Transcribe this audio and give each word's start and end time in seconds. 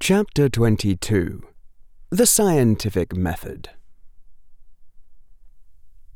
Chapter 0.00 0.48
22 0.48 1.44
The 2.10 2.26
Scientific 2.26 3.14
Method. 3.16 3.70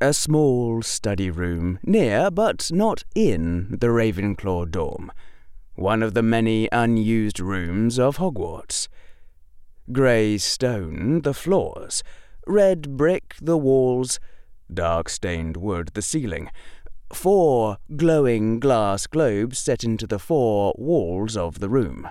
A 0.01 0.12
small 0.12 0.83
study 0.83 1.31
room 1.31 1.78
near, 1.84 2.28
but 2.30 2.70
not 2.72 3.04
in, 3.14 3.78
the 3.80 3.86
Ravenclaw 3.86 4.72
dorm, 4.72 5.12
one 5.76 6.02
of 6.02 6.12
the 6.12 6.25
many 6.25 6.68
unused 6.72 7.38
rooms 7.38 8.00
of 8.00 8.16
Hogwarts. 8.16 8.88
Grey 9.92 10.38
stone 10.38 11.22
the 11.22 11.32
floors, 11.32 12.02
red 12.48 12.96
brick 12.96 13.36
the 13.40 13.56
walls, 13.56 14.18
dark 14.74 15.08
stained 15.08 15.56
wood 15.56 15.92
the 15.95 16.02
ceiling, 16.02 16.50
four 17.12 17.79
glowing 17.96 18.58
glass 18.58 19.06
globes 19.06 19.58
set 19.60 19.84
into 19.84 20.06
the 20.06 20.18
four 20.18 20.74
walls 20.76 21.36
of 21.36 21.60
the 21.60 21.70
room. 21.70 22.10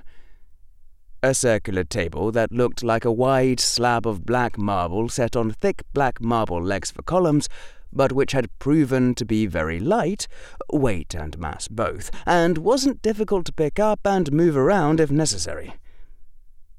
A 1.28 1.34
circular 1.34 1.84
table 1.84 2.32
that 2.32 2.54
looked 2.54 2.86
like 2.86 3.04
a 3.04 3.12
wide 3.12 3.60
slab 3.60 4.08
of 4.08 4.26
black 4.26 4.58
marble 4.58 5.10
set 5.10 5.36
on 5.36 5.52
thick 5.52 5.84
black 5.94 6.22
marble 6.22 6.64
legs 6.64 6.90
for 6.90 7.02
columns, 7.02 7.50
but 7.92 8.14
which 8.14 8.32
had 8.32 8.48
proven 8.60 9.14
to 9.16 9.26
be 9.26 9.46
very 9.46 9.78
light, 9.78 10.30
weight 10.72 11.14
and 11.14 11.38
mass 11.38 11.68
both, 11.68 12.12
and 12.26 12.58
wasn't 12.60 13.02
difficult 13.02 13.46
to 13.48 13.52
pick 13.52 13.78
up 13.78 14.00
and 14.06 14.32
move 14.32 14.56
around 14.56 15.02
if 15.02 15.12
necessary. 15.12 15.74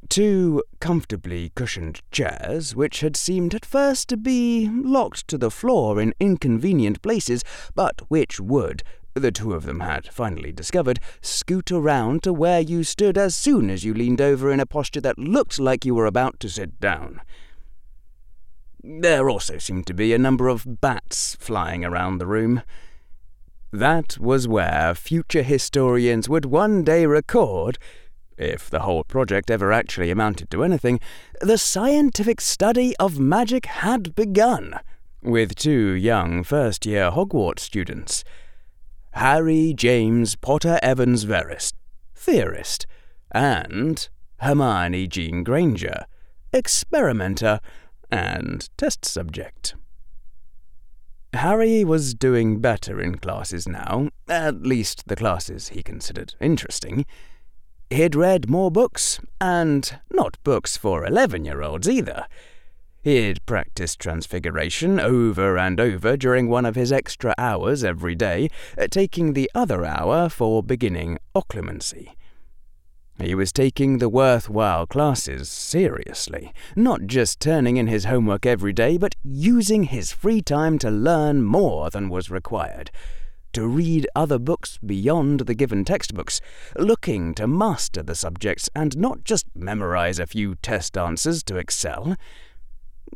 Two 0.08 0.62
comfortably 0.80 1.52
cushioned 1.54 2.00
chairs, 2.10 2.74
which 2.74 3.00
had 3.00 3.18
seemed 3.18 3.54
at 3.54 3.66
first 3.66 4.08
to 4.08 4.16
be 4.16 4.70
locked 4.70 5.28
to 5.28 5.36
the 5.36 5.50
floor 5.50 6.00
in 6.00 6.14
inconvenient 6.18 7.02
places, 7.02 7.44
but 7.74 8.00
which 8.08 8.40
would, 8.40 8.82
the 9.18 9.32
two 9.32 9.52
of 9.52 9.64
them 9.64 9.80
had 9.80 10.08
finally 10.08 10.52
discovered, 10.52 11.00
scoot 11.20 11.70
around 11.70 12.22
to 12.22 12.32
where 12.32 12.60
you 12.60 12.84
stood 12.84 13.18
as 13.18 13.34
soon 13.34 13.70
as 13.70 13.84
you 13.84 13.94
leaned 13.94 14.20
over 14.20 14.50
in 14.52 14.60
a 14.60 14.66
posture 14.66 15.00
that 15.00 15.18
looked 15.18 15.58
like 15.58 15.84
you 15.84 15.94
were 15.94 16.06
about 16.06 16.40
to 16.40 16.48
sit 16.48 16.80
down. 16.80 17.20
There 18.82 19.28
also 19.28 19.58
seemed 19.58 19.86
to 19.88 19.94
be 19.94 20.14
a 20.14 20.18
number 20.18 20.48
of 20.48 20.80
bats 20.80 21.36
flying 21.40 21.84
around 21.84 22.18
the 22.18 22.26
room. 22.26 22.62
That 23.72 24.18
was 24.18 24.48
where 24.48 24.94
future 24.94 25.42
historians 25.42 26.28
would 26.28 26.46
one 26.46 26.84
day 26.84 27.04
record, 27.04 27.78
if 28.38 28.70
the 28.70 28.80
whole 28.80 29.04
project 29.04 29.50
ever 29.50 29.72
actually 29.72 30.10
amounted 30.10 30.50
to 30.52 30.62
anything, 30.62 31.00
the 31.40 31.58
scientific 31.58 32.40
study 32.40 32.96
of 32.98 33.18
magic 33.18 33.66
had 33.66 34.14
begun, 34.14 34.78
with 35.22 35.56
two 35.56 35.90
young 35.90 36.44
first 36.44 36.86
year 36.86 37.10
Hogwarts 37.10 37.60
students. 37.60 38.24
Harry 39.12 39.72
James 39.74 40.36
Potter 40.36 40.78
Evans 40.82 41.24
Verres, 41.24 41.72
theorist, 42.14 42.86
and 43.32 44.08
Hermione 44.40 45.06
Jean 45.06 45.42
Granger, 45.42 46.06
experimenter 46.52 47.60
and 48.10 48.68
test 48.76 49.04
subject. 49.04 49.74
Harry 51.34 51.84
was 51.84 52.14
doing 52.14 52.60
better 52.60 53.00
in 53.00 53.18
classes 53.18 53.68
now, 53.68 54.08
at 54.28 54.62
least 54.62 55.08
the 55.08 55.16
classes 55.16 55.68
he 55.68 55.82
considered 55.82 56.34
interesting. 56.40 57.04
He'd 57.90 58.14
read 58.14 58.48
more 58.48 58.70
books, 58.70 59.20
and 59.40 60.00
not 60.12 60.42
books 60.44 60.76
for 60.76 61.04
eleven 61.04 61.44
year 61.44 61.62
olds 61.62 61.88
either. 61.88 62.26
He'd 63.02 63.44
practiced 63.46 64.00
transfiguration 64.00 64.98
over 64.98 65.56
and 65.56 65.80
over 65.80 66.16
during 66.16 66.48
one 66.48 66.66
of 66.66 66.74
his 66.74 66.92
extra 66.92 67.34
hours 67.38 67.84
every 67.84 68.14
day, 68.14 68.48
uh, 68.76 68.88
taking 68.90 69.32
the 69.32 69.50
other 69.54 69.84
hour 69.84 70.28
for 70.28 70.62
beginning 70.62 71.18
occlumency. 71.34 72.14
He 73.20 73.34
was 73.34 73.52
taking 73.52 73.98
the 73.98 74.08
worthwhile 74.08 74.86
classes 74.86 75.48
seriously, 75.48 76.52
not 76.76 77.06
just 77.06 77.40
turning 77.40 77.76
in 77.76 77.88
his 77.88 78.04
homework 78.04 78.46
every 78.46 78.72
day, 78.72 78.96
but 78.96 79.16
using 79.24 79.84
his 79.84 80.12
free 80.12 80.40
time 80.40 80.78
to 80.78 80.90
learn 80.90 81.42
more 81.42 81.90
than 81.90 82.08
was 82.08 82.30
required, 82.30 82.92
to 83.54 83.66
read 83.66 84.06
other 84.14 84.38
books 84.38 84.78
beyond 84.84 85.40
the 85.40 85.54
given 85.54 85.84
textbooks, 85.84 86.40
looking 86.76 87.34
to 87.34 87.48
master 87.48 88.04
the 88.04 88.14
subjects 88.14 88.70
and 88.74 88.96
not 88.96 89.24
just 89.24 89.46
memorize 89.54 90.20
a 90.20 90.26
few 90.26 90.54
test 90.56 90.96
answers 90.96 91.42
to 91.44 91.56
excel. 91.56 92.16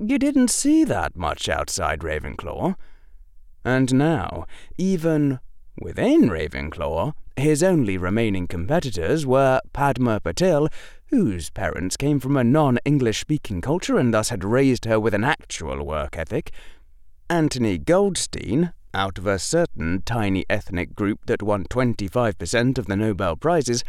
You 0.01 0.19
didn't 0.19 0.49
see 0.49 0.85
that 0.85 1.17
much 1.17 1.49
outside 1.49 2.01
Ravenclaw. 2.01 2.77
And 3.65 3.95
now, 3.95 4.47
even 4.77 5.41
within 5.81 6.29
Ravenclaw, 6.29 7.13
his 7.37 7.63
only 7.63 7.97
remaining 7.97 8.47
competitors 8.47 9.27
were 9.27 9.61
Padma 9.73 10.21
Patil, 10.21 10.69
whose 11.07 11.51
parents 11.51 11.97
came 11.97 12.21
from 12.21 12.37
a 12.37 12.45
non 12.45 12.79
English 12.85 13.21
speaking 13.21 13.61
culture 13.61 13.99
and 13.99 14.13
thus 14.13 14.31
had 14.31 14.45
raised 14.45 14.85
her 14.87 14.99
with 14.99 15.15
an 15.15 15.25
actual 15.25 15.85
work 15.85 16.17
ethic, 16.17 16.53
Anthony 17.29 17.79
Goldstein, 17.79 18.73
out 18.95 19.19
of 19.19 19.27
a 19.27 19.39
certain 19.39 20.03
tiny 20.05 20.45
ethnic 20.51 20.95
group 20.95 21.27
that 21.27 21.43
won 21.43 21.65
25% 21.65 22.79
of 22.79 22.87
the 22.87 22.97
Nobel 22.97 23.37
Prizes, 23.37 23.85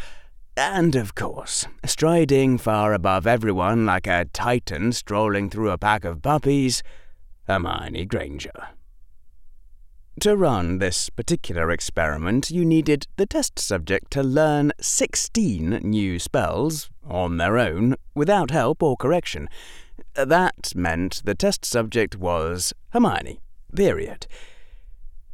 and 0.55 0.95
of 0.95 1.15
course, 1.15 1.65
striding 1.85 2.57
far 2.57 2.93
above 2.93 3.25
everyone 3.25 3.85
like 3.85 4.07
a 4.07 4.25
titan 4.33 4.91
strolling 4.91 5.49
through 5.49 5.71
a 5.71 5.77
pack 5.77 6.05
of 6.05 6.21
puppies, 6.21 6.83
Hermione 7.47 8.05
Granger. 8.05 8.69
To 10.19 10.37
run 10.37 10.77
this 10.77 11.09
particular 11.09 11.71
experiment, 11.71 12.51
you 12.51 12.63
needed 12.63 13.07
the 13.17 13.25
test 13.25 13.57
subject 13.57 14.11
to 14.11 14.21
learn 14.21 14.71
16 14.79 15.79
new 15.81 16.19
spells 16.19 16.91
on 17.03 17.37
their 17.37 17.57
own 17.57 17.95
without 18.13 18.51
help 18.51 18.83
or 18.83 18.95
correction. 18.95 19.49
That 20.13 20.75
meant 20.75 21.23
the 21.25 21.33
test 21.33 21.65
subject 21.65 22.15
was 22.15 22.73
Hermione, 22.91 23.39
period. 23.75 24.27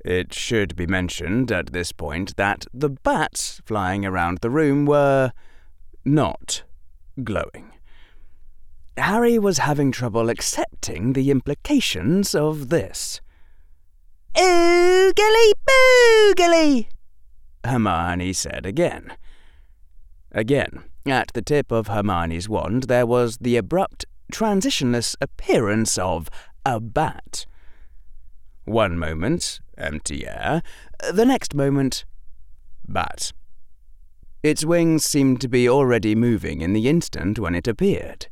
It 0.06 0.34
should 0.34 0.76
be 0.76 0.88
mentioned 0.88 1.52
at 1.52 1.74
this 1.74 1.92
point 1.92 2.36
that 2.38 2.66
the 2.74 2.90
bats 2.90 3.62
flying 3.66 4.06
around 4.06 4.40
the 4.40 4.50
room 4.50 4.86
were 4.86 5.32
not 6.06 6.64
glowing. 7.24 7.74
Harry 8.98 9.40
was 9.40 9.60
having 9.60 9.92
trouble 9.92 10.30
accepting 10.30 11.14
the 11.14 11.32
implications 11.32 12.36
of 12.36 12.70
this. 12.70 13.22
Oogly 14.36 15.54
boogly, 15.68 16.88
Hermione 17.66 18.34
said 18.34 18.66
again. 18.66 19.14
Again, 20.32 20.84
at 21.06 21.32
the 21.34 21.42
tip 21.42 21.72
of 21.72 21.88
Hermione's 21.88 22.48
wand, 22.48 22.84
there 22.84 23.06
was 23.06 23.38
the 23.38 23.58
abrupt, 23.58 24.06
transitionless 24.32 25.16
appearance 25.20 25.98
of 25.98 26.30
a 26.66 26.80
bat. 26.80 27.46
One 28.70 29.00
moment, 29.00 29.62
empty 29.80 30.28
air, 30.28 30.62
the 31.12 31.26
next 31.26 31.56
moment, 31.56 32.06
bat. 32.88 33.34
Its 34.44 34.64
wings 34.64 35.04
seemed 35.04 35.42
to 35.42 35.48
be 35.48 35.68
already 35.68 36.14
moving 36.14 36.62
in 36.62 36.74
the 36.74 36.88
instant 36.88 37.40
when 37.40 37.56
it 37.56 37.68
appeared. 37.68 38.28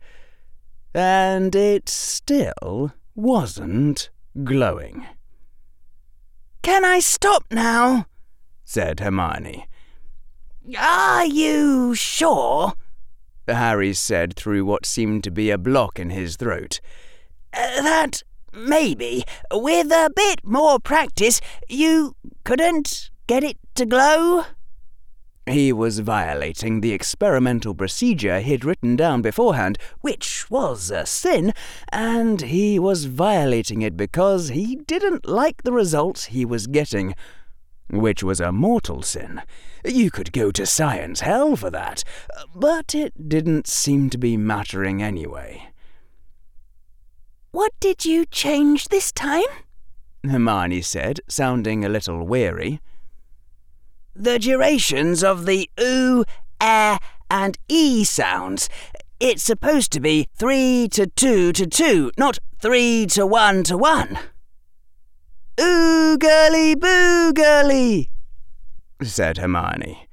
And 0.93 1.55
it 1.55 1.89
still 1.89 2.93
wasn't 3.15 4.11
glowing. 4.43 5.07
Can 6.61 6.85
I 6.85 6.99
stop 6.99 7.45
now? 7.49 8.05
said 8.63 8.99
Hermione. 8.99 9.65
Are 10.77 11.25
you 11.25 11.95
sure? 11.95 12.73
Harry 13.47 13.95
said 13.95 14.35
through 14.35 14.65
what 14.65 14.85
seemed 14.85 15.23
to 15.23 15.31
be 15.31 15.49
a 15.49 15.57
block 15.57 15.97
in 15.97 16.11
his 16.11 16.35
throat. 16.35 16.79
That 17.53 18.21
maybe, 18.57 19.23
with 19.51 19.91
a 19.91 20.09
bit 20.15 20.43
more 20.43 20.79
practice, 20.79 21.39
you 21.69 22.15
couldn't 22.43 23.09
get 23.27 23.43
it 23.43 23.57
to 23.75 23.85
glow? 23.85 24.45
He 25.45 25.71
was 25.71 25.99
violating 25.99 26.81
the 26.81 26.91
experimental 26.91 27.73
procedure 27.73 28.41
he'd 28.41 28.65
written 28.65 28.97
down 28.97 29.21
beforehand, 29.21 29.77
which 30.01 30.49
was 30.49 30.91
a 30.91 31.05
sin, 31.05 31.53
and 31.89 32.41
he 32.41 32.77
was 32.77 33.05
violating 33.05 33.81
it 33.81 33.95
because 33.95 34.49
he 34.49 34.75
didn't 34.75 35.25
like 35.25 35.63
the 35.63 35.71
results 35.71 36.25
he 36.25 36.43
was 36.43 36.67
getting, 36.67 37.15
which 37.89 38.23
was 38.23 38.41
a 38.41 38.51
mortal 38.51 39.01
sin. 39.01 39.41
You 39.85 40.11
could 40.11 40.33
go 40.33 40.51
to 40.51 40.65
science 40.65 41.21
hell 41.21 41.55
for 41.55 41.69
that, 41.69 42.03
but 42.53 42.93
it 42.93 43.29
didn't 43.29 43.67
seem 43.67 44.09
to 44.09 44.17
be 44.17 44.35
mattering 44.35 45.01
anyway. 45.01 45.69
What 47.57 47.73
did 47.79 48.05
you 48.05 48.27
change 48.27 48.89
this 48.89 49.11
time? 49.11 49.49
Hermione 50.23 50.83
said, 50.83 51.21
sounding 51.27 51.83
a 51.83 51.89
little 51.89 52.23
weary. 52.23 52.81
The 54.15 54.37
durations 54.37 55.23
of 55.23 55.47
the 55.47 55.67
oo, 55.79 56.23
eh, 56.61 56.99
and 57.31 57.57
e 57.67 58.03
sounds. 58.03 58.69
It's 59.19 59.41
supposed 59.41 59.91
to 59.93 59.99
be 59.99 60.27
three 60.35 60.87
to 60.91 61.07
two 61.07 61.51
to 61.53 61.65
two, 61.65 62.11
not 62.15 62.37
three 62.59 63.07
to 63.07 63.25
one 63.25 63.63
to 63.63 63.75
one. 63.75 64.19
Oogly 65.57 66.75
boogly, 66.75 68.09
said 69.01 69.39
Hermione. 69.39 70.07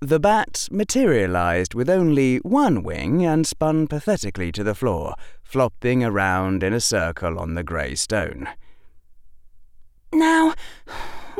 The 0.00 0.20
bat 0.20 0.68
materialized 0.70 1.74
with 1.74 1.88
only 1.88 2.38
one 2.38 2.82
wing 2.82 3.24
and 3.24 3.46
spun 3.46 3.86
pathetically 3.86 4.50
to 4.52 4.64
the 4.64 4.74
floor, 4.74 5.14
flopping 5.52 6.02
around 6.02 6.62
in 6.62 6.72
a 6.72 6.80
circle 6.80 7.38
on 7.38 7.52
the 7.52 7.62
grey 7.62 7.94
stone. 7.94 8.48
Now, 10.10 10.54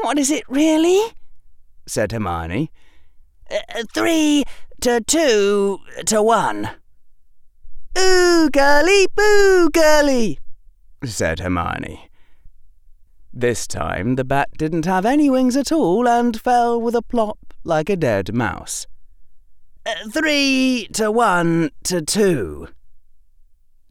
what 0.03 0.19
is 0.19 0.31
it 0.31 0.45
really? 0.51 1.15
said 1.87 2.13
Hermione. 2.13 2.71
Uh, 3.51 3.85
three 3.95 4.45
to 4.83 5.01
two 5.01 5.79
to 6.05 6.23
one. 6.23 6.69
Ooh, 7.99 8.51
girly, 8.51 9.07
boo, 9.17 9.71
girly, 9.71 10.39
said 11.07 11.41
Hermione. 11.41 12.11
This 13.33 13.67
time 13.67 14.17
the 14.17 14.25
bat 14.25 14.51
didn't 14.59 14.85
have 14.85 15.07
any 15.07 15.31
wings 15.31 15.57
at 15.57 15.73
all 15.73 16.07
and 16.07 16.39
fell 16.39 16.79
with 16.79 16.95
a 16.95 17.03
plop 17.03 17.39
like 17.65 17.89
a 17.89 17.97
dead 17.97 18.35
mouse. 18.35 18.87
Uh, 19.87 19.95
three 20.11 20.87
to 20.93 21.11
one 21.11 21.71
to 21.85 22.03
two. 22.03 22.69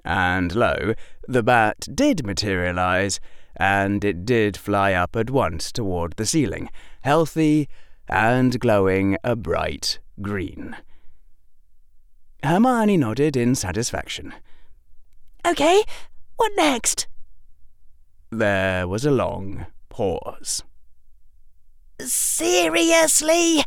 And 0.04 0.56
lo, 0.56 0.94
the 1.28 1.44
bat 1.44 1.88
did 1.94 2.26
materialize, 2.26 3.20
and 3.56 4.04
it 4.04 4.26
did 4.26 4.58
fly 4.58 4.94
up 4.94 5.16
at 5.16 5.30
once 5.30 5.72
toward 5.72 6.14
the 6.18 6.26
ceiling, 6.26 6.70
healthy 7.02 7.70
and 8.08 8.60
glowing 8.60 9.18
a 9.24 9.36
bright 9.36 10.00
green. 10.22 10.76
Hermione 12.44 12.98
nodded 12.98 13.38
in 13.38 13.56
satisfaction. 13.56 14.34
OK, 15.46 15.84
what 16.36 16.52
next? 16.56 17.08
There 18.32 18.88
was 18.88 19.06
a 19.06 19.12
long 19.12 19.68
pause. 19.90 20.64
Seriously? 22.00 23.64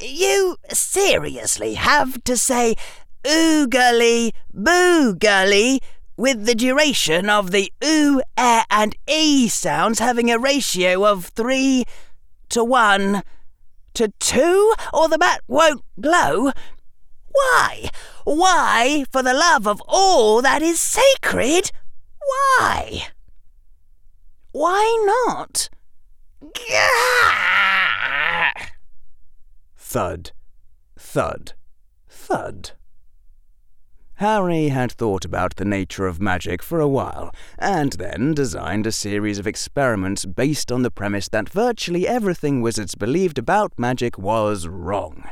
You 0.00 0.56
seriously 0.72 1.74
have 1.74 2.22
to 2.24 2.36
say 2.36 2.74
oogly 3.24 4.32
boogly 4.54 5.80
with 6.16 6.46
the 6.46 6.54
duration 6.54 7.28
of 7.28 7.50
the 7.50 7.72
oo, 7.82 8.22
eh, 8.36 8.62
and 8.70 8.94
e 9.08 9.48
sounds 9.48 9.98
having 9.98 10.30
a 10.30 10.38
ratio 10.38 11.04
of 11.04 11.26
three 11.26 11.84
to 12.50 12.62
one 12.62 13.22
to 13.94 14.12
two, 14.20 14.74
or 14.92 15.08
the 15.08 15.18
bat 15.18 15.40
won't 15.48 15.82
glow? 16.00 16.52
Why? 17.28 17.90
Why, 18.24 19.04
for 19.10 19.22
the 19.22 19.34
love 19.34 19.66
of 19.66 19.82
all 19.88 20.40
that 20.42 20.62
is 20.62 20.78
sacred? 20.80 21.70
Why? 22.58 23.08
Why 24.52 25.04
not? 25.04 25.68
Thud, 29.76 30.32
thud, 30.96 31.52
thud. 32.08 32.72
Harry 34.16 34.68
had 34.68 34.92
thought 34.92 35.24
about 35.24 35.56
the 35.56 35.64
nature 35.64 36.06
of 36.06 36.20
magic 36.20 36.62
for 36.62 36.78
a 36.78 36.88
while, 36.88 37.34
and 37.58 37.94
then 37.94 38.32
designed 38.32 38.86
a 38.86 38.92
series 38.92 39.38
of 39.38 39.46
experiments 39.46 40.24
based 40.24 40.70
on 40.70 40.82
the 40.82 40.90
premise 40.90 41.28
that 41.28 41.48
virtually 41.48 42.06
everything 42.06 42.60
Wizards 42.60 42.94
believed 42.94 43.38
about 43.38 43.78
magic 43.78 44.16
was 44.16 44.68
wrong. 44.68 45.24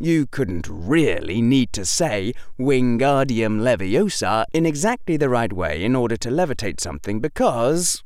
You 0.00 0.26
couldn't 0.26 0.66
really 0.68 1.40
need 1.40 1.72
to 1.74 1.84
say 1.84 2.32
Wingardium 2.58 3.60
Leviosa 3.60 4.44
in 4.52 4.66
exactly 4.66 5.16
the 5.16 5.28
right 5.28 5.52
way 5.52 5.84
in 5.84 5.94
order 5.94 6.16
to 6.16 6.28
levitate 6.28 6.80
something 6.80 7.20
because. 7.20 8.02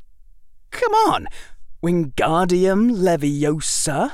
Come 0.70 0.92
on! 0.92 1.26
Wingardium 1.82 2.90
Leviosa? 2.90 4.12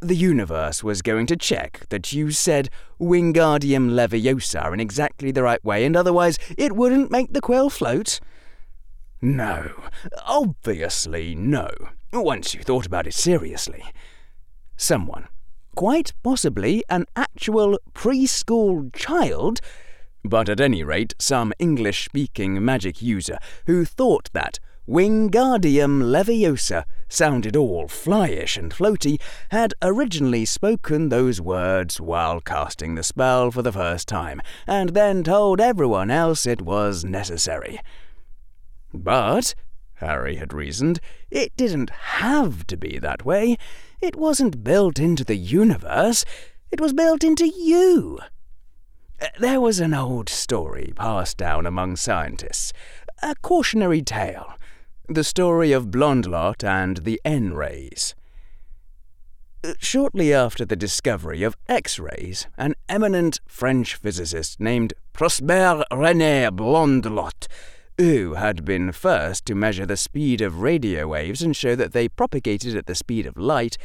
The 0.00 0.14
universe 0.14 0.84
was 0.84 1.02
going 1.02 1.26
to 1.26 1.36
check 1.36 1.84
that 1.88 2.12
you 2.12 2.30
said 2.30 2.70
Wingardium 3.00 3.90
Leviosa 3.90 4.72
in 4.72 4.78
exactly 4.78 5.32
the 5.32 5.42
right 5.42 5.64
way, 5.64 5.84
and 5.84 5.96
otherwise 5.96 6.38
it 6.56 6.76
wouldn't 6.76 7.10
make 7.10 7.32
the 7.32 7.40
quill 7.40 7.68
float. 7.68 8.20
No, 9.20 9.72
obviously 10.24 11.34
no, 11.34 11.68
once 12.12 12.54
you 12.54 12.62
thought 12.62 12.86
about 12.86 13.08
it 13.08 13.14
seriously. 13.14 13.82
Someone, 14.76 15.26
quite 15.74 16.12
possibly 16.22 16.84
an 16.88 17.06
actual 17.16 17.76
preschool 17.92 18.94
child, 18.94 19.60
but 20.22 20.48
at 20.48 20.60
any 20.60 20.84
rate 20.84 21.16
some 21.18 21.52
English 21.58 22.04
speaking 22.04 22.64
magic 22.64 23.02
user 23.02 23.38
who 23.66 23.84
thought 23.84 24.30
that 24.32 24.60
Wingardium 24.88 26.00
Leviosa 26.02 26.84
sounded 27.10 27.54
all 27.54 27.88
flyish 27.88 28.56
and 28.56 28.72
floaty, 28.72 29.20
had 29.50 29.74
originally 29.82 30.46
spoken 30.46 31.10
those 31.10 31.42
words 31.42 32.00
while 32.00 32.40
casting 32.40 32.94
the 32.94 33.02
spell 33.02 33.50
for 33.50 33.60
the 33.60 33.70
first 33.70 34.08
time, 34.08 34.40
and 34.66 34.90
then 34.90 35.22
told 35.22 35.60
everyone 35.60 36.10
else 36.10 36.46
it 36.46 36.62
was 36.62 37.04
necessary. 37.04 37.78
But, 38.94 39.54
Harry 39.96 40.36
had 40.36 40.54
reasoned, 40.54 41.00
it 41.30 41.54
didn't 41.54 41.90
have 41.90 42.66
to 42.68 42.78
be 42.78 42.98
that 42.98 43.26
way. 43.26 43.58
It 44.00 44.16
wasn't 44.16 44.64
built 44.64 44.98
into 44.98 45.22
the 45.22 45.36
universe, 45.36 46.24
it 46.70 46.80
was 46.80 46.94
built 46.94 47.22
into 47.22 47.46
you. 47.46 48.20
There 49.38 49.60
was 49.60 49.80
an 49.80 49.92
old 49.92 50.30
story 50.30 50.94
passed 50.96 51.36
down 51.36 51.66
among 51.66 51.96
scientists, 51.96 52.72
a 53.22 53.34
cautionary 53.42 54.00
tale 54.00 54.54
the 55.10 55.24
story 55.24 55.72
of 55.72 55.90
Blondlot 55.90 56.62
and 56.62 56.98
the 56.98 57.18
N-rays. 57.24 58.14
Shortly 59.78 60.34
after 60.34 60.66
the 60.66 60.76
discovery 60.76 61.42
of 61.42 61.56
X-rays, 61.66 62.46
an 62.58 62.74
eminent 62.90 63.40
French 63.46 63.94
physicist 63.94 64.60
named 64.60 64.92
Prosper 65.14 65.82
René 65.90 66.50
Blondlot, 66.50 67.46
who 67.96 68.34
had 68.34 68.66
been 68.66 68.92
first 68.92 69.46
to 69.46 69.54
measure 69.54 69.86
the 69.86 69.96
speed 69.96 70.42
of 70.42 70.60
radio 70.60 71.08
waves 71.08 71.40
and 71.40 71.56
show 71.56 71.74
that 71.74 71.92
they 71.92 72.10
propagated 72.10 72.76
at 72.76 72.84
the 72.84 72.94
speed 72.94 73.24
of 73.24 73.38
light, 73.38 73.78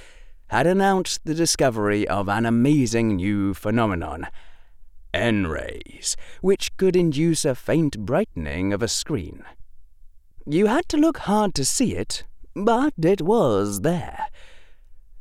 had 0.47 0.67
announced 0.67 1.21
the 1.23 1.33
discovery 1.33 2.05
of 2.05 2.27
an 2.27 2.45
amazing 2.45 3.15
new 3.15 3.53
phenomenon, 3.53 4.27
N-rays, 5.13 6.17
which 6.41 6.75
could 6.75 6.97
induce 6.97 7.45
a 7.45 7.55
faint 7.55 7.99
brightening 7.99 8.73
of 8.73 8.83
a 8.83 8.89
screen. 8.89 9.45
You 10.45 10.67
had 10.67 10.89
to 10.89 10.97
look 10.97 11.19
hard 11.19 11.55
to 11.55 11.63
see 11.63 11.95
it, 11.95 12.25
but 12.53 12.93
it 13.01 13.21
was 13.21 13.79
there. 13.79 14.25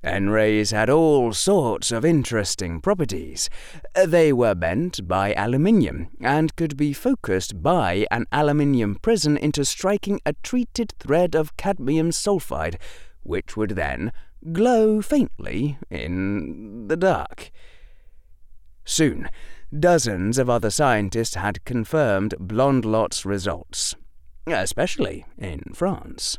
N-rays 0.02 0.72
had 0.72 0.90
all 0.90 1.32
sorts 1.32 1.92
of 1.92 2.04
interesting 2.04 2.80
properties. 2.80 3.48
They 3.94 4.32
were 4.32 4.56
bent 4.56 5.06
by 5.06 5.32
aluminium 5.34 6.08
and 6.20 6.56
could 6.56 6.76
be 6.76 6.92
focused 6.92 7.62
by 7.62 8.04
an 8.11 8.26
aluminium 8.32 8.97
prism 8.97 9.37
into 9.37 9.64
striking 9.64 10.20
a 10.26 10.32
treated 10.42 10.92
thread 10.99 11.37
of 11.37 11.56
cadmium 11.56 12.11
sulfide, 12.11 12.80
which 13.23 13.56
would 13.56 13.70
then 13.70 14.11
glow 14.52 15.00
faintly 15.00 15.78
in 15.88 16.88
the 16.88 16.97
dark. 16.97 17.52
Soon, 18.85 19.28
dozens 19.73 20.37
of 20.37 20.50
other 20.50 20.70
scientists 20.70 21.37
had 21.37 21.64
confirmed 21.64 22.35
Blondlot's 22.40 23.25
results 23.25 23.94
especially 24.46 25.25
in 25.38 25.61
France. 25.75 26.38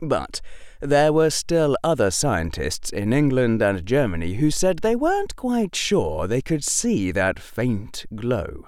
But 0.00 0.40
there 0.80 1.12
were 1.12 1.30
still 1.30 1.76
other 1.82 2.10
scientists 2.10 2.90
in 2.90 3.12
England 3.12 3.62
and 3.62 3.86
Germany 3.86 4.34
who 4.34 4.50
said 4.50 4.78
they 4.78 4.96
weren't 4.96 5.36
quite 5.36 5.74
sure 5.74 6.26
they 6.26 6.42
could 6.42 6.64
see 6.64 7.10
that 7.12 7.38
faint 7.38 8.04
glow. 8.14 8.66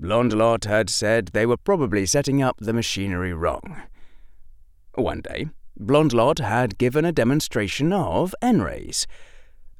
Blondlot 0.00 0.64
had 0.64 0.90
said 0.90 1.28
they 1.28 1.46
were 1.46 1.56
probably 1.56 2.06
setting 2.06 2.42
up 2.42 2.56
the 2.58 2.72
machinery 2.72 3.32
wrong. 3.32 3.82
One 4.94 5.20
day, 5.20 5.48
Blondlot 5.78 6.40
had 6.40 6.78
given 6.78 7.04
a 7.04 7.12
demonstration 7.12 7.92
of 7.92 8.34
N-rays, 8.42 9.06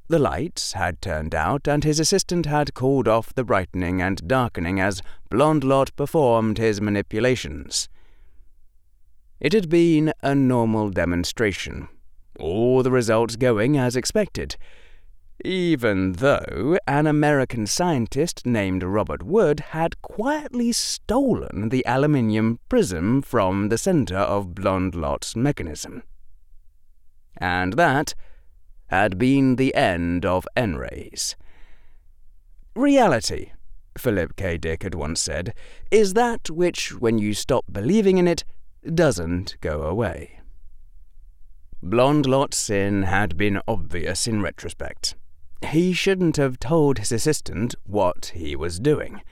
the 0.09 0.19
lights 0.19 0.73
had 0.73 1.01
turned 1.01 1.35
out, 1.35 1.69
and 1.69 1.85
his 1.85 2.01
assistant 2.01 2.47
had 2.47 2.75
called 2.75 3.07
off 3.07 3.35
the 3.35 3.45
brightening 3.45 4.01
and 4.01 4.27
darkening 4.27 4.81
as 4.81 5.03
Blondlot 5.31 5.95
performed 5.97 6.59
his 6.59 6.81
manipulations. 6.81 7.89
It 9.39 9.53
had 9.53 9.69
been 9.69 10.13
a 10.23 10.35
normal 10.35 10.91
demonstration, 10.91 11.89
all 12.41 12.83
the 12.83 12.91
results 12.91 13.37
going 13.37 13.77
as 13.77 13.95
expected, 13.95 14.57
even 15.45 16.15
though 16.15 16.79
an 16.89 17.07
American 17.07 17.67
scientist 17.67 18.45
named 18.45 18.83
Robert 18.83 19.23
Wood 19.23 19.61
had 19.71 20.01
quietly 20.03 20.73
stolen 20.73 21.69
the 21.69 21.85
aluminium 21.87 22.59
prism 22.69 23.23
from 23.23 23.69
the 23.69 23.79
center 23.79 24.17
of 24.17 24.55
Blondlot's 24.55 25.37
mechanism. 25.37 26.03
And 27.37 27.75
that 27.75 28.15
had 28.89 29.19
been 29.19 29.57
the 29.57 29.75
end 29.75 30.25
of 30.27 30.47
N-rays. 30.57 31.37
Reality, 32.75 33.53
Philip 33.97 34.37
K. 34.37 34.57
Dick 34.59 34.83
had 34.83 34.95
once 34.95 35.21
said, 35.21 35.55
is 35.91 36.15
that 36.15 36.51
which, 36.51 36.93
when 36.93 37.19
you 37.19 37.35
stop 37.35 37.65
believing 37.71 38.19
in 38.19 38.29
it, 38.29 38.45
doesn't 38.95 39.57
go 39.61 39.83
away. 39.83 40.41
Blondlot's 41.83 42.57
sin 42.57 43.05
had 43.05 43.37
been 43.37 43.61
obvious 43.69 44.27
in 44.27 44.43
retrospect. 44.43 45.15
He 45.67 45.93
shouldn't 45.93 46.37
have 46.37 46.59
told 46.59 46.99
his 46.99 47.13
assistant 47.13 47.75
what 47.85 48.33
he 48.35 48.57
was 48.57 48.79
doing. 48.81 49.23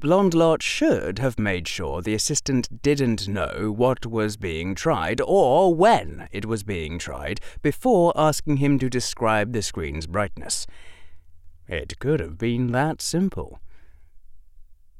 Blondlot 0.00 0.62
should 0.62 1.18
have 1.18 1.38
made 1.38 1.68
sure 1.68 2.00
the 2.00 2.14
assistant 2.14 2.80
didn't 2.80 3.28
know 3.28 3.70
what 3.70 4.06
was 4.06 4.38
being 4.38 4.74
tried 4.74 5.20
or 5.20 5.74
when 5.74 6.26
it 6.32 6.46
was 6.46 6.62
being 6.62 6.98
tried 6.98 7.38
before 7.60 8.14
asking 8.16 8.56
him 8.56 8.78
to 8.78 8.88
describe 8.88 9.52
the 9.52 9.60
screen's 9.60 10.06
brightness. 10.06 10.66
It 11.68 11.98
could 11.98 12.18
have 12.18 12.38
been 12.38 12.72
that 12.72 13.02
simple. 13.02 13.60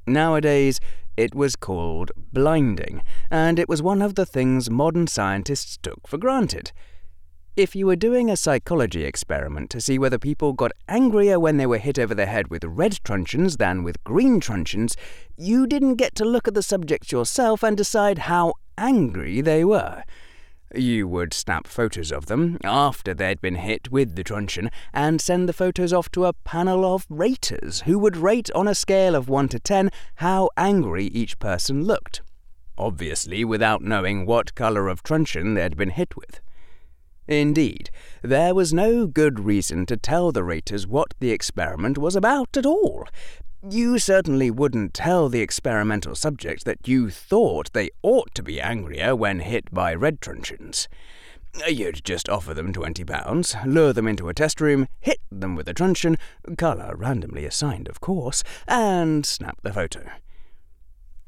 Nowadays, 0.05 0.79
it 1.17 1.33
was 1.33 1.55
called 1.55 2.11
blinding, 2.31 3.01
and 3.31 3.57
it 3.57 3.67
was 3.67 3.81
one 3.81 4.03
of 4.03 4.13
the 4.13 4.25
things 4.25 4.69
modern 4.69 5.07
scientists 5.07 5.77
took 5.77 6.07
for 6.07 6.19
granted. 6.19 6.71
If 7.57 7.75
you 7.75 7.85
were 7.85 7.97
doing 7.97 8.29
a 8.29 8.37
psychology 8.37 9.03
experiment 9.03 9.69
to 9.71 9.81
see 9.81 9.99
whether 9.99 10.17
people 10.17 10.53
got 10.53 10.71
angrier 10.87 11.37
when 11.37 11.57
they 11.57 11.65
were 11.65 11.79
hit 11.79 11.99
over 11.99 12.15
the 12.15 12.25
head 12.25 12.47
with 12.47 12.63
red 12.63 13.03
truncheons 13.03 13.57
than 13.57 13.83
with 13.83 14.01
green 14.05 14.39
truncheons, 14.39 14.95
you 15.35 15.67
didn't 15.67 15.95
get 15.95 16.15
to 16.15 16.23
look 16.23 16.47
at 16.47 16.53
the 16.53 16.63
subjects 16.63 17.11
yourself 17.11 17.61
and 17.61 17.75
decide 17.75 18.19
how 18.19 18.53
angry 18.77 19.41
they 19.41 19.65
were. 19.65 20.05
You 20.73 21.09
would 21.09 21.33
snap 21.33 21.67
photos 21.67 22.09
of 22.09 22.27
them 22.27 22.57
after 22.63 23.13
they'd 23.13 23.41
been 23.41 23.55
hit 23.55 23.91
with 23.91 24.15
the 24.15 24.23
truncheon 24.23 24.71
and 24.93 25.19
send 25.19 25.49
the 25.49 25.53
photos 25.53 25.91
off 25.91 26.09
to 26.11 26.27
a 26.27 26.33
panel 26.45 26.85
of 26.85 27.05
raters 27.09 27.81
who 27.81 27.99
would 27.99 28.15
rate 28.15 28.49
on 28.55 28.69
a 28.69 28.73
scale 28.73 29.13
of 29.13 29.27
1 29.27 29.49
to 29.49 29.59
10 29.59 29.89
how 30.15 30.49
angry 30.55 31.07
each 31.07 31.37
person 31.37 31.83
looked, 31.83 32.21
obviously 32.77 33.43
without 33.43 33.81
knowing 33.81 34.25
what 34.25 34.55
colour 34.55 34.87
of 34.87 35.03
truncheon 35.03 35.55
they'd 35.55 35.75
been 35.75 35.89
hit 35.89 36.15
with. 36.15 36.39
Indeed, 37.27 37.89
there 38.21 38.53
was 38.53 38.73
no 38.73 39.07
good 39.07 39.39
reason 39.39 39.85
to 39.85 39.97
tell 39.97 40.31
the 40.31 40.43
raters 40.43 40.87
what 40.87 41.13
the 41.19 41.31
experiment 41.31 41.97
was 41.97 42.15
about 42.15 42.57
at 42.57 42.65
all, 42.65 43.07
you 43.69 43.99
certainly 43.99 44.49
wouldn't 44.49 44.93
tell 44.93 45.29
the 45.29 45.41
experimental 45.41 46.15
subject 46.15 46.65
that 46.65 46.87
you 46.87 47.11
thought 47.11 47.71
they 47.73 47.91
ought 48.01 48.33
to 48.33 48.41
be 48.41 48.59
angrier 48.59 49.15
when 49.15 49.39
hit 49.39 49.71
by 49.71 49.93
red 49.93 50.19
truncheons. 50.19 50.87
You'd 51.67 52.03
just 52.03 52.27
offer 52.27 52.55
them 52.55 52.73
twenty 52.73 53.03
pounds, 53.03 53.55
lure 53.65 53.93
them 53.93 54.07
into 54.07 54.29
a 54.29 54.33
test 54.33 54.61
room, 54.61 54.87
hit 54.99 55.19
them 55.31 55.55
with 55.55 55.67
a 55.67 55.75
truncheon, 55.75 56.17
colour 56.57 56.95
randomly 56.95 57.45
assigned, 57.45 57.87
of 57.87 58.01
course, 58.01 58.43
and 58.67 59.25
snap 59.25 59.59
the 59.61 59.73
photo. 59.73 60.09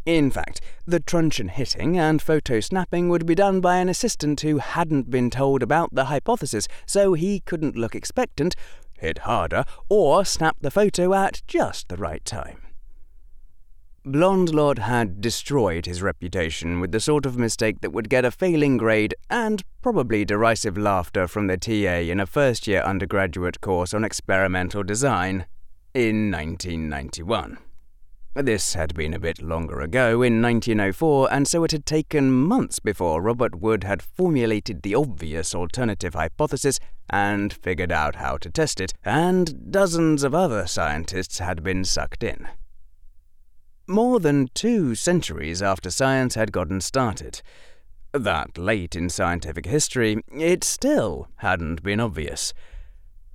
In 0.06 0.32
fact, 0.32 0.60
the 0.86 1.00
truncheon 1.00 1.48
hitting 1.48 1.98
and 1.98 2.22
photo 2.22 2.60
snapping 2.60 3.08
would 3.10 3.26
be 3.26 3.36
done 3.36 3.62
by 3.62 3.78
an 3.78 3.88
assistant 3.88 4.42
who 4.42 4.58
hadn't 4.58 5.10
been 5.10 5.30
told 5.30 5.64
about 5.64 5.96
the 5.96 6.06
hypothesis, 6.06 6.68
so 6.86 7.14
he 7.14 7.40
couldn't 7.40 7.78
look 7.78 7.96
expectant 7.96 8.56
hit 9.04 9.20
harder, 9.20 9.66
or 9.90 10.26
snap 10.26 10.58
the 10.62 10.72
photo 10.72 11.14
at 11.14 11.42
just 11.46 11.90
the 11.90 11.98
right 11.98 12.24
time. 12.26 12.62
Blondlot 14.06 14.80
had 14.80 15.22
destroyed 15.22 15.86
his 15.86 16.02
reputation 16.02 16.80
with 16.80 16.92
the 16.92 17.00
sort 17.00 17.26
of 17.26 17.38
mistake 17.38 17.80
that 17.82 17.92
would 17.92 18.10
get 18.10 18.26
a 18.26 18.32
failing 18.32 18.78
grade 18.78 19.16
and 19.30 19.64
probably 19.82 20.26
derisive 20.26 20.78
laughter 20.78 21.28
from 21.28 21.48
the 21.48 21.58
TA 21.58 22.12
in 22.12 22.20
a 22.20 22.26
first 22.26 22.68
year 22.68 22.82
undergraduate 22.82 23.62
course 23.62 23.94
on 23.94 24.04
experimental 24.04 24.84
design 24.84 25.46
in 25.94 26.32
1991. 26.32 27.58
This 28.36 28.74
had 28.74 28.96
been 28.96 29.14
a 29.14 29.20
bit 29.20 29.44
longer 29.44 29.80
ago, 29.80 30.24
in 30.24 30.42
1904, 30.42 31.32
and 31.32 31.48
so 31.48 31.64
it 31.64 31.72
had 31.72 31.86
taken 31.86 32.32
months 32.32 32.80
before 32.80 33.22
Robert 33.22 33.54
Wood 33.54 33.84
had 33.84 34.02
formulated 34.02 34.82
the 34.82 34.96
obvious 34.96 35.54
alternative 35.54 36.16
hypothesis 36.16 36.80
and 37.12 37.54
figured 37.54 37.92
out 37.92 38.16
how 38.16 38.38
to 38.38 38.50
test 38.50 38.82
it, 38.82 38.92
and 39.06 39.72
dozens 39.72 40.24
of 40.24 40.34
other 40.34 40.66
scientists 40.66 41.38
had 41.38 41.62
been 41.62 41.86
sucked 41.86 42.24
in. 42.24 42.48
More 43.86 44.20
than 44.20 44.50
two 44.56 44.96
centuries 44.96 45.62
after 45.62 45.92
science 45.92 46.34
had 46.34 46.52
gotten 46.52 46.82
started, 46.82 47.44
that 48.14 48.58
late 48.58 48.96
in 48.96 49.10
scientific 49.10 49.68
history, 49.68 50.24
it 50.32 50.64
still 50.64 51.28
hadn't 51.38 51.84
been 51.84 52.00
obvious 52.00 52.52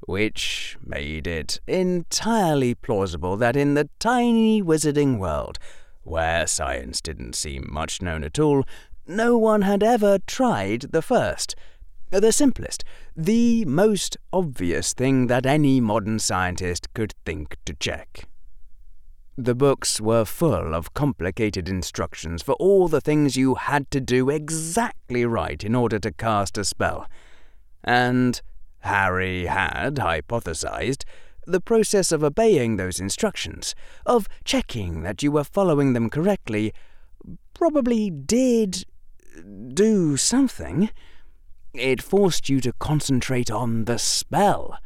which 0.08 0.78
made 0.82 1.26
it 1.26 1.60
entirely 1.66 2.74
plausible 2.74 3.36
that 3.36 3.54
in 3.54 3.74
the 3.74 3.90
tiny 3.98 4.62
wizarding 4.62 5.18
world, 5.18 5.58
where 6.02 6.46
science 6.46 7.02
didn't 7.02 7.34
seem 7.34 7.68
much 7.70 8.00
known 8.00 8.24
at 8.24 8.38
all, 8.38 8.64
no 9.06 9.36
one 9.36 9.60
had 9.60 9.82
ever 9.82 10.18
tried 10.26 10.80
the 10.92 11.02
first, 11.02 11.54
the 12.10 12.32
simplest, 12.32 12.84
the 13.14 13.66
most 13.66 14.16
obvious 14.32 14.94
thing 14.94 15.26
that 15.26 15.44
any 15.44 15.78
modern 15.78 16.18
scientist 16.18 16.88
could 16.94 17.12
think 17.26 17.58
to 17.66 17.74
check. 17.74 18.24
The 19.36 19.54
books 19.54 20.00
were 20.00 20.24
full 20.24 20.74
of 20.74 20.94
complicated 20.94 21.68
instructions 21.68 22.40
for 22.40 22.54
all 22.54 22.88
the 22.88 23.02
things 23.02 23.36
you 23.36 23.56
had 23.56 23.90
to 23.90 24.00
do 24.00 24.30
exactly 24.30 25.26
right 25.26 25.62
in 25.62 25.74
order 25.74 25.98
to 25.98 26.12
cast 26.12 26.56
a 26.56 26.64
spell. 26.64 27.06
And 27.84 28.40
Harry 28.88 29.44
had 29.44 29.96
hypothesized 29.96 31.04
the 31.46 31.60
process 31.60 32.12
of 32.12 32.22
obeying 32.22 32.76
those 32.76 33.00
instructions, 33.00 33.74
of 34.04 34.28
checking 34.44 35.02
that 35.02 35.22
you 35.22 35.32
were 35.32 35.44
following 35.44 35.92
them 35.92 36.10
correctly, 36.10 36.72
probably 37.54 38.10
did 38.10 38.84
do 39.74 40.16
something. 40.16 40.90
It 41.74 42.02
forced 42.02 42.48
you 42.48 42.60
to 42.62 42.72
concentrate 42.74 43.50
on 43.50 43.84
the 43.84 43.98
spell. 43.98 44.78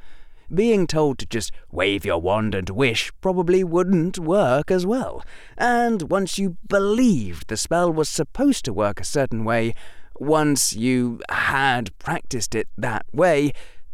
Being 0.52 0.86
told 0.86 1.18
to 1.18 1.26
just 1.26 1.52
wave 1.70 2.04
your 2.04 2.20
wand 2.20 2.54
and 2.54 2.68
wish 2.70 3.12
probably 3.20 3.64
wouldn't 3.64 4.18
work 4.18 4.70
as 4.70 4.84
well. 4.84 5.24
And 5.56 6.10
once 6.10 6.38
you 6.38 6.56
believed 6.68 7.48
the 7.48 7.56
spell 7.56 7.92
was 7.92 8.08
supposed 8.08 8.64
to 8.66 8.72
work 8.72 9.00
a 9.00 9.04
certain 9.04 9.44
way, 9.44 9.74
once 10.18 10.74
you 10.74 11.20
had 11.30 11.96
practiced 11.98 12.54
it 12.54 12.68
that 12.76 13.06
way, 13.12 13.52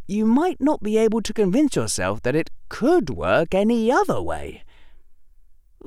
you 0.08 0.24
might 0.24 0.60
not 0.60 0.82
be 0.82 0.96
able 0.96 1.20
to 1.20 1.34
convince 1.34 1.76
yourself 1.76 2.22
that 2.22 2.34
it 2.34 2.50
could 2.70 3.10
work 3.10 3.54
any 3.54 3.92
other 3.92 4.20
way. 4.20 4.64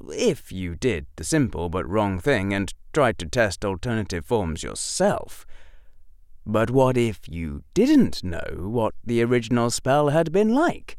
If 0.09 0.51
you 0.51 0.75
did 0.75 1.07
the 1.15 1.23
simple 1.23 1.67
but 1.69 1.89
wrong 1.89 2.19
thing 2.19 2.53
and 2.53 2.71
tried 2.93 3.17
to 3.17 3.25
test 3.25 3.65
alternative 3.65 4.23
forms 4.23 4.61
yourself. 4.63 5.45
But 6.45 6.69
what 6.69 6.97
if 6.97 7.21
you 7.27 7.63
didn't 7.73 8.23
know 8.23 8.67
what 8.69 8.93
the 9.03 9.23
original 9.23 9.69
spell 9.71 10.09
had 10.09 10.31
been 10.31 10.53
like? 10.53 10.97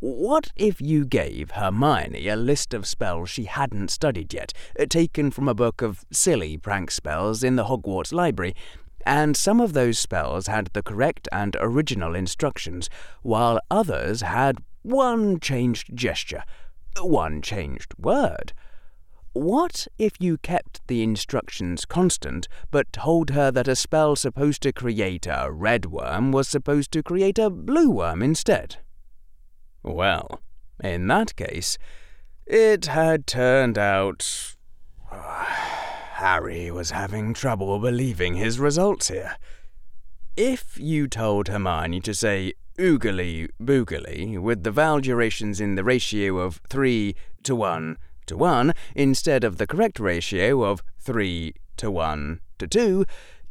What 0.00 0.50
if 0.56 0.80
you 0.80 1.04
gave 1.04 1.52
Hermione 1.52 2.26
a 2.26 2.34
list 2.34 2.74
of 2.74 2.86
spells 2.86 3.30
she 3.30 3.44
hadn't 3.44 3.90
studied 3.90 4.34
yet, 4.34 4.52
taken 4.88 5.30
from 5.30 5.48
a 5.48 5.54
book 5.54 5.80
of 5.80 6.04
silly 6.10 6.56
prank 6.56 6.90
spells 6.90 7.44
in 7.44 7.56
the 7.56 7.66
Hogwarts 7.66 8.12
library, 8.12 8.54
and 9.06 9.36
some 9.36 9.60
of 9.60 9.72
those 9.72 9.98
spells 9.98 10.46
had 10.46 10.68
the 10.72 10.82
correct 10.82 11.28
and 11.32 11.56
original 11.60 12.14
instructions, 12.14 12.88
while 13.22 13.60
others 13.70 14.22
had 14.22 14.58
one 14.82 15.40
changed 15.40 15.94
gesture, 15.94 16.44
one 17.00 17.42
changed 17.42 17.94
word. 17.98 18.52
What 19.32 19.86
if 19.98 20.12
you 20.20 20.36
kept 20.36 20.86
the 20.88 21.02
instructions 21.02 21.86
constant, 21.86 22.48
but 22.70 22.92
told 22.92 23.30
her 23.30 23.50
that 23.50 23.68
a 23.68 23.74
spell 23.74 24.14
supposed 24.14 24.60
to 24.62 24.72
create 24.72 25.26
a 25.26 25.50
red 25.50 25.86
worm 25.86 26.32
was 26.32 26.48
supposed 26.48 26.92
to 26.92 27.02
create 27.02 27.38
a 27.38 27.48
blue 27.48 27.90
worm 27.90 28.22
instead? 28.22 28.76
Well, 29.82 30.40
in 30.84 31.06
that 31.06 31.34
case, 31.36 31.78
it 32.46 32.86
had 32.86 33.26
turned 33.26 33.78
out. 33.78 34.54
Uh, 35.14 35.91
Harry 36.22 36.70
was 36.70 36.92
having 36.92 37.34
trouble 37.34 37.80
believing 37.80 38.34
his 38.34 38.60
results 38.60 39.08
here. 39.08 39.36
If 40.36 40.78
you 40.78 41.08
told 41.08 41.48
Hermione 41.48 42.00
to 42.00 42.14
say 42.14 42.52
oogly 42.78 43.48
boogly 43.60 44.38
with 44.38 44.62
the 44.62 44.70
vowel 44.70 45.00
durations 45.00 45.60
in 45.60 45.74
the 45.74 45.82
ratio 45.82 46.38
of 46.38 46.60
3 46.68 47.16
to 47.42 47.56
1 47.56 47.98
to 48.26 48.36
1 48.36 48.72
instead 48.94 49.42
of 49.42 49.58
the 49.58 49.66
correct 49.66 49.98
ratio 49.98 50.62
of 50.62 50.80
3 51.00 51.54
to 51.78 51.90
1 51.90 52.40
to 52.58 52.68
2, 52.68 53.04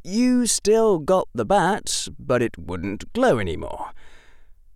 you 0.05 0.45
still 0.45 0.97
got 0.97 1.27
the 1.35 1.45
bat, 1.45 2.07
but 2.17 2.41
it 2.41 2.57
wouldn't 2.57 3.11
glow 3.11 3.37
anymore. 3.37 3.91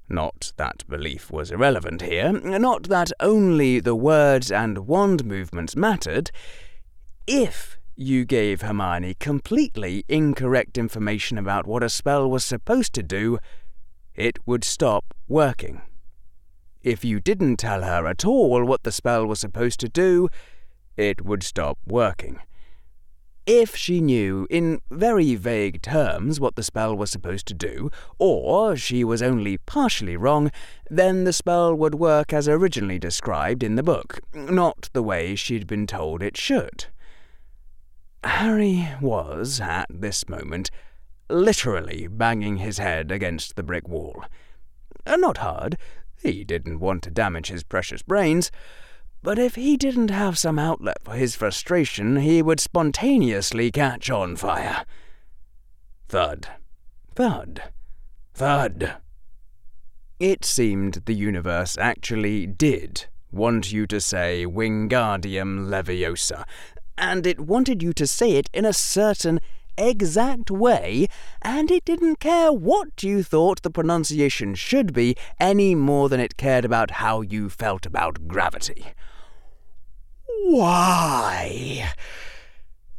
Not 0.10 0.52
that 0.58 0.84
belief 0.90 1.32
was 1.32 1.50
irrelevant 1.50 2.02
here, 2.02 2.34
not 2.34 2.90
that 2.90 3.14
only 3.22 3.80
the 3.80 3.96
words 3.96 4.52
and 4.52 4.80
wand 4.80 5.24
movements 5.24 5.78
mattered. 5.78 6.30
If 7.26 7.75
you 7.96 8.26
gave 8.26 8.62
Hermione 8.62 9.16
completely 9.16 10.04
incorrect 10.08 10.78
information 10.78 11.38
about 11.38 11.66
what 11.66 11.84
a 11.84 11.90
spell 11.90 12.30
was 12.30 12.44
supposed 12.44 12.94
to 12.94 13.04
do, 13.04 13.40
it 14.14 14.38
would 14.46 14.64
stop 14.64 15.14
working. 15.28 15.82
If 16.84 17.04
you 17.04 17.20
didn't 17.20 17.58
tell 17.58 17.84
her 17.84 18.06
at 18.06 18.26
all 18.26 18.64
what 18.66 18.84
the 18.84 18.92
spell 18.92 19.26
was 19.26 19.40
supposed 19.40 19.80
to 19.80 19.90
do, 19.90 20.28
it 20.98 21.26
would 21.26 21.44
stop 21.44 21.78
working. 21.88 22.40
If 23.46 23.76
she 23.76 24.02
knew 24.02 24.48
in 24.50 24.82
very 24.90 25.36
vague 25.36 25.82
terms 25.82 26.40
what 26.40 26.56
the 26.56 26.64
spell 26.64 26.96
was 26.96 27.12
supposed 27.12 27.46
to 27.48 27.54
do, 27.54 27.92
or 28.18 28.76
she 28.76 29.04
was 29.04 29.22
only 29.22 29.58
partially 29.58 30.18
wrong, 30.18 30.52
then 30.90 31.24
the 31.24 31.34
spell 31.34 31.76
would 31.76 31.96
work 31.96 32.34
as 32.34 32.48
originally 32.48 32.98
described 32.98 33.62
in 33.62 33.76
the 33.76 33.84
book, 33.84 34.20
not 34.34 34.90
the 34.94 35.04
way 35.04 35.36
she'd 35.36 35.68
been 35.68 35.86
told 35.86 36.24
it 36.24 36.36
should. 36.36 36.88
Harry 38.24 38.88
was, 39.02 39.60
at 39.60 39.88
this 39.90 40.28
moment, 40.28 40.72
literally 41.30 42.08
banging 42.08 42.58
his 42.58 42.78
head 42.78 43.12
against 43.12 43.56
the 43.56 43.64
brick 43.64 43.88
wall. 43.88 44.24
Uh, 45.06 45.16
not 45.16 45.38
hard, 45.38 45.78
he 46.22 46.44
didn't 46.44 46.80
want 46.80 47.04
to 47.04 47.12
damage 47.12 47.48
his 47.48 47.64
precious 47.64 48.02
brains, 48.02 48.52
but 49.22 49.40
if 49.40 49.56
he 49.56 49.78
didn't 49.78 50.10
have 50.10 50.38
some 50.38 50.60
outlet 50.60 50.98
for 51.04 51.14
his 51.14 51.36
frustration, 51.36 52.18
he 52.18 52.42
would 52.42 52.60
spontaneously 52.60 53.72
catch 53.72 54.10
on 54.10 54.36
fire. 54.36 54.86
Thud, 56.08 56.48
thud, 57.16 57.64
thud. 58.34 58.98
It 60.20 60.46
seemed 60.46 61.02
the 61.06 61.16
universe 61.16 61.78
actually 61.78 62.48
did 62.48 63.08
want 63.32 63.72
you 63.72 63.86
to 63.86 64.00
say 64.00 64.46
Wingardium 64.46 65.68
Leviosa, 65.68 66.46
and 66.98 67.26
it 67.26 67.40
wanted 67.40 67.84
you 67.84 67.94
to 67.94 68.08
say 68.08 68.32
it 68.32 68.50
in 68.54 68.66
a 68.66 68.74
certain 68.74 69.40
exact 69.78 70.50
way, 70.50 71.08
and 71.42 71.70
it 71.70 71.86
didn't 71.86 72.20
care 72.20 72.52
what 72.52 73.04
you 73.04 73.24
thought 73.24 73.62
the 73.62 73.70
pronunciation 73.70 74.56
should 74.56 74.94
be 74.94 75.16
any 75.40 75.76
more 75.76 76.10
than 76.10 76.20
it 76.20 76.38
cared 76.38 76.66
about 76.66 76.92
how 76.92 77.22
you 77.22 77.50
felt 77.50 77.86
about 77.86 78.28
gravity. 78.28 78.86
Why? 80.46 81.94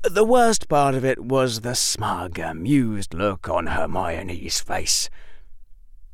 The 0.03 0.25
worst 0.25 0.69
part 0.69 0.95
of 0.95 1.05
it 1.05 1.25
was 1.25 1.63
the 1.63 1.75
smug, 1.75 2.39
amused 2.39 3.15
look 3.15 3.49
on 3.49 3.67
Hermione's 3.67 4.61
face. 4.61 5.11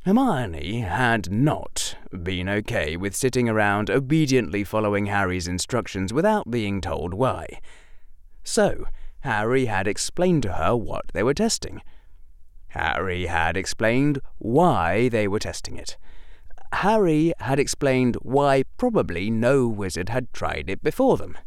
Hermione 0.04 0.80
had 0.80 1.30
not 1.30 1.96
been 2.24 2.48
okay 2.48 2.96
with 2.96 3.14
sitting 3.14 3.48
around 3.48 3.88
obediently 3.88 4.64
following 4.64 5.06
Harry's 5.06 5.46
instructions 5.46 6.12
without 6.12 6.50
being 6.50 6.80
told 6.80 7.14
why. 7.14 7.46
So, 8.42 8.86
Harry 9.20 9.66
had 9.66 9.86
explained 9.86 10.42
to 10.42 10.54
her 10.54 10.74
what 10.74 11.04
they 11.12 11.22
were 11.22 11.34
testing. 11.34 11.82
Harry 12.70 13.26
had 13.26 13.56
explained 13.56 14.20
why 14.38 15.08
they 15.08 15.28
were 15.28 15.38
testing 15.38 15.76
it. 15.76 15.96
Harry 16.72 17.32
had 17.38 17.60
explained 17.60 18.16
why 18.22 18.64
probably 18.76 19.30
no 19.30 19.68
wizard 19.68 20.08
had 20.08 20.32
tried 20.32 20.68
it 20.68 20.82
before 20.82 21.16
them. 21.16 21.38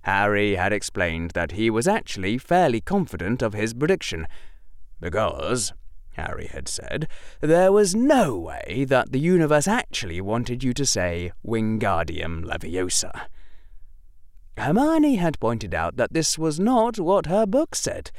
Harry 0.00 0.56
had 0.56 0.72
explained 0.72 1.30
that 1.30 1.52
he 1.52 1.70
was 1.70 1.86
actually 1.86 2.38
fairly 2.38 2.80
confident 2.80 3.40
of 3.40 3.54
his 3.54 3.72
prediction, 3.72 4.26
because, 5.00 5.72
Harry 6.12 6.46
had 6.46 6.68
said, 6.68 7.08
there 7.40 7.72
was 7.72 7.94
no 7.94 8.36
way 8.38 8.84
that 8.88 9.12
the 9.12 9.20
universe 9.20 9.66
actually 9.66 10.20
wanted 10.20 10.62
you 10.62 10.72
to 10.74 10.84
say 10.84 11.32
Wingardium 11.44 12.44
Leviosa. 12.44 13.26
Hermione 14.58 15.16
had 15.16 15.40
pointed 15.40 15.74
out 15.74 15.96
that 15.96 16.12
this 16.12 16.38
was 16.38 16.60
not 16.60 16.98
what 16.98 17.26
her 17.26 17.46
book 17.46 17.74
said. 17.74 18.10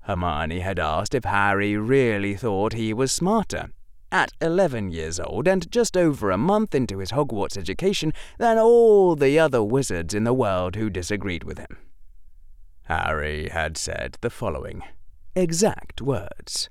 Hermione 0.00 0.60
had 0.60 0.78
asked 0.78 1.14
if 1.14 1.24
Harry 1.24 1.76
really 1.76 2.34
thought 2.34 2.74
he 2.74 2.92
was 2.92 3.10
smarter, 3.10 3.70
at 4.12 4.32
11 4.40 4.90
years 4.90 5.18
old 5.18 5.48
and 5.48 5.70
just 5.70 5.96
over 5.96 6.30
a 6.30 6.38
month 6.38 6.74
into 6.74 6.98
his 6.98 7.10
Hogwarts 7.10 7.56
education 7.56 8.12
than 8.38 8.58
all 8.58 9.16
the 9.16 9.38
other 9.38 9.62
wizards 9.62 10.14
in 10.14 10.24
the 10.24 10.34
world 10.34 10.76
who 10.76 10.88
disagreed 10.88 11.44
with 11.44 11.58
him. 11.58 11.78
Harry 12.84 13.48
had 13.48 13.76
said 13.76 14.16
the 14.20 14.30
following 14.30 14.82
exact 15.34 16.00
words 16.00 16.70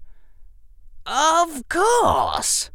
Of 1.05 1.67
course! 1.69 2.71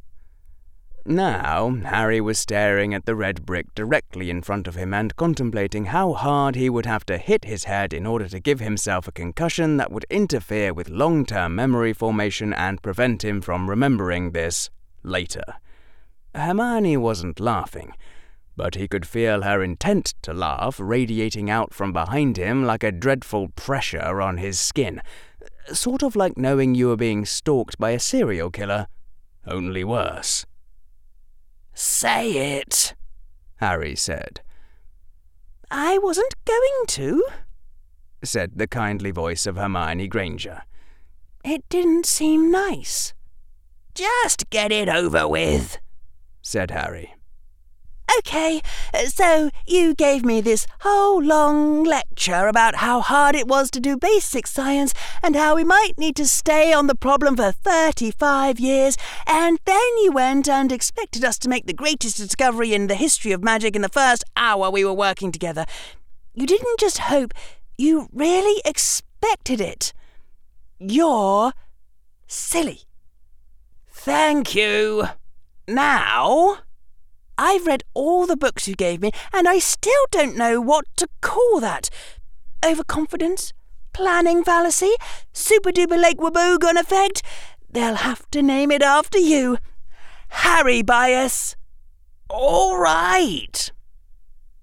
Now, 1.05 1.71
Harry 1.87 2.21
was 2.21 2.39
staring 2.39 2.95
at 2.95 3.07
the 3.07 3.17
red 3.17 3.45
brick 3.47 3.75
directly 3.75 4.31
in 4.31 4.43
front 4.43 4.69
of 4.69 4.77
him 4.77 4.95
and 4.95 5.17
contemplating 5.17 5.87
how 5.87 6.13
hard 6.13 6.55
he 6.55 6.71
would 6.71 6.87
have 6.87 7.05
to 7.07 7.19
hit 7.19 7.45
his 7.45 7.65
head 7.65 7.93
in 7.93 8.07
order 8.07 8.29
to 8.29 8.39
give 8.39 8.61
himself 8.61 9.09
a 9.09 9.13
concussion 9.13 9.79
that 9.79 9.91
would 9.91 10.05
interfere 10.11 10.73
with 10.73 10.91
long 10.91 11.25
term 11.25 11.55
memory 11.55 11.93
formation 11.93 12.53
and 12.53 12.83
prevent 12.83 13.25
him 13.25 13.41
from 13.41 13.69
remembering 13.69 14.31
this 14.31 14.71
later. 15.03 15.43
Hermione 16.35 16.99
wasn't 16.99 17.41
laughing, 17.41 17.95
but 18.57 18.75
he 18.75 18.87
could 18.87 19.07
feel 19.07 19.43
her 19.43 19.63
intent 19.63 20.15
to 20.23 20.35
laugh 20.35 20.79
radiating 20.79 21.51
out 21.51 21.75
from 21.75 21.93
behind 21.93 22.37
him 22.37 22.65
like 22.65 22.85
a 22.85 22.93
dreadful 22.93 23.49
pressure 23.57 24.21
on 24.21 24.37
his 24.37 24.61
skin, 24.61 25.01
sort 25.73 26.03
of 26.03 26.17
like 26.17 26.37
knowing 26.37 26.75
you 26.75 26.89
were 26.89 26.97
being 26.97 27.25
stalked 27.25 27.79
by 27.79 27.91
a 27.91 28.01
serial 28.01 28.51
killer, 28.51 28.87
only 29.47 29.85
worse. 29.85 30.45
Say 31.75 32.59
it, 32.59 32.95
Harry 33.57 33.97
said. 33.97 34.41
I 35.71 35.99
wasn't 35.99 36.35
going 36.45 36.87
to, 36.89 37.25
said 38.25 38.53
the 38.57 38.67
kindly 38.67 39.11
voice 39.11 39.47
of 39.47 39.57
Hermione 39.57 40.09
Granger. 40.09 40.63
It 41.45 41.69
didn't 41.69 42.07
seem 42.07 42.51
nice. 42.51 43.15
Just 43.95 44.51
get 44.51 44.73
it 44.73 44.89
over 44.89 45.27
with, 45.27 45.79
said 46.43 46.71
Harry. 46.71 47.15
Okay, 48.19 48.61
uh, 48.93 49.07
so 49.07 49.51
you 49.67 49.95
gave 49.95 50.25
me 50.25 50.41
this 50.41 50.67
whole 50.81 51.23
long 51.23 51.85
lecture 51.85 52.49
about 52.49 52.77
how 52.77 53.01
hard 53.01 53.37
it 53.37 53.47
was 53.47 53.71
to 53.71 53.81
do 53.81 53.97
basic 53.97 54.47
science 54.47 54.93
and 55.23 55.37
how 55.37 55.55
we 55.55 55.65
might 55.65 55.93
need 55.97 56.17
to 56.17 56.27
stay 56.27 56.73
on 56.73 56.87
the 56.87 56.95
problem 56.95 57.37
for 57.37 57.53
35 57.53 58.59
years, 58.59 58.97
and 59.27 59.59
then 59.65 59.99
you 60.03 60.13
went 60.13 60.49
and 60.49 60.73
expected 60.73 61.25
us 61.25 61.39
to 61.39 61.49
make 61.49 61.67
the 61.67 61.73
greatest 61.73 62.17
discovery 62.17 62.75
in 62.75 62.89
the 62.89 62.95
history 62.95 63.33
of 63.33 63.45
magic 63.45 63.77
in 63.77 63.83
the 63.83 63.89
first 63.89 64.25
hour 64.37 64.71
we 64.71 64.85
were 64.85 64.93
working 64.93 65.31
together. 65.31 65.65
You 66.35 66.47
didn't 66.47 66.81
just 66.81 66.99
hope, 66.99 67.33
you 67.79 68.09
really 68.13 68.61
expected 68.65 69.61
it. 69.61 69.93
You're 70.79 71.53
silly. 72.27 72.81
Thank 73.89 74.55
you. 74.55 75.09
Now. 75.69 76.59
I've 77.41 77.67
read 77.67 77.85
all 77.95 78.27
the 78.27 78.37
books 78.37 78.69
you 78.69 78.75
gave 78.75 79.01
me, 79.01 79.13
and 79.33 79.49
I 79.49 79.61
still 79.61 80.05
don't 80.11 80.37
know 80.37 80.61
what 80.61 80.85
to 80.97 81.09
call 81.23 81.59
that. 81.61 81.89
Overconfidence? 82.63 83.55
Planning 83.95 84.45
fallacy? 84.45 84.93
Super 85.33 85.71
duper 85.71 86.01
Lake 86.01 86.19
Wobegon 86.19 86.79
effect? 86.79 87.23
They'll 87.71 87.95
have 87.95 88.31
to 88.33 88.43
name 88.43 88.71
it 88.71 88.83
after 88.83 89.19
you. 89.19 89.57
Harry 90.29 90.83
bias. 90.83 91.57
All 92.29 92.79
right. 92.79 93.73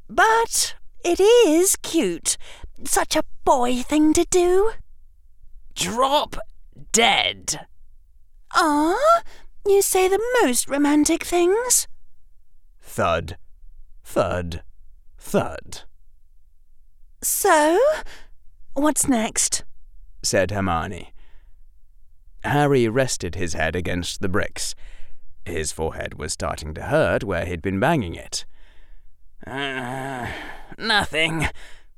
But 0.08 0.76
it 1.04 1.20
is 1.20 1.78
cute. 1.78 2.38
Such 2.84 3.16
a 3.16 3.24
boy 3.44 3.82
thing 3.82 4.14
to 4.14 4.26
do. 4.30 4.74
Drop 5.74 6.36
dead. 6.92 7.66
Ah, 8.54 9.24
you 9.66 9.82
say 9.82 10.08
the 10.08 10.22
most 10.44 10.70
romantic 10.70 11.24
things. 11.24 11.88
Thud, 12.98 13.38
thud, 14.04 14.64
thud. 15.20 15.82
So, 17.22 17.80
what's 18.74 19.08
next? 19.08 19.64
said 20.24 20.50
Hermione. 20.50 21.14
Harry 22.44 22.88
rested 22.88 23.36
his 23.36 23.54
head 23.54 23.76
against 23.76 24.22
the 24.22 24.28
bricks. 24.28 24.74
His 25.46 25.72
forehead 25.72 26.16
was 26.18 26.34
starting 26.34 26.74
to 26.74 26.86
hurt 26.86 27.24
where 27.24 27.46
he'd 27.46 27.62
been 27.62 27.80
banging 27.80 28.16
it. 28.16 28.46
Uh, 29.46 30.30
nothing. 30.80 31.50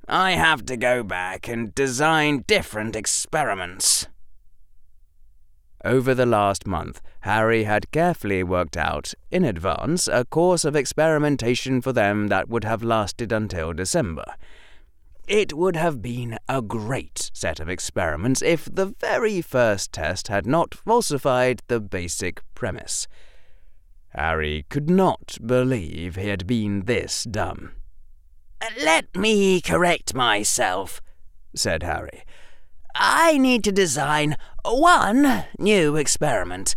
I 0.05 0.31
have 0.31 0.65
to 0.65 0.75
go 0.75 1.03
back 1.03 1.47
and 1.47 1.73
design 1.73 2.43
different 2.45 2.97
experiments. 2.97 4.09
Over 5.85 6.13
the 6.13 6.25
last 6.25 6.67
month, 6.67 7.01
Harry 7.21 7.63
had 7.63 7.91
carefully 7.91 8.43
worked 8.43 8.75
out, 8.75 9.13
in 9.31 9.45
advance, 9.45 10.07
a 10.07 10.25
course 10.25 10.65
of 10.65 10.75
experimentation 10.75 11.81
for 11.81 11.93
them 11.93 12.27
that 12.27 12.49
would 12.49 12.65
have 12.65 12.83
lasted 12.83 13.31
until 13.31 13.71
December. 13.71 14.35
It 15.27 15.53
would 15.53 15.75
have 15.75 16.01
been 16.01 16.37
a 16.49 16.61
great 16.61 17.31
set 17.33 17.59
of 17.59 17.69
experiments 17.69 18.41
if 18.41 18.65
the 18.65 18.87
very 18.99 19.41
first 19.41 19.93
test 19.93 20.27
had 20.27 20.45
not 20.45 20.73
falsified 20.73 21.61
the 21.67 21.79
basic 21.79 22.41
premise. 22.55 23.07
Harry 24.09 24.65
could 24.69 24.89
not 24.89 25.37
believe 25.45 26.15
he 26.15 26.27
had 26.27 26.47
been 26.47 26.85
this 26.85 27.23
dumb. 27.23 27.73
Let 28.83 29.15
me 29.15 29.61
correct 29.61 30.13
myself, 30.13 30.99
said 31.55 31.83
Harry. 31.83 32.23
I 32.95 33.37
need 33.37 33.63
to 33.65 33.71
design 33.71 34.35
one 34.63 35.45
new 35.57 35.95
experiment. 35.95 36.75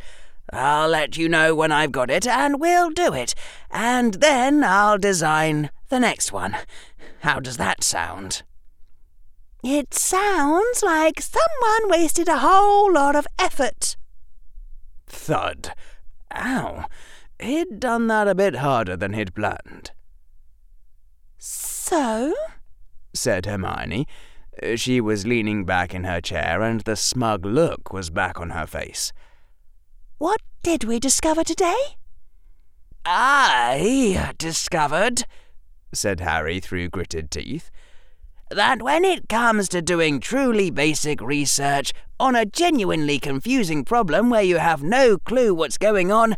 I'll 0.53 0.89
let 0.89 1.17
you 1.17 1.29
know 1.29 1.55
when 1.55 1.73
I've 1.73 1.93
got 1.93 2.11
it, 2.11 2.27
and 2.27 2.61
we'll 2.61 2.91
do 2.91 3.15
it. 3.15 3.35
And 3.71 4.15
then 4.15 4.63
I'll 4.63 4.99
design 4.99 5.71
the 5.89 6.01
next 6.01 6.33
one. 6.33 6.57
How 7.21 7.41
does 7.41 7.57
that 7.57 7.83
sound? 7.83 8.43
It 9.65 9.95
sounds 9.95 10.83
like 10.83 11.21
someone 11.21 11.91
wasted 11.91 12.29
a 12.29 12.39
whole 12.39 12.93
lot 12.93 13.15
of 13.15 13.27
effort. 13.39 13.97
Thud. 15.07 15.73
Ow. 16.35 16.87
He'd 17.39 17.81
done 17.81 18.09
that 18.09 18.29
a 18.29 18.35
bit 18.35 18.57
harder 18.57 18.97
than 18.97 19.13
he'd 19.13 19.35
planned. 19.35 19.93
So? 21.39 22.35
said 23.15 23.47
Hermione. 23.47 24.07
She 24.77 25.01
was 25.01 25.27
leaning 25.27 25.65
back 25.65 25.95
in 25.95 26.05
her 26.05 26.21
chair, 26.21 26.63
and 26.63 26.81
the 26.83 26.97
smug 26.97 27.47
look 27.47 27.93
was 27.93 28.11
back 28.11 28.41
on 28.41 28.51
her 28.51 28.67
face. 28.67 29.13
What 30.19 30.41
did 30.63 30.85
we 30.85 31.01
discover 31.01 31.43
today? 31.43 31.97
I 33.05 34.33
discovered, 34.39 35.25
said 35.93 36.21
Harry 36.21 36.61
through 36.61 36.91
gritted 36.91 37.31
teeth, 37.31 37.71
that 38.51 38.83
when 38.83 39.05
it 39.05 39.29
comes 39.29 39.69
to 39.71 39.81
doing 39.83 40.21
truly 40.21 40.71
basic 40.71 41.21
research 41.21 41.93
on 42.21 42.37
a 42.37 42.45
genuinely 42.45 43.19
confusing 43.19 43.85
problem 43.85 44.31
where 44.31 44.43
you 44.43 44.59
have 44.59 44.83
no 44.83 45.17
clue 45.19 45.55
what's 45.55 45.79
going 45.79 46.13
on, 46.13 46.37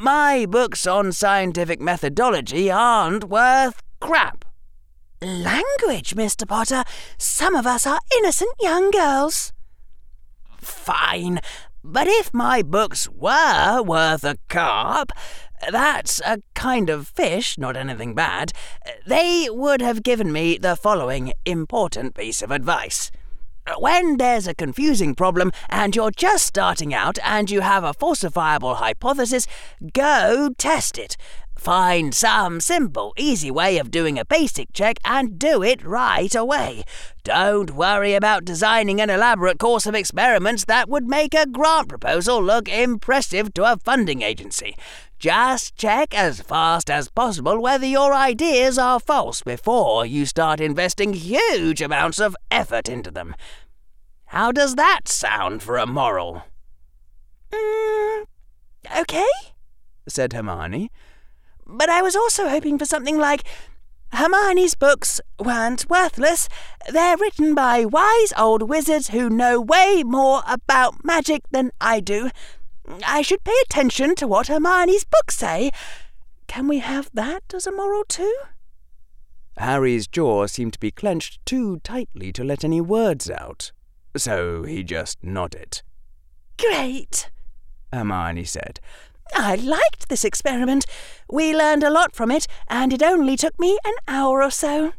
my 0.00 0.46
books 0.46 0.86
on 0.86 1.12
scientific 1.12 1.80
methodology 1.80 2.70
aren't 2.70 3.24
worth 3.24 3.82
crap. 4.00 4.44
Language, 5.22 6.14
Mr. 6.14 6.48
Potter. 6.48 6.82
Some 7.18 7.54
of 7.54 7.66
us 7.66 7.86
are 7.86 8.00
innocent 8.16 8.54
young 8.58 8.90
girls. 8.90 9.52
Fine, 10.56 11.40
but 11.84 12.06
if 12.08 12.32
my 12.32 12.62
books 12.62 13.06
were 13.10 13.82
worth 13.82 14.24
a 14.24 14.38
carp, 14.48 15.12
that's 15.70 16.22
a 16.24 16.38
kind 16.54 16.88
of 16.88 17.06
fish, 17.06 17.58
not 17.58 17.76
anything 17.76 18.14
bad. 18.14 18.52
They 19.06 19.48
would 19.50 19.82
have 19.82 20.02
given 20.02 20.32
me 20.32 20.56
the 20.56 20.74
following 20.74 21.34
important 21.44 22.14
piece 22.14 22.40
of 22.40 22.50
advice. 22.50 23.10
When 23.78 24.16
there's 24.16 24.48
a 24.48 24.54
confusing 24.54 25.14
problem 25.14 25.52
and 25.68 25.94
you're 25.94 26.10
just 26.10 26.46
starting 26.46 26.92
out 26.94 27.18
and 27.22 27.50
you 27.50 27.60
have 27.60 27.84
a 27.84 27.92
falsifiable 27.92 28.76
hypothesis, 28.76 29.46
go 29.92 30.50
test 30.56 30.98
it. 30.98 31.16
Find 31.60 32.14
some 32.14 32.58
simple, 32.58 33.12
easy 33.18 33.50
way 33.50 33.76
of 33.76 33.90
doing 33.90 34.18
a 34.18 34.24
basic 34.24 34.72
check 34.72 34.96
and 35.04 35.38
do 35.38 35.62
it 35.62 35.84
right 35.84 36.34
away. 36.34 36.84
Don't 37.22 37.72
worry 37.72 38.14
about 38.14 38.46
designing 38.46 38.98
an 38.98 39.10
elaborate 39.10 39.58
course 39.58 39.84
of 39.84 39.94
experiments 39.94 40.64
that 40.64 40.88
would 40.88 41.06
make 41.06 41.34
a 41.34 41.46
grant 41.46 41.90
proposal 41.90 42.42
look 42.42 42.66
impressive 42.66 43.52
to 43.52 43.70
a 43.70 43.76
funding 43.76 44.22
agency. 44.22 44.74
Just 45.18 45.76
check 45.76 46.14
as 46.14 46.40
fast 46.40 46.88
as 46.88 47.10
possible 47.10 47.60
whether 47.60 47.84
your 47.84 48.14
ideas 48.14 48.78
are 48.78 48.98
false 48.98 49.42
before 49.42 50.06
you 50.06 50.24
start 50.24 50.62
investing 50.62 51.12
huge 51.12 51.82
amounts 51.82 52.18
of 52.18 52.34
effort 52.50 52.88
into 52.88 53.10
them. 53.10 53.34
How 54.28 54.50
does 54.50 54.76
that 54.76 55.08
sound 55.08 55.62
for 55.62 55.76
a 55.76 55.84
moral? 55.84 56.44
Mm, 57.52 58.24
okay, 59.00 59.28
said 60.08 60.32
Hermione. 60.32 60.90
But 61.72 61.88
I 61.88 62.02
was 62.02 62.16
also 62.16 62.48
hoping 62.48 62.78
for 62.78 62.84
something 62.84 63.16
like 63.18 63.44
Hermione's 64.12 64.74
books 64.74 65.20
weren't 65.38 65.88
worthless. 65.88 66.48
They're 66.90 67.16
written 67.16 67.54
by 67.54 67.84
wise 67.84 68.32
old 68.36 68.68
wizards 68.68 69.08
who 69.08 69.30
know 69.30 69.60
way 69.60 70.02
more 70.04 70.42
about 70.48 71.04
magic 71.04 71.42
than 71.50 71.70
I 71.80 72.00
do. 72.00 72.30
I 73.06 73.22
should 73.22 73.44
pay 73.44 73.54
attention 73.64 74.16
to 74.16 74.26
what 74.26 74.48
Hermione's 74.48 75.04
books 75.04 75.36
say. 75.36 75.70
Can 76.48 76.66
we 76.66 76.80
have 76.80 77.08
that 77.14 77.54
as 77.54 77.66
a 77.68 77.72
moral 77.72 78.04
too? 78.08 78.34
Harry's 79.56 80.08
jaw 80.08 80.46
seemed 80.46 80.72
to 80.72 80.80
be 80.80 80.90
clenched 80.90 81.44
too 81.46 81.78
tightly 81.80 82.32
to 82.32 82.42
let 82.42 82.64
any 82.64 82.80
words 82.80 83.30
out, 83.30 83.70
so 84.16 84.64
he 84.64 84.82
just 84.82 85.22
nodded. 85.22 85.82
Great, 86.58 87.30
Hermione 87.92 88.44
said. 88.44 88.80
I 89.34 89.54
liked 89.56 90.08
this 90.08 90.24
experiment. 90.24 90.86
We 91.30 91.56
learned 91.56 91.82
a 91.82 91.90
lot 91.90 92.14
from 92.14 92.30
it, 92.30 92.46
and 92.68 92.92
it 92.92 93.02
only 93.02 93.36
took 93.36 93.58
me 93.58 93.78
an 93.84 93.94
hour 94.08 94.42
or 94.42 94.50
so. 94.50 94.92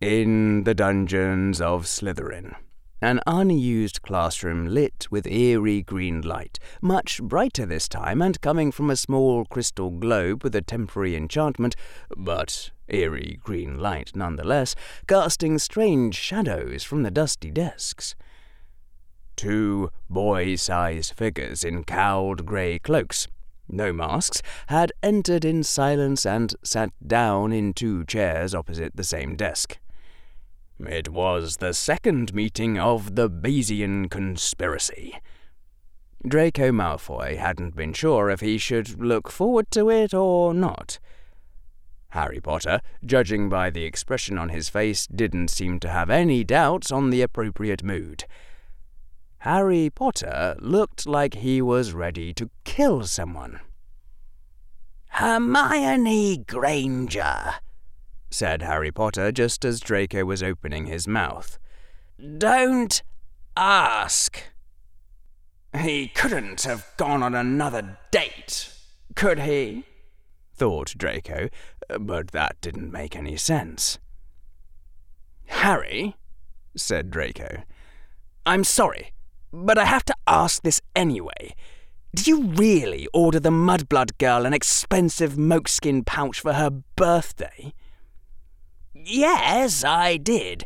In 0.00 0.64
the 0.64 0.74
dungeons 0.74 1.60
of 1.60 1.86
Slytherin, 1.86 2.56
an 3.02 3.20
unused 3.26 4.00
classroom 4.02 4.68
lit 4.68 5.08
with 5.10 5.26
eerie 5.26 5.82
green 5.82 6.22
light, 6.22 6.60
much 6.80 7.20
brighter 7.20 7.66
this 7.66 7.88
time 7.88 8.22
and 8.22 8.40
coming 8.40 8.70
from 8.70 8.88
a 8.90 8.96
small 8.96 9.44
crystal 9.44 9.90
globe 9.90 10.44
with 10.44 10.54
a 10.54 10.62
temporary 10.62 11.16
enchantment, 11.16 11.74
but 12.16 12.70
eerie 12.88 13.40
green 13.42 13.78
light 13.78 14.12
nonetheless, 14.14 14.76
casting 15.08 15.58
strange 15.58 16.14
shadows 16.14 16.84
from 16.84 17.02
the 17.02 17.10
dusty 17.10 17.50
desks. 17.50 18.14
Two 19.34 19.90
boy 20.08 20.54
sized 20.54 21.14
figures 21.14 21.64
in 21.64 21.82
cowled 21.82 22.46
grey 22.46 22.78
cloaks, 22.78 23.26
no 23.68 23.92
masks, 23.92 24.42
had 24.68 24.92
entered 25.02 25.44
in 25.44 25.64
silence 25.64 26.24
and 26.24 26.54
sat 26.62 26.90
down 27.04 27.52
in 27.52 27.72
two 27.72 28.04
chairs 28.04 28.54
opposite 28.54 28.94
the 28.94 29.02
same 29.02 29.34
desk. 29.34 29.78
It 30.86 31.08
was 31.08 31.58
the 31.58 31.74
second 31.74 32.34
meeting 32.34 32.78
of 32.78 33.14
the 33.14 33.30
Bayesian 33.30 34.10
conspiracy. 34.10 35.18
Draco 36.26 36.70
Malfoy 36.70 37.36
hadn't 37.36 37.74
been 37.74 37.92
sure 37.92 38.30
if 38.30 38.40
he 38.40 38.58
should 38.58 39.02
look 39.02 39.30
forward 39.30 39.70
to 39.72 39.90
it 39.90 40.14
or 40.14 40.54
not. 40.54 40.98
Harry 42.10 42.40
Potter, 42.40 42.80
judging 43.04 43.48
by 43.48 43.70
the 43.70 43.84
expression 43.84 44.36
on 44.38 44.50
his 44.50 44.68
face, 44.68 45.06
didn't 45.06 45.48
seem 45.48 45.80
to 45.80 45.88
have 45.88 46.10
any 46.10 46.44
doubts 46.44 46.92
on 46.92 47.10
the 47.10 47.22
appropriate 47.22 47.82
mood. 47.82 48.24
Harry 49.38 49.90
Potter 49.90 50.54
looked 50.60 51.06
like 51.06 51.34
he 51.34 51.62
was 51.62 51.92
ready 51.92 52.32
to 52.34 52.50
kill 52.64 53.04
someone. 53.04 53.60
Hermione 55.08 56.38
Granger, 56.46 57.54
said 58.32 58.62
Harry 58.62 58.90
Potter 58.90 59.30
just 59.30 59.64
as 59.64 59.78
Draco 59.78 60.24
was 60.24 60.42
opening 60.42 60.86
his 60.86 61.06
mouth. 61.06 61.58
Don't 62.38 63.02
ask. 63.56 64.42
He 65.78 66.08
couldn't 66.08 66.62
have 66.62 66.86
gone 66.96 67.22
on 67.22 67.34
another 67.34 67.98
date, 68.10 68.72
could 69.14 69.40
he? 69.40 69.84
thought 70.54 70.94
Draco, 70.96 71.48
but 71.98 72.30
that 72.32 72.60
didn't 72.60 72.92
make 72.92 73.16
any 73.16 73.36
sense. 73.36 73.98
Harry, 75.46 76.16
said 76.76 77.10
Draco, 77.10 77.62
I'm 78.46 78.64
sorry, 78.64 79.12
but 79.52 79.78
I 79.78 79.84
have 79.84 80.04
to 80.06 80.14
ask 80.26 80.62
this 80.62 80.80
anyway. 80.94 81.54
Did 82.14 82.26
you 82.26 82.44
really 82.48 83.08
order 83.12 83.40
the 83.40 83.50
Mudblood 83.50 84.18
girl 84.18 84.46
an 84.46 84.52
expensive 84.52 85.34
mokeskin 85.34 86.04
pouch 86.04 86.40
for 86.40 86.52
her 86.54 86.70
birthday? 86.70 87.72
Yes, 88.94 89.84
I 89.84 90.16
did. 90.16 90.64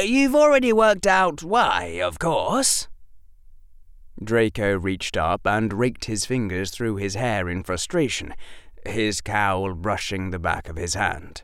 You've 0.00 0.34
already 0.34 0.72
worked 0.72 1.06
out 1.06 1.42
why, 1.42 2.00
of 2.02 2.18
course. 2.18 2.88
Draco 4.22 4.78
reached 4.78 5.16
up 5.16 5.46
and 5.46 5.72
raked 5.72 6.04
his 6.04 6.24
fingers 6.24 6.70
through 6.70 6.96
his 6.96 7.14
hair 7.14 7.48
in 7.48 7.62
frustration, 7.62 8.34
his 8.86 9.20
cowl 9.20 9.74
brushing 9.74 10.30
the 10.30 10.38
back 10.38 10.68
of 10.68 10.76
his 10.76 10.94
hand. 10.94 11.42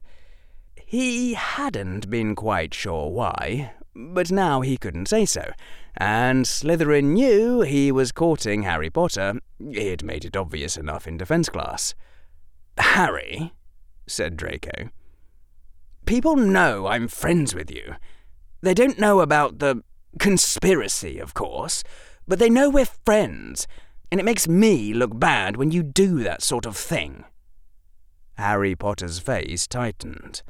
He 0.76 1.34
hadn't 1.34 2.08
been 2.08 2.34
quite 2.34 2.72
sure 2.72 3.10
why, 3.10 3.72
but 3.94 4.30
now 4.30 4.60
he 4.60 4.76
couldn't 4.76 5.08
say 5.08 5.24
so, 5.26 5.52
and 5.96 6.46
Slytherin 6.46 7.12
knew 7.12 7.60
he 7.62 7.90
was 7.90 8.12
courting 8.12 8.62
Harry 8.62 8.90
Potter. 8.90 9.40
He'd 9.58 10.04
made 10.04 10.24
it 10.24 10.36
obvious 10.36 10.76
enough 10.76 11.06
in 11.06 11.16
defense 11.16 11.48
class. 11.48 11.94
Harry, 12.78 13.52
said 14.06 14.36
Draco, 14.36 14.90
People 16.09 16.37
know 16.37 16.87
I'm 16.87 17.07
friends 17.07 17.55
with 17.55 17.71
you. 17.71 17.97
They 18.62 18.73
don't 18.73 18.99
know 18.99 19.21
about 19.21 19.59
the 19.59 19.83
conspiracy, 20.18 21.18
of 21.18 21.35
course, 21.35 21.85
but 22.27 22.38
they 22.38 22.49
know 22.49 22.71
we're 22.71 22.87
friends, 23.05 23.66
and 24.11 24.18
it 24.18 24.25
makes 24.25 24.49
me 24.49 24.94
look 24.94 25.21
bad 25.21 25.59
when 25.59 25.71
you 25.71 25.83
do 25.83 26.23
that 26.23 26.42
sort 26.42 26.64
of 26.64 26.79
thing. 26.79 27.25
Harry 28.38 28.75
Potter's 28.75 29.18
face 29.18 29.66
tightened. 29.66 30.40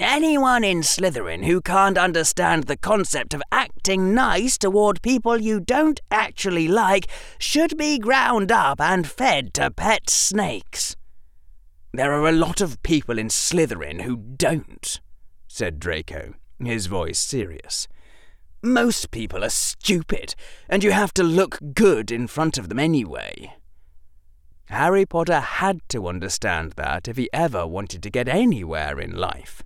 Anyone 0.00 0.64
in 0.64 0.80
Slytherin 0.80 1.44
who 1.44 1.60
can't 1.60 1.98
understand 1.98 2.64
the 2.64 2.78
concept 2.78 3.34
of 3.34 3.42
acting 3.52 4.14
nice 4.14 4.56
toward 4.56 5.02
people 5.02 5.36
you 5.36 5.60
don't 5.60 6.00
actually 6.10 6.68
like 6.68 7.06
should 7.38 7.76
be 7.76 7.98
ground 7.98 8.50
up 8.50 8.80
and 8.80 9.06
fed 9.06 9.52
to 9.52 9.70
pet 9.70 10.08
snakes. 10.08 10.96
There 11.92 12.12
are 12.12 12.28
a 12.28 12.32
lot 12.32 12.60
of 12.60 12.82
people 12.82 13.18
in 13.18 13.28
Slytherin 13.28 14.02
who 14.02 14.16
don't, 14.16 15.00
said 15.46 15.80
Draco, 15.80 16.34
his 16.62 16.86
voice 16.86 17.18
serious. 17.18 17.88
Most 18.62 19.10
people 19.10 19.42
are 19.42 19.50
stupid, 19.50 20.34
and 20.68 20.84
you 20.84 20.92
have 20.92 21.14
to 21.14 21.22
look 21.22 21.58
good 21.74 22.10
in 22.10 22.26
front 22.26 22.58
of 22.58 22.68
them 22.68 22.78
anyway. 22.78 23.54
Harry 24.66 25.06
Potter 25.06 25.40
had 25.40 25.80
to 25.88 26.08
understand 26.08 26.72
that 26.72 27.08
if 27.08 27.16
he 27.16 27.30
ever 27.32 27.66
wanted 27.66 28.02
to 28.02 28.10
get 28.10 28.28
anywhere 28.28 29.00
in 29.00 29.16
life. 29.16 29.62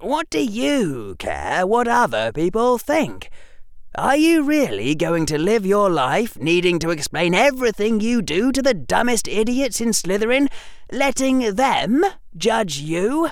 What 0.00 0.28
do 0.28 0.42
you 0.42 1.14
care 1.18 1.66
what 1.66 1.86
other 1.86 2.32
people 2.32 2.78
think? 2.78 3.30
Are 3.98 4.16
you 4.16 4.42
really 4.42 4.94
going 4.94 5.24
to 5.24 5.38
live 5.38 5.64
your 5.64 5.88
life 5.88 6.38
needing 6.38 6.78
to 6.80 6.90
explain 6.90 7.32
everything 7.32 7.98
you 7.98 8.20
do 8.20 8.52
to 8.52 8.60
the 8.60 8.74
dumbest 8.74 9.26
idiots 9.26 9.80
in 9.80 9.88
Slytherin, 9.92 10.48
letting 10.92 11.54
them 11.54 12.04
judge 12.36 12.78
you? 12.78 13.30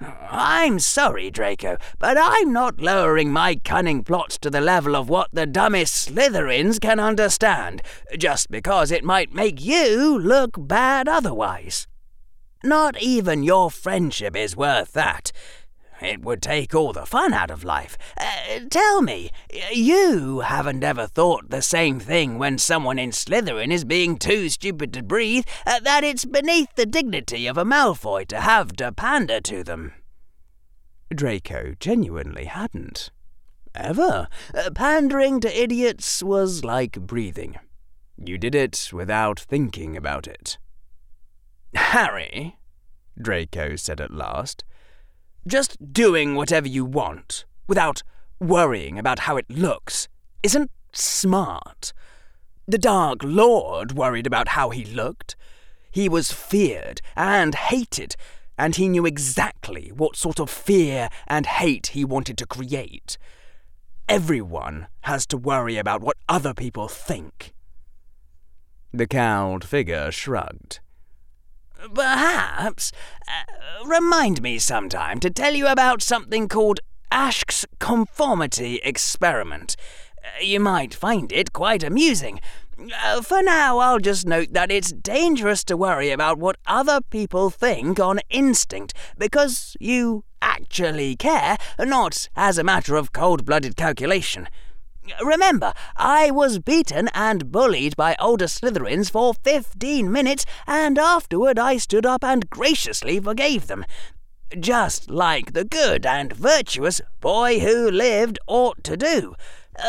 I'm 0.00 0.80
sorry, 0.80 1.30
Draco, 1.30 1.76
but 2.00 2.16
I'm 2.18 2.52
not 2.52 2.80
lowering 2.80 3.32
my 3.32 3.54
cunning 3.54 4.02
plots 4.02 4.36
to 4.38 4.50
the 4.50 4.60
level 4.60 4.96
of 4.96 5.08
what 5.08 5.28
the 5.32 5.46
dumbest 5.46 6.08
Slytherins 6.08 6.80
can 6.80 6.98
understand, 6.98 7.80
just 8.18 8.50
because 8.50 8.90
it 8.90 9.04
might 9.04 9.32
make 9.32 9.64
you 9.64 10.18
look 10.18 10.56
bad 10.58 11.06
otherwise. 11.06 11.86
Not 12.64 13.00
even 13.00 13.44
your 13.44 13.70
friendship 13.70 14.34
is 14.34 14.56
worth 14.56 14.92
that. 14.94 15.30
It 16.02 16.22
would 16.22 16.42
take 16.42 16.74
all 16.74 16.92
the 16.92 17.06
fun 17.06 17.32
out 17.32 17.50
of 17.50 17.64
life. 17.64 17.98
Uh, 18.16 18.60
tell 18.70 19.02
me, 19.02 19.30
you 19.72 20.40
haven't 20.40 20.82
ever 20.82 21.06
thought 21.06 21.50
the 21.50 21.62
same 21.62 22.00
thing 22.00 22.38
when 22.38 22.58
someone 22.58 22.98
in 22.98 23.10
Slytherin 23.10 23.70
is 23.70 23.84
being 23.84 24.16
too 24.16 24.48
stupid 24.48 24.92
to 24.94 25.02
breathe, 25.02 25.44
uh, 25.66 25.80
that 25.80 26.04
it's 26.04 26.24
beneath 26.24 26.74
the 26.74 26.86
dignity 26.86 27.46
of 27.46 27.58
a 27.58 27.64
Malfoy 27.64 28.26
to 28.28 28.40
have 28.40 28.72
to 28.76 28.92
pander 28.92 29.40
to 29.40 29.62
them. 29.62 29.92
Draco 31.14 31.74
genuinely 31.80 32.44
hadn't. 32.44 33.10
Ever. 33.74 34.28
Uh, 34.54 34.70
pandering 34.70 35.40
to 35.40 35.62
idiots 35.62 36.22
was 36.22 36.64
like 36.64 37.00
breathing. 37.00 37.56
You 38.16 38.38
did 38.38 38.54
it 38.54 38.90
without 38.92 39.38
thinking 39.40 39.96
about 39.96 40.26
it. 40.26 40.58
Harry, 41.74 42.58
Draco 43.20 43.76
said 43.76 44.00
at 44.00 44.12
last, 44.12 44.64
just 45.46 45.92
doing 45.92 46.34
whatever 46.34 46.68
you 46.68 46.84
want, 46.84 47.44
without 47.66 48.02
worrying 48.38 48.98
about 48.98 49.20
how 49.20 49.36
it 49.36 49.50
looks, 49.50 50.08
isn't 50.42 50.70
smart. 50.92 51.92
The 52.66 52.78
Dark 52.78 53.20
Lord 53.22 53.92
worried 53.92 54.26
about 54.26 54.48
how 54.48 54.70
he 54.70 54.84
looked. 54.84 55.36
He 55.90 56.08
was 56.08 56.32
feared 56.32 57.00
and 57.16 57.54
hated, 57.54 58.14
and 58.56 58.76
he 58.76 58.88
knew 58.88 59.06
exactly 59.06 59.90
what 59.94 60.16
sort 60.16 60.38
of 60.38 60.50
fear 60.50 61.08
and 61.26 61.46
hate 61.46 61.88
he 61.88 62.04
wanted 62.04 62.38
to 62.38 62.46
create. 62.46 63.18
Everyone 64.08 64.88
has 65.02 65.26
to 65.26 65.36
worry 65.36 65.78
about 65.78 66.00
what 66.00 66.16
other 66.28 66.54
people 66.54 66.88
think. 66.88 67.54
The 68.92 69.06
cowled 69.06 69.64
figure 69.64 70.10
shrugged. 70.10 70.80
Perhaps. 71.94 72.92
Uh, 73.26 73.86
remind 73.86 74.42
me 74.42 74.58
sometime 74.58 75.20
to 75.20 75.30
tell 75.30 75.54
you 75.54 75.66
about 75.66 76.02
something 76.02 76.48
called 76.48 76.80
Asch's 77.10 77.64
conformity 77.78 78.80
experiment. 78.84 79.76
Uh, 80.22 80.42
you 80.42 80.60
might 80.60 80.94
find 80.94 81.32
it 81.32 81.52
quite 81.52 81.82
amusing. 81.82 82.40
Uh, 83.02 83.20
for 83.20 83.42
now, 83.42 83.78
I'll 83.78 83.98
just 83.98 84.26
note 84.26 84.52
that 84.52 84.70
it's 84.70 84.92
dangerous 84.92 85.64
to 85.64 85.76
worry 85.76 86.10
about 86.10 86.38
what 86.38 86.56
other 86.66 87.00
people 87.00 87.50
think 87.50 87.98
on 88.00 88.20
instinct, 88.30 88.94
because 89.18 89.76
you 89.80 90.24
actually 90.40 91.16
care, 91.16 91.56
not 91.78 92.28
as 92.36 92.56
a 92.56 92.64
matter 92.64 92.96
of 92.96 93.12
cold 93.12 93.44
blooded 93.44 93.76
calculation. 93.76 94.48
Remember, 95.22 95.72
I 95.96 96.30
was 96.30 96.58
beaten 96.58 97.08
and 97.14 97.50
bullied 97.50 97.96
by 97.96 98.16
older 98.18 98.46
Slytherins 98.46 99.10
for 99.10 99.34
fifteen 99.34 100.10
minutes, 100.10 100.44
and 100.66 100.98
afterward 100.98 101.58
I 101.58 101.76
stood 101.76 102.06
up 102.06 102.24
and 102.24 102.48
graciously 102.50 103.20
forgave 103.20 103.66
them. 103.66 103.84
Just 104.58 105.10
like 105.10 105.52
the 105.52 105.64
good 105.64 106.04
and 106.04 106.32
virtuous 106.32 107.00
boy 107.20 107.60
who 107.60 107.90
lived 107.90 108.38
ought 108.46 108.82
to 108.84 108.96
do. 108.96 109.34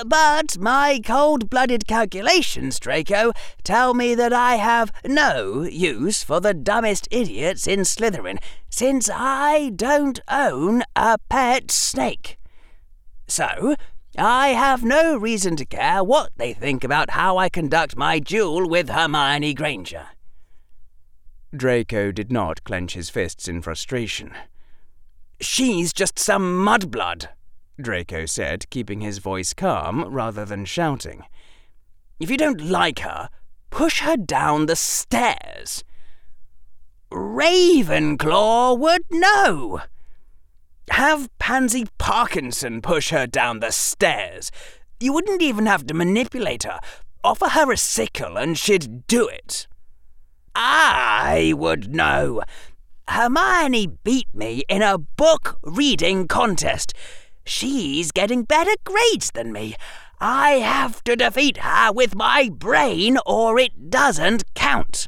But 0.06 0.58
my 0.60 1.02
cold 1.04 1.50
blooded 1.50 1.88
calculations, 1.88 2.80
Draco, 2.80 3.34
tell 3.64 3.94
me 3.94 4.16
that 4.16 4.32
I 4.32 4.56
have 4.56 4.92
no 5.04 5.64
use 5.64 6.24
for 6.24 6.40
the 6.40 6.54
dumbest 6.54 7.08
idiots 7.12 7.68
in 7.68 7.82
Slytherin, 7.82 8.38
since 8.70 9.10
I 9.12 9.72
don't 9.76 10.20
own 10.30 10.84
a 10.96 11.18
pet 11.30 11.72
snake. 11.72 12.38
So, 13.28 13.76
I 14.18 14.50
have 14.50 14.84
no 14.84 15.16
reason 15.16 15.56
to 15.56 15.66
care 15.66 16.04
what 16.04 16.32
they 16.36 16.54
think 16.54 16.84
about 16.84 17.12
how 17.12 17.38
I 17.38 17.50
conduct 17.50 17.96
my 17.96 18.20
duel 18.20 18.68
with 18.68 18.90
Hermione 18.90 19.54
Granger. 19.54 20.08
Draco 21.56 22.12
did 22.12 22.32
not 22.32 22.64
clench 22.64 22.94
his 22.94 23.10
fists 23.10 23.48
in 23.48 23.62
frustration. 23.62 24.34
She's 25.40 25.92
just 25.94 26.20
some 26.20 26.66
mudblood, 26.66 27.28
Draco 27.82 28.26
said, 28.26 28.70
keeping 28.70 29.02
his 29.02 29.18
voice 29.18 29.54
calm 29.54 30.04
rather 30.06 30.46
than 30.46 30.66
shouting. 30.66 31.24
If 32.20 32.30
you 32.30 32.38
don't 32.38 32.62
like 32.62 33.00
her, 33.00 33.30
push 33.70 34.02
her 34.02 34.18
down 34.18 34.66
the 34.66 34.76
stairs. 34.76 35.84
Ravenclaw 37.12 38.78
would 38.78 39.04
know. 39.10 39.82
Have 40.92 41.30
Pansy 41.40 41.86
Parkinson 41.98 42.82
push 42.82 43.12
her 43.12 43.26
down 43.26 43.62
the 43.62 43.72
stairs. 43.72 44.52
You 45.00 45.14
wouldn't 45.14 45.42
even 45.42 45.66
have 45.66 45.88
to 45.88 45.94
manipulate 45.94 46.64
her. 46.64 46.82
Offer 47.24 47.48
her 47.50 47.72
a 47.72 47.78
sickle 47.78 48.38
and 48.38 48.58
she'd 48.58 49.08
do 49.08 49.26
it. 49.26 49.68
I 50.54 51.54
would 51.56 51.96
know. 51.96 52.42
Hermione 53.08 53.88
beat 54.04 54.36
me 54.36 54.64
in 54.68 54.82
a 54.82 54.98
book 54.98 55.58
reading 55.64 56.28
contest. 56.28 56.94
She's 57.46 58.12
getting 58.12 58.44
better 58.44 58.76
grades 58.84 59.32
than 59.32 59.54
me. 59.54 59.78
I 60.20 60.56
have 60.56 61.06
to 61.06 61.16
defeat 61.16 61.58
her 61.58 61.94
with 61.94 62.16
my 62.16 62.50
brain 62.54 63.18
or 63.26 63.58
it 63.58 63.90
doesn't 63.90 64.44
count. 64.56 65.08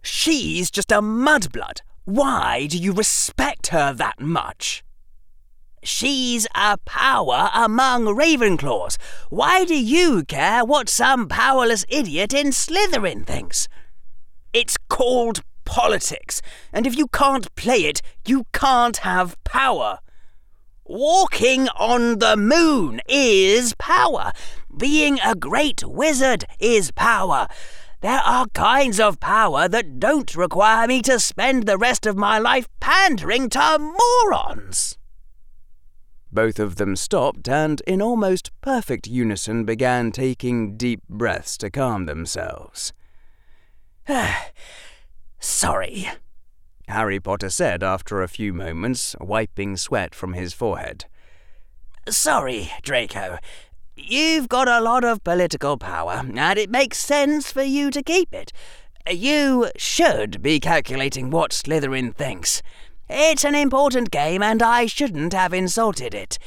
She's 0.00 0.70
just 0.70 0.92
a 0.92 1.02
mudblood. 1.02 1.80
Why 2.10 2.66
do 2.66 2.76
you 2.76 2.92
respect 2.92 3.68
her 3.68 3.92
that 3.92 4.18
much? 4.18 4.82
She's 5.84 6.44
a 6.56 6.76
power 6.78 7.50
among 7.54 8.06
Ravenclaws. 8.06 8.98
Why 9.28 9.64
do 9.64 9.80
you 9.80 10.24
care 10.24 10.64
what 10.64 10.88
some 10.88 11.28
powerless 11.28 11.86
idiot 11.88 12.34
in 12.34 12.48
Slytherin 12.48 13.24
thinks? 13.24 13.68
It's 14.52 14.76
called 14.88 15.44
politics, 15.64 16.42
and 16.72 16.84
if 16.84 16.98
you 16.98 17.06
can't 17.06 17.54
play 17.54 17.84
it, 17.84 18.02
you 18.26 18.44
can't 18.52 18.96
have 18.96 19.36
power. 19.44 20.00
Walking 20.84 21.68
on 21.68 22.18
the 22.18 22.36
moon 22.36 23.02
is 23.08 23.74
power. 23.74 24.32
Being 24.76 25.20
a 25.24 25.36
great 25.36 25.84
wizard 25.84 26.44
is 26.58 26.90
power. 26.90 27.46
There 28.00 28.20
are 28.20 28.46
kinds 28.54 28.98
of 28.98 29.20
power 29.20 29.68
that 29.68 30.00
don't 30.00 30.34
require 30.34 30.86
me 30.86 31.02
to 31.02 31.20
spend 31.20 31.66
the 31.66 31.76
rest 31.76 32.06
of 32.06 32.16
my 32.16 32.38
life 32.38 32.66
pandering 32.80 33.50
to 33.50 33.78
morons. 33.78 34.96
Both 36.32 36.58
of 36.58 36.76
them 36.76 36.96
stopped 36.96 37.48
and, 37.48 37.82
in 37.86 38.00
almost 38.00 38.52
perfect 38.62 39.06
unison, 39.06 39.64
began 39.64 40.12
taking 40.12 40.76
deep 40.78 41.02
breaths 41.08 41.58
to 41.58 41.70
calm 41.70 42.06
themselves. 42.06 42.94
Sorry, 45.40 46.08
Harry 46.88 47.20
Potter 47.20 47.50
said 47.50 47.82
after 47.82 48.22
a 48.22 48.28
few 48.28 48.54
moments, 48.54 49.14
wiping 49.20 49.76
sweat 49.76 50.14
from 50.14 50.32
his 50.32 50.54
forehead. 50.54 51.04
Sorry, 52.08 52.70
Draco. 52.82 53.38
You've 54.02 54.48
got 54.48 54.66
a 54.66 54.80
lot 54.80 55.04
of 55.04 55.22
political 55.22 55.76
power, 55.76 56.22
and 56.24 56.58
it 56.58 56.70
makes 56.70 56.98
sense 56.98 57.52
for 57.52 57.62
you 57.62 57.90
to 57.90 58.02
keep 58.02 58.32
it. 58.32 58.52
You 59.08 59.70
should 59.76 60.42
be 60.42 60.58
calculating 60.58 61.30
what 61.30 61.50
Slytherin 61.52 62.14
thinks. 62.14 62.62
It's 63.08 63.44
an 63.44 63.54
important 63.54 64.10
game, 64.10 64.42
and 64.42 64.62
I 64.62 64.86
shouldn't 64.86 65.32
have 65.32 65.52
insulted 65.52 66.14
it. 66.14 66.38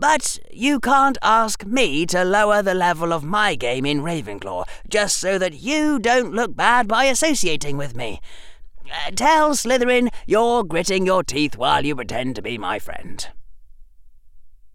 But 0.00 0.38
you 0.50 0.80
can't 0.80 1.18
ask 1.22 1.64
me 1.64 2.06
to 2.06 2.24
lower 2.24 2.62
the 2.62 2.74
level 2.74 3.12
of 3.12 3.24
my 3.24 3.54
game 3.54 3.86
in 3.86 4.02
Ravenclaw, 4.02 4.64
just 4.88 5.16
so 5.16 5.38
that 5.38 5.54
you 5.54 5.98
don't 5.98 6.34
look 6.34 6.56
bad 6.56 6.88
by 6.88 7.04
associating 7.04 7.76
with 7.76 7.96
me. 7.96 8.20
Uh, 8.86 9.10
tell 9.14 9.50
Slytherin 9.50 10.08
you're 10.26 10.64
gritting 10.64 11.06
your 11.06 11.22
teeth 11.22 11.56
while 11.56 11.84
you 11.84 11.94
pretend 11.94 12.36
to 12.36 12.42
be 12.42 12.58
my 12.58 12.78
friend. 12.78 13.28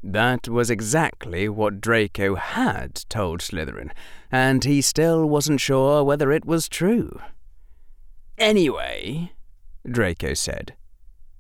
That 0.08 0.48
was 0.48 0.70
exactly 0.70 1.50
what 1.50 1.82
Draco 1.82 2.36
had 2.36 2.94
told 3.10 3.42
Slytherin, 3.42 3.90
and 4.32 4.64
he 4.64 4.80
still 4.80 5.26
wasn't 5.26 5.60
sure 5.60 6.04
whether 6.04 6.32
it 6.32 6.46
was 6.46 6.70
true. 6.70 7.20
Anyway, 8.38 9.32
Draco 9.90 10.36
said, 10.36 10.76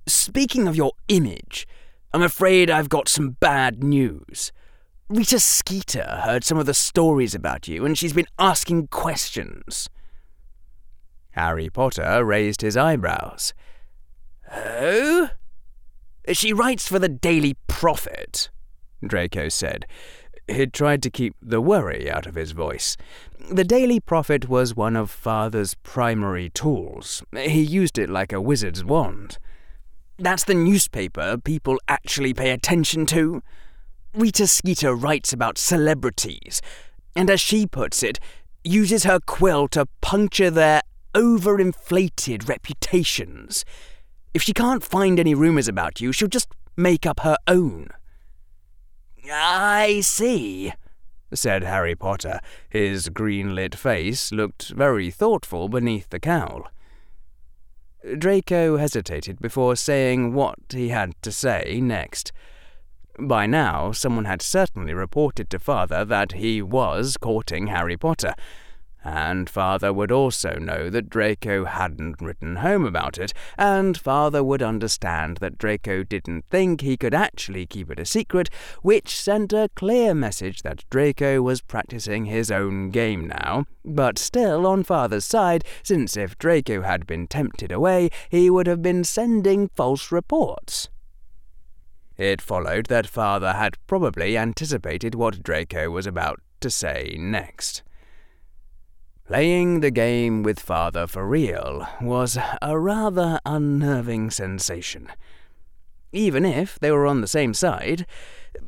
speaking 0.07 0.67
of 0.67 0.75
your 0.75 0.93
image, 1.09 1.67
I'm 2.11 2.23
afraid 2.23 2.71
I've 2.71 2.89
got 2.89 3.07
some 3.07 3.37
bad 3.39 3.83
news. 3.83 4.51
Rita 5.09 5.39
Skeeter 5.39 6.21
heard 6.23 6.43
some 6.43 6.57
of 6.57 6.65
the 6.65 6.73
stories 6.73 7.35
about 7.35 7.67
you, 7.67 7.85
and 7.85 7.95
she's 7.95 8.13
been 8.13 8.27
asking 8.39 8.87
questions. 8.87 9.89
Harry 11.33 11.69
Potter 11.69 12.25
raised 12.25 12.61
his 12.61 12.75
eyebrows. 12.75 13.53
Oh? 14.51 15.29
She 16.31 16.51
writes 16.51 16.87
for 16.87 16.97
the 16.97 17.09
Daily 17.09 17.57
Prophet, 17.67 18.49
Draco 19.07 19.49
said. 19.49 19.85
He'd 20.47 20.73
tried 20.73 21.01
to 21.03 21.09
keep 21.09 21.35
the 21.41 21.61
worry 21.61 22.09
out 22.09 22.27
of 22.27 22.35
his 22.35 22.51
voice. 22.51 22.97
The 23.49 23.63
Daily 23.63 23.99
Prophet 23.99 24.47
was 24.47 24.75
one 24.75 24.95
of 24.95 25.09
Father's 25.09 25.75
primary 25.83 26.49
tools. 26.51 27.23
He 27.35 27.61
used 27.61 27.97
it 27.97 28.09
like 28.09 28.31
a 28.31 28.41
wizard's 28.41 28.83
wand. 28.83 29.39
That's 30.17 30.43
the 30.43 30.53
newspaper 30.53 31.37
people 31.37 31.77
actually 31.87 32.33
pay 32.33 32.51
attention 32.51 33.05
to. 33.07 33.41
Rita 34.13 34.47
Skeeter 34.47 34.95
writes 34.95 35.33
about 35.33 35.57
celebrities, 35.57 36.61
and 37.15 37.29
as 37.29 37.41
she 37.41 37.65
puts 37.67 38.01
it, 38.01 38.19
uses 38.63 39.03
her 39.03 39.19
quill 39.19 39.67
to 39.69 39.87
puncture 40.01 40.49
their 40.49 40.81
overinflated 41.13 42.47
reputations. 42.47 43.65
If 44.33 44.41
she 44.41 44.53
can't 44.53 44.83
find 44.83 45.19
any 45.19 45.33
rumours 45.33 45.67
about 45.67 46.01
you, 46.01 46.11
she'll 46.11 46.27
just 46.27 46.49
make 46.77 47.05
up 47.05 47.21
her 47.21 47.37
own. 47.47 47.89
I 49.31 50.01
see, 50.01 50.73
said 51.33 51.63
Harry 51.63 51.95
Potter. 51.95 52.39
His 52.69 53.09
green 53.09 53.55
lit 53.55 53.75
face 53.75 54.31
looked 54.31 54.69
very 54.69 55.11
thoughtful 55.11 55.69
beneath 55.69 56.09
the 56.09 56.19
cowl. 56.19 56.67
Draco 58.17 58.77
hesitated 58.77 59.39
before 59.39 59.75
saying 59.75 60.33
what 60.33 60.59
he 60.69 60.89
had 60.89 61.13
to 61.23 61.31
say 61.31 61.79
next. 61.81 62.31
By 63.19 63.45
now, 63.45 63.91
someone 63.91 64.25
had 64.25 64.41
certainly 64.41 64.93
reported 64.93 65.49
to 65.49 65.59
Father 65.59 66.05
that 66.05 66.33
he 66.33 66.61
was 66.61 67.17
courting 67.17 67.67
Harry 67.67 67.97
Potter, 67.97 68.35
and 69.05 69.47
Father 69.47 69.93
would 69.93 70.11
also 70.11 70.57
know 70.59 70.89
that 70.89 71.09
Draco 71.09 71.65
hadn't 71.65 72.19
written 72.19 72.57
home 72.57 72.85
about 72.85 73.19
it, 73.19 73.33
and 73.55 73.95
Father 73.95 74.43
would 74.43 74.63
understand 74.63 75.37
that 75.37 75.59
Draco 75.59 76.03
didn't 76.03 76.45
think 76.49 76.81
he 76.81 76.97
could 76.97 77.13
actually 77.13 77.67
keep 77.67 77.91
it 77.91 77.99
a 77.99 78.05
secret, 78.05 78.49
which 78.81 79.15
sent 79.15 79.53
a 79.53 79.69
clear 79.75 80.15
message 80.15 80.63
that 80.63 80.83
Draco 80.89 81.43
was 81.43 81.61
practicing 81.61 82.25
his 82.25 82.49
own 82.49 82.89
game 82.89 83.27
now, 83.27 83.65
but 83.85 84.17
still 84.17 84.65
on 84.65 84.83
Father's 84.83 85.25
side, 85.25 85.63
since 85.83 86.17
if 86.17 86.35
Draco 86.39 86.81
had 86.81 87.05
been 87.05 87.27
tempted 87.27 87.71
away, 87.71 88.09
he 88.29 88.49
would 88.49 88.65
have 88.65 88.81
been 88.81 89.03
sending 89.03 89.69
false 89.75 90.11
reports. 90.11 90.89
It 92.17 92.41
followed 92.41 92.87
that 92.87 93.05
Father 93.05 93.53
had 93.53 93.77
probably 93.85 94.35
anticipated 94.35 95.13
what 95.13 95.43
Draco 95.43 95.91
was 95.91 96.07
about 96.07 96.39
to 96.61 96.71
say 96.71 97.15
next. 97.19 97.83
Playing 99.27 99.79
the 99.79 99.89
game 99.89 100.43
with 100.43 100.59
father 100.59 101.07
for 101.07 101.27
real 101.27 101.87
was 101.99 102.37
a 102.61 102.77
rather 102.77 103.39
unnerving 103.43 104.29
sensation. 104.29 105.09
Even 106.11 106.45
if 106.45 106.77
they 106.77 106.91
were 106.91 107.07
on 107.07 107.21
the 107.21 107.27
same 107.27 107.55
side, 107.55 108.05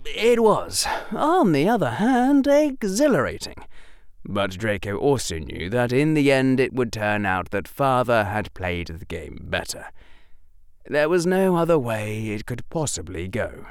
it 0.03 0.41
was, 0.41 0.87
on 1.11 1.51
the 1.51 1.69
other 1.69 1.91
hand, 1.91 2.47
exhilarating. 2.47 3.65
But 4.25 4.57
Draco 4.57 4.97
also 4.97 5.37
knew 5.37 5.69
that 5.69 5.93
in 5.93 6.15
the 6.15 6.31
end 6.31 6.59
it 6.59 6.73
would 6.73 6.91
turn 6.91 7.23
out 7.23 7.51
that 7.51 7.67
father 7.67 8.23
had 8.23 8.51
played 8.55 8.87
the 8.87 9.05
game 9.05 9.37
better. 9.43 9.85
There 10.87 11.07
was 11.07 11.27
no 11.27 11.55
other 11.55 11.77
way 11.77 12.29
it 12.29 12.47
could 12.47 12.67
possibly 12.71 13.27
go. 13.27 13.67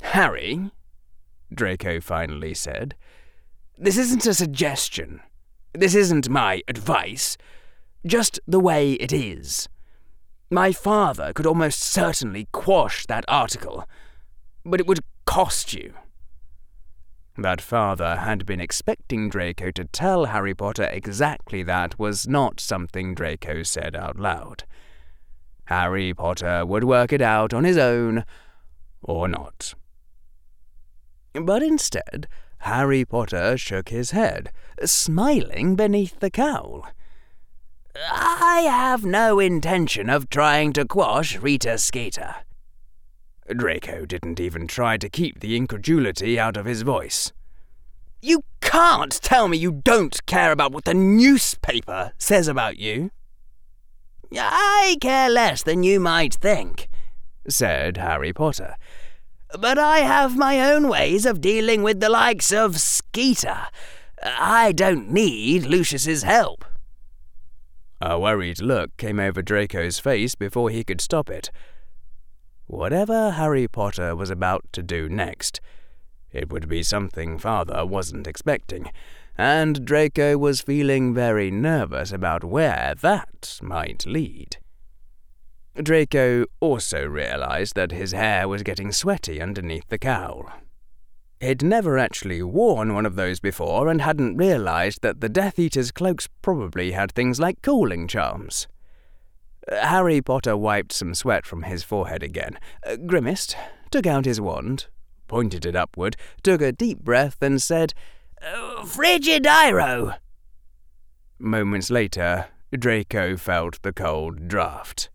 Harry, 0.00 0.70
Draco 1.52 2.00
finally 2.00 2.54
said, 2.54 2.94
this 3.76 3.98
isn't 3.98 4.26
a 4.26 4.34
suggestion. 4.34 5.20
This 5.72 5.94
isn't 5.94 6.28
my 6.28 6.62
advice. 6.68 7.36
Just 8.06 8.38
the 8.46 8.60
way 8.60 8.92
it 8.94 9.12
is. 9.12 9.68
My 10.50 10.72
father 10.72 11.32
could 11.32 11.46
almost 11.46 11.80
certainly 11.80 12.46
quash 12.52 13.06
that 13.06 13.24
article, 13.26 13.88
but 14.64 14.78
it 14.78 14.86
would 14.86 15.00
cost 15.24 15.72
you. 15.72 15.94
That 17.36 17.60
father 17.60 18.16
had 18.16 18.46
been 18.46 18.60
expecting 18.60 19.28
Draco 19.28 19.72
to 19.72 19.86
tell 19.86 20.26
Harry 20.26 20.54
Potter 20.54 20.84
exactly 20.84 21.64
that 21.64 21.98
was 21.98 22.28
not 22.28 22.60
something 22.60 23.14
Draco 23.14 23.64
said 23.64 23.96
out 23.96 24.20
loud. 24.20 24.62
Harry 25.64 26.14
Potter 26.14 26.64
would 26.64 26.84
work 26.84 27.12
it 27.12 27.22
out 27.22 27.52
on 27.52 27.64
his 27.64 27.76
own, 27.76 28.24
or 29.02 29.26
not. 29.26 29.74
But 31.34 31.62
instead, 31.62 32.28
Harry 32.58 33.04
Potter 33.04 33.58
shook 33.58 33.88
his 33.88 34.12
head, 34.12 34.50
smiling 34.84 35.76
beneath 35.76 36.18
the 36.20 36.30
cowl. 36.30 36.86
I 38.10 38.66
have 38.68 39.04
no 39.04 39.38
intention 39.38 40.08
of 40.08 40.30
trying 40.30 40.72
to 40.74 40.84
quash 40.84 41.36
Rita 41.36 41.78
Skeeter. 41.78 42.36
Draco 43.54 44.06
didn't 44.06 44.40
even 44.40 44.66
try 44.66 44.96
to 44.96 45.08
keep 45.08 45.40
the 45.40 45.56
incredulity 45.56 46.38
out 46.38 46.56
of 46.56 46.64
his 46.64 46.82
voice. 46.82 47.32
You 48.22 48.42
can't 48.60 49.12
tell 49.20 49.48
me 49.48 49.58
you 49.58 49.70
don't 49.70 50.24
care 50.24 50.50
about 50.50 50.72
what 50.72 50.86
the 50.86 50.94
newspaper 50.94 52.12
says 52.16 52.48
about 52.48 52.78
you. 52.78 53.10
I 54.36 54.96
care 55.00 55.28
less 55.28 55.62
than 55.62 55.82
you 55.82 56.00
might 56.00 56.34
think, 56.34 56.88
said 57.46 57.98
Harry 57.98 58.32
Potter. 58.32 58.76
But 59.58 59.78
I 59.78 60.00
have 60.00 60.36
my 60.36 60.60
own 60.72 60.88
ways 60.88 61.26
of 61.26 61.40
dealing 61.40 61.82
with 61.82 62.00
the 62.00 62.08
likes 62.08 62.52
of 62.52 62.80
Skeeter. 62.80 63.68
I 64.22 64.72
don't 64.72 65.10
need 65.10 65.66
Lucius's 65.66 66.22
help. 66.22 66.64
A 68.00 68.18
worried 68.18 68.60
look 68.60 68.96
came 68.96 69.20
over 69.20 69.42
Draco's 69.42 69.98
face 69.98 70.34
before 70.34 70.70
he 70.70 70.84
could 70.84 71.00
stop 71.00 71.30
it. 71.30 71.50
Whatever 72.66 73.32
Harry 73.32 73.68
Potter 73.68 74.16
was 74.16 74.30
about 74.30 74.64
to 74.72 74.82
do 74.82 75.08
next, 75.08 75.60
it 76.32 76.50
would 76.50 76.68
be 76.68 76.82
something 76.82 77.38
Father 77.38 77.86
wasn't 77.86 78.26
expecting, 78.26 78.90
and 79.38 79.84
Draco 79.84 80.36
was 80.36 80.60
feeling 80.60 81.14
very 81.14 81.50
nervous 81.50 82.10
about 82.10 82.42
where 82.42 82.94
that 83.00 83.58
might 83.62 84.06
lead. 84.06 84.56
Draco 85.82 86.46
also 86.60 87.04
realized 87.04 87.74
that 87.74 87.90
his 87.90 88.12
hair 88.12 88.46
was 88.48 88.62
getting 88.62 88.92
sweaty 88.92 89.40
underneath 89.40 89.88
the 89.88 89.98
cowl. 89.98 90.50
He'd 91.40 91.62
never 91.62 91.98
actually 91.98 92.42
worn 92.42 92.94
one 92.94 93.04
of 93.04 93.16
those 93.16 93.40
before 93.40 93.88
and 93.88 94.00
hadn't 94.00 94.36
realized 94.36 95.02
that 95.02 95.20
the 95.20 95.28
Death 95.28 95.58
Eater's 95.58 95.90
cloaks 95.90 96.28
probably 96.42 96.92
had 96.92 97.12
things 97.12 97.40
like 97.40 97.60
cooling 97.60 98.06
charms. 98.06 98.68
Harry 99.68 100.20
Potter 100.20 100.56
wiped 100.56 100.92
some 100.92 101.14
sweat 101.14 101.44
from 101.44 101.62
his 101.62 101.82
forehead 101.82 102.22
again, 102.22 102.58
grimaced, 103.06 103.56
took 103.90 104.06
out 104.06 104.26
his 104.26 104.40
wand, 104.40 104.86
pointed 105.26 105.66
it 105.66 105.74
upward, 105.74 106.16
took 106.42 106.62
a 106.62 106.72
deep 106.72 107.00
breath, 107.00 107.36
and 107.40 107.60
said, 107.60 107.94
Frigideiro! 108.84 110.16
Moments 111.38 111.90
later, 111.90 112.46
Draco 112.72 113.36
felt 113.36 113.82
the 113.82 113.92
cold 113.92 114.48
draught. 114.48 115.08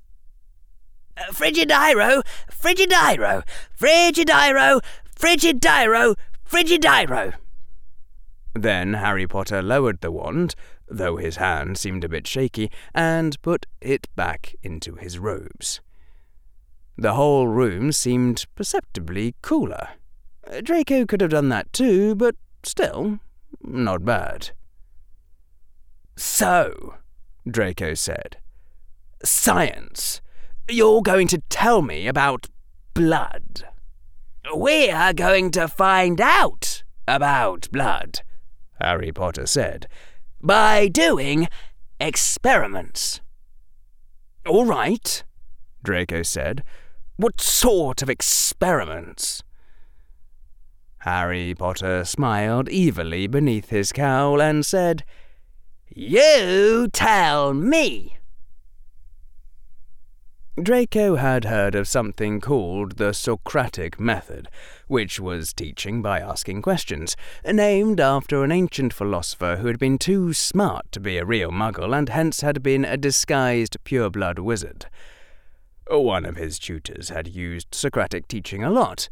Frigideiro, 1.32 2.23
Frigideiro, 2.51 3.43
Frigideiro, 3.77 4.82
Frigideiro, 5.15 6.15
Frigideiro. 6.49 7.34
Then 8.53 8.95
Harry 8.95 9.27
Potter 9.27 9.62
lowered 9.62 10.01
the 10.01 10.12
wand, 10.12 10.55
though 10.88 11.17
his 11.17 11.38
hand 11.38 11.77
seemed 11.77 12.03
a 12.03 12.10
bit 12.10 12.25
shaky, 12.25 12.71
and 12.93 13.39
put 13.41 13.65
it 13.79 14.08
back 14.15 14.55
into 14.63 14.95
his 14.95 15.19
robes. 15.19 15.82
The 16.97 17.13
whole 17.13 17.47
room 17.47 17.91
seemed 17.91 18.45
perceptibly 18.55 19.36
cooler. 19.41 19.89
Draco 20.63 21.05
could 21.05 21.21
have 21.21 21.29
done 21.29 21.49
that 21.49 21.71
too, 21.71 22.15
but 22.15 22.36
still, 22.63 23.19
not 23.62 24.03
bad. 24.03 24.51
So, 26.17 26.95
Draco 27.49 27.93
said, 27.93 28.38
science. 29.23 30.21
You're 30.69 31.01
going 31.01 31.27
to 31.29 31.41
tell 31.49 31.81
me 31.81 32.07
about 32.07 32.47
blood. 32.93 33.63
We 34.55 34.91
are 34.91 35.13
going 35.13 35.49
to 35.51 35.67
find 35.67 36.21
out 36.21 36.83
about 37.07 37.67
blood, 37.71 38.21
Harry 38.79 39.11
Potter 39.11 39.47
said, 39.47 39.87
by 40.39 40.87
doing 40.87 41.47
experiments. 41.99 43.19
All 44.45 44.65
right, 44.65 45.23
Draco 45.83 46.21
said. 46.21 46.63
What 47.17 47.41
sort 47.41 48.03
of 48.03 48.09
experiments? 48.09 49.43
Harry 50.99 51.55
Potter 51.55 52.05
smiled 52.05 52.69
evilly 52.69 53.25
beneath 53.25 53.69
his 53.69 53.91
cowl 53.91 54.39
and 54.39 54.63
said, 54.63 55.03
You 55.87 56.89
tell 56.93 57.55
me. 57.55 58.18
Draco 60.63 61.15
had 61.15 61.45
heard 61.45 61.73
of 61.73 61.87
something 61.87 62.41
called 62.41 62.97
the 62.97 63.13
Socratic 63.13 63.99
method, 63.99 64.49
which 64.87 65.19
was 65.19 65.53
teaching 65.53 66.01
by 66.01 66.19
asking 66.19 66.63
questions, 66.63 67.15
named 67.45 68.01
after 68.01 68.43
an 68.43 68.51
ancient 68.51 68.91
philosopher 68.91 69.57
who 69.57 69.67
had 69.67 69.79
been 69.79 69.97
too 69.97 70.33
smart 70.33 70.91
to 70.91 70.99
be 70.99 71.17
a 71.17 71.23
real 71.23 71.51
muggle 71.51 71.97
and 71.97 72.10
hence 72.10 72.41
had 72.41 72.62
been 72.62 72.83
a 72.83 72.97
disguised 72.97 73.77
pureblood 73.85 74.39
wizard. 74.39 74.87
One 75.89 76.25
of 76.25 76.35
his 76.35 76.60
tutors 76.60 77.10
had 77.10 77.27
used 77.27 77.73
Socratic 77.73 78.27
teaching 78.27 78.63
a 78.63 78.69
lot. 78.69 79.07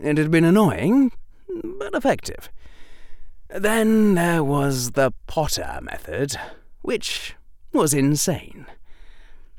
It 0.00 0.16
had 0.16 0.30
been 0.30 0.44
annoying, 0.44 1.12
but 1.62 1.94
effective. 1.94 2.50
Then 3.50 4.14
there 4.14 4.42
was 4.44 4.92
the 4.92 5.12
Potter 5.26 5.80
method, 5.82 6.36
which 6.80 7.34
was 7.72 7.92
insane. 7.92 8.66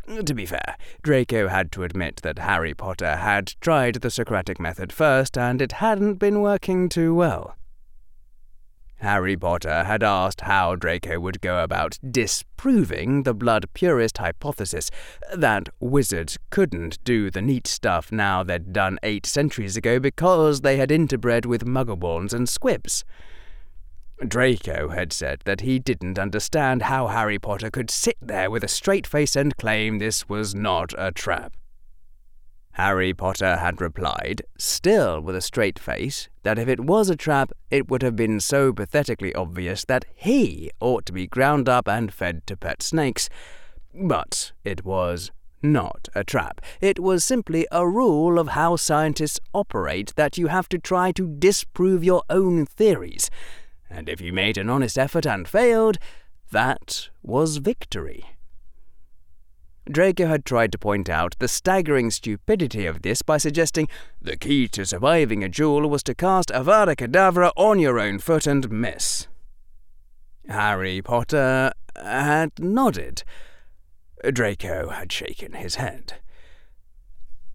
To 0.09 0.33
be 0.33 0.47
fair, 0.47 0.75
Draco 1.03 1.49
had 1.49 1.71
to 1.73 1.83
admit 1.83 2.21
that 2.23 2.39
Harry 2.39 2.73
Potter 2.73 3.17
had 3.17 3.53
tried 3.61 3.95
the 3.95 4.09
Socratic 4.09 4.59
method 4.59 4.91
first 4.91 5.37
and 5.37 5.61
it 5.61 5.73
hadn't 5.73 6.15
been 6.15 6.41
working 6.41 6.89
too 6.89 7.13
well. 7.13 7.55
Harry 9.01 9.37
Potter 9.37 9.83
had 9.83 10.01
asked 10.01 10.41
how 10.41 10.75
Draco 10.75 11.19
would 11.19 11.39
go 11.41 11.63
about 11.63 11.99
disproving 12.09 13.21
the 13.21 13.35
blood 13.35 13.67
purist 13.73 14.17
hypothesis 14.17 14.89
that 15.33 15.69
wizards 15.79 16.37
couldn't 16.49 17.01
do 17.03 17.29
the 17.29 17.41
neat 17.41 17.67
stuff 17.67 18.11
now 18.11 18.43
they'd 18.43 18.73
done 18.73 18.97
eight 19.03 19.27
centuries 19.27 19.77
ago 19.77 19.99
because 19.99 20.61
they 20.61 20.77
had 20.77 20.89
interbred 20.89 21.45
with 21.45 21.65
muggleborns 21.65 22.33
and 22.33 22.49
squibs. 22.49 23.05
Draco 24.27 24.89
had 24.89 25.13
said 25.13 25.41
that 25.45 25.61
he 25.61 25.79
didn't 25.79 26.19
understand 26.19 26.83
how 26.83 27.07
Harry 27.07 27.39
Potter 27.39 27.69
could 27.69 27.89
sit 27.89 28.17
there 28.21 28.51
with 28.51 28.63
a 28.63 28.67
straight 28.67 29.07
face 29.07 29.35
and 29.35 29.55
claim 29.55 29.97
this 29.97 30.27
was 30.27 30.53
not 30.53 30.93
a 30.97 31.11
trap. 31.11 31.55
Harry 32.73 33.13
Potter 33.13 33.57
had 33.57 33.81
replied, 33.81 34.41
still 34.57 35.21
with 35.21 35.35
a 35.35 35.41
straight 35.41 35.79
face, 35.79 36.29
that 36.43 36.59
if 36.59 36.67
it 36.67 36.81
was 36.81 37.09
a 37.09 37.15
trap, 37.15 37.51
it 37.71 37.89
would 37.89 38.01
have 38.01 38.15
been 38.15 38.39
so 38.39 38.73
pathetically 38.73 39.33
obvious 39.35 39.85
that 39.85 40.05
he 40.15 40.69
ought 40.79 41.05
to 41.05 41.13
be 41.13 41.27
ground 41.27 41.69
up 41.69 41.87
and 41.87 42.13
fed 42.13 42.45
to 42.47 42.57
pet 42.57 42.81
snakes. 42.81 43.29
But 43.93 44.51
it 44.63 44.85
was 44.85 45.31
not 45.61 46.07
a 46.13 46.23
trap. 46.23 46.61
It 46.79 46.99
was 46.99 47.23
simply 47.23 47.67
a 47.71 47.87
rule 47.87 48.39
of 48.39 48.49
how 48.49 48.75
scientists 48.75 49.39
operate 49.53 50.13
that 50.15 50.37
you 50.37 50.47
have 50.47 50.69
to 50.69 50.77
try 50.77 51.11
to 51.13 51.27
disprove 51.27 52.03
your 52.03 52.23
own 52.29 52.65
theories 52.65 53.29
and 53.89 54.07
if 54.07 54.21
you 54.21 54.31
made 54.31 54.57
an 54.57 54.69
honest 54.69 54.97
effort 54.97 55.25
and 55.25 55.47
failed, 55.47 55.97
that 56.51 57.09
was 57.21 57.57
victory. 57.57 58.25
Draco 59.89 60.27
had 60.27 60.45
tried 60.45 60.71
to 60.71 60.77
point 60.77 61.09
out 61.09 61.35
the 61.39 61.47
staggering 61.47 62.11
stupidity 62.11 62.85
of 62.85 63.01
this 63.01 63.23
by 63.23 63.37
suggesting 63.37 63.87
the 64.21 64.37
key 64.37 64.67
to 64.67 64.85
surviving 64.85 65.43
a 65.43 65.49
duel 65.49 65.89
was 65.89 66.03
to 66.03 66.13
cast 66.13 66.49
Avada 66.49 66.95
Kedavra 66.95 67.51
on 67.55 67.79
your 67.79 67.99
own 67.99 68.19
foot 68.19 68.45
and 68.45 68.69
miss. 68.69 69.27
Harry 70.47 71.01
Potter 71.01 71.71
had 71.95 72.51
nodded. 72.59 73.23
Draco 74.31 74.89
had 74.89 75.11
shaken 75.11 75.53
his 75.53 75.75
head. 75.75 76.15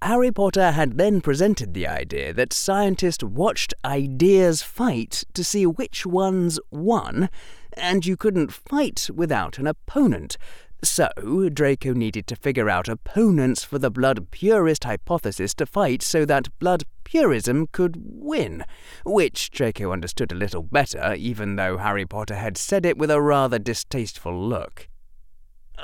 Harry 0.04 0.30
Potter 0.30 0.72
had 0.72 0.98
then 0.98 1.22
presented 1.22 1.72
the 1.72 1.86
idea 1.86 2.30
that 2.34 2.52
scientists 2.52 3.24
watched 3.24 3.72
ideas 3.86 4.62
fight 4.62 5.24
to 5.32 5.42
see 5.42 5.64
which 5.64 6.04
ones 6.04 6.60
won, 6.70 7.30
and 7.72 8.04
you 8.04 8.14
couldn't 8.14 8.52
fight 8.52 9.08
without 9.14 9.56
an 9.56 9.66
opponent. 9.66 10.36
So, 10.82 11.08
Draco 11.50 11.94
needed 11.94 12.26
to 12.26 12.36
figure 12.36 12.68
out 12.68 12.86
opponents 12.86 13.64
for 13.64 13.78
the 13.78 13.90
blood 13.90 14.30
purist 14.30 14.84
hypothesis 14.84 15.54
to 15.54 15.64
fight 15.64 16.02
so 16.02 16.26
that 16.26 16.58
blood 16.58 16.84
purism 17.04 17.66
could 17.72 17.96
win, 18.04 18.66
which 19.06 19.50
Draco 19.52 19.90
understood 19.90 20.32
a 20.32 20.36
little 20.36 20.62
better, 20.62 21.14
even 21.14 21.56
though 21.56 21.78
Harry 21.78 22.04
Potter 22.04 22.34
had 22.34 22.58
said 22.58 22.84
it 22.84 22.98
with 22.98 23.10
a 23.10 23.22
rather 23.22 23.58
distasteful 23.58 24.38
look 24.38 24.90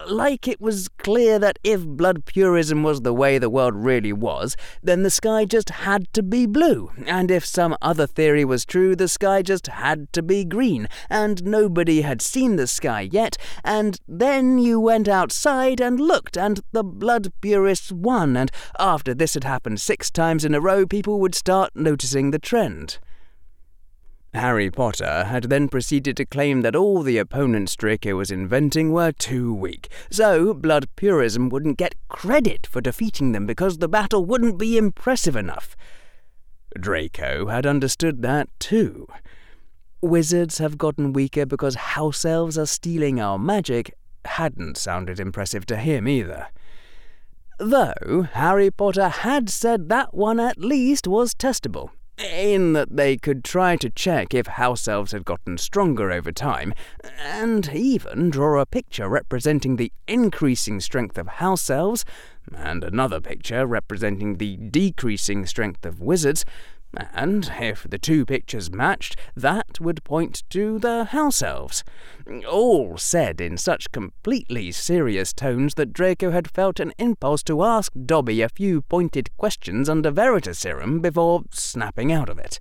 like 0.07 0.49
it 0.49 0.61
was 0.61 0.89
clear 0.89 1.39
that 1.39 1.59
if 1.63 1.87
blood 1.87 2.25
purism 2.25 2.83
was 2.83 3.01
the 3.01 3.13
way 3.13 3.39
the 3.39 3.51
world 3.51 3.75
really 3.75 4.13
was, 4.13 4.57
then 4.83 5.03
the 5.03 5.11
sky 5.11 5.45
just 5.45 5.71
had 5.71 6.13
to 6.13 6.23
be 6.23 6.47
blue, 6.47 6.91
and 7.07 7.31
if 7.31 7.45
some 7.45 7.77
other 7.83 8.07
theory 8.07 8.45
was 8.45 8.65
true, 8.65 8.97
the 8.97 9.09
sky 9.09 9.43
just 9.43 9.67
had 9.67 10.13
to 10.13 10.23
be 10.23 10.45
green, 10.45 10.89
and 11.09 11.45
nobody 11.45 12.03
had 12.03 12.23
seen 12.23 12.57
the 12.57 12.67
sky 12.67 13.09
yet, 13.11 13.37
and 13.65 14.01
then 14.09 14.59
you 14.59 14.81
went 14.81 15.09
outside 15.09 15.81
and 15.81 16.01
looked, 16.01 16.37
and 16.37 16.61
the 16.73 16.85
blood 16.85 17.33
purists 17.41 17.93
won, 17.93 18.37
and 18.37 18.51
after 18.79 19.15
this 19.15 19.35
had 19.35 19.45
happened 19.45 19.81
six 19.81 20.11
times 20.11 20.45
in 20.45 20.55
a 20.55 20.61
row, 20.61 20.87
people 20.87 21.21
would 21.21 21.35
start 21.35 21.71
noticing 21.75 22.31
the 22.31 22.39
trend. 22.39 22.99
Harry 24.33 24.71
Potter 24.71 25.25
had 25.25 25.45
then 25.45 25.69
proceeded 25.69 26.17
to 26.17 26.25
claim 26.25 26.61
that 26.61 26.77
all 26.77 27.03
the 27.03 27.19
opponents 27.19 27.75
Draco 27.75 28.15
was 28.15 28.31
inventing 28.31 28.93
were 28.93 29.11
too 29.11 29.53
weak, 29.53 29.91
so 30.09 30.55
blood 30.55 30.89
purism 30.95 31.49
wouldn't 31.49 31.79
get 31.79 31.97
credit 32.09 32.67
for 32.67 32.81
defeating 32.81 33.33
them 33.33 33.45
because 33.45 33.79
the 33.79 33.89
battle 33.89 34.25
wouldn't 34.25 34.57
be 34.57 34.79
impressive 34.79 35.35
enough. 35.35 35.77
Draco 36.79 37.49
had 37.49 37.67
understood 37.67 38.23
that 38.23 38.49
too. 38.61 39.09
Wizards 40.01 40.59
have 40.59 40.79
gotten 40.79 41.13
weaker 41.13 41.45
because 41.45 41.75
house 41.75 42.25
elves 42.25 42.57
are 42.57 42.67
stealing 42.67 43.21
our 43.21 43.39
magic 43.39 43.93
hadn't 44.25 44.77
sounded 44.77 45.19
impressive 45.19 45.67
to 45.67 45.77
him 45.77 46.07
either. 46.07 46.47
Though 47.59 48.29
Harry 48.33 48.71
Potter 48.71 49.09
had 49.09 49.51
said 49.51 49.89
that 49.89 50.15
one 50.15 50.39
at 50.39 50.59
least 50.59 51.07
was 51.07 51.35
testable, 51.35 51.91
in 52.21 52.73
that 52.75 52.97
they 52.97 53.17
could 53.17 53.45
try 53.45 53.77
to 53.77 53.91
check 53.91 54.35
if 54.35 54.47
house 54.47 54.87
elves 54.87 55.13
had 55.13 55.25
gotten 55.25 55.59
stronger 55.59 56.11
over 56.11 56.33
time, 56.33 56.73
and 57.19 57.69
even 57.73 58.31
draw 58.31 58.61
a 58.61 58.67
picture 58.67 59.09
representing 59.09 59.77
the 59.77 59.93
increasing 60.07 60.81
strength 60.81 61.17
of 61.19 61.27
house 61.27 61.71
elves, 61.71 62.05
and 62.55 62.85
another 62.85 63.21
picture 63.21 63.67
representing 63.67 64.37
the 64.37 64.57
decreasing 64.57 65.47
strength 65.47 65.87
of 65.87 66.01
wizards, 66.01 66.45
and 67.13 67.53
if 67.61 67.87
the 67.89 67.99
two 67.99 68.27
pictures 68.27 68.71
matched, 68.71 69.17
that 69.37 69.81
would 69.81 70.03
point 70.03 70.43
to 70.51 70.79
the 70.79 71.05
house 71.05 71.41
elves. 71.43 71.85
All 72.49 72.97
said 72.99 73.41
in 73.41 73.57
such 73.57 73.93
completely 73.93 74.73
serious 74.73 75.33
tones 75.33 75.75
that 75.75 75.93
Draco 75.93 76.31
had 76.31 76.51
felt 76.51 76.81
an 76.81 76.93
impulse 76.99 77.43
to 77.45 77.63
ask 77.63 77.93
Dobby 78.07 78.43
a 78.43 78.49
few 78.49 78.83
pointed 78.83 79.37
questions 79.37 79.89
under 79.89 80.11
Veritaserum 80.11 81.01
before 81.01 81.45
snapping 81.51 82.13
out 82.13 82.29
of 82.29 82.39
it. 82.39 82.59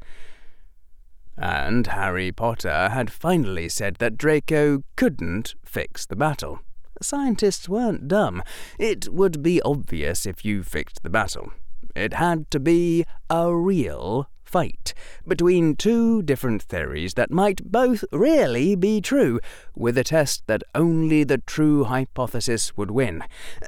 And 1.35 1.87
Harry 1.87 2.31
Potter 2.31 2.89
had 2.89 3.11
finally 3.11 3.69
said 3.69 3.95
that 3.95 4.17
Draco 4.17 4.83
couldn't 4.95 5.55
fix 5.63 6.05
the 6.05 6.15
battle. 6.15 6.59
Scientists 7.01 7.69
weren't 7.69 8.09
dumb. 8.09 8.43
It 8.77 9.07
would 9.07 9.41
be 9.41 9.61
obvious 9.61 10.25
if 10.25 10.43
you 10.43 10.63
fixed 10.63 11.01
the 11.01 11.09
battle. 11.09 11.53
It 11.99 12.13
had 12.13 12.49
to 12.51 12.61
be 12.61 13.03
a 13.29 13.53
real 13.53 14.29
fight 14.45 14.93
between 15.27 15.75
two 15.75 16.21
different 16.23 16.63
theories 16.63 17.13
that 17.15 17.29
might 17.29 17.69
both 17.69 18.05
really 18.13 18.73
be 18.75 19.01
true, 19.01 19.39
with 19.75 19.97
a 19.97 20.03
test 20.03 20.47
that 20.47 20.63
only 20.73 21.25
the 21.25 21.39
true 21.39 21.83
hypothesis 21.83 22.75
would 22.77 22.89
win. 22.89 23.21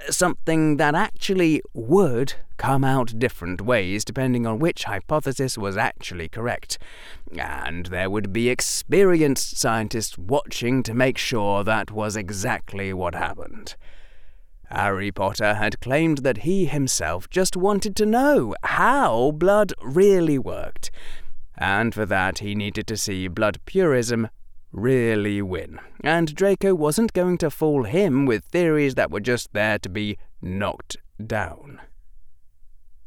Something 0.09 0.77
that 0.77 0.95
actually 0.95 1.61
would 1.73 2.35
come 2.55 2.85
out 2.85 3.19
different 3.19 3.59
ways 3.59 4.05
depending 4.05 4.47
on 4.47 4.59
which 4.59 4.85
hypothesis 4.85 5.57
was 5.57 5.75
actually 5.75 6.29
correct. 6.29 6.79
And 7.37 7.87
there 7.87 8.09
would 8.09 8.31
be 8.31 8.49
experienced 8.49 9.57
scientists 9.57 10.17
watching 10.17 10.83
to 10.83 10.93
make 10.93 11.17
sure 11.17 11.65
that 11.65 11.91
was 11.91 12.15
exactly 12.15 12.93
what 12.93 13.13
happened. 13.13 13.75
Harry 14.71 15.11
Potter 15.11 15.55
had 15.55 15.79
claimed 15.81 16.19
that 16.19 16.39
he 16.39 16.65
himself 16.65 17.29
just 17.29 17.57
wanted 17.57 17.95
to 17.97 18.05
know 18.05 18.55
how 18.63 19.31
blood 19.31 19.73
really 19.81 20.39
worked, 20.39 20.91
and 21.57 21.93
for 21.93 22.05
that 22.05 22.39
he 22.39 22.55
needed 22.55 22.87
to 22.87 22.97
see 22.97 23.27
blood 23.27 23.59
purism 23.65 24.29
really 24.71 25.41
win. 25.41 25.79
And 26.03 26.33
Draco 26.33 26.73
wasn't 26.73 27.13
going 27.13 27.37
to 27.39 27.49
fool 27.49 27.83
him 27.83 28.25
with 28.25 28.45
theories 28.45 28.95
that 28.95 29.11
were 29.11 29.19
just 29.19 29.53
there 29.53 29.77
to 29.79 29.89
be 29.89 30.17
knocked 30.41 30.97
down. 31.25 31.81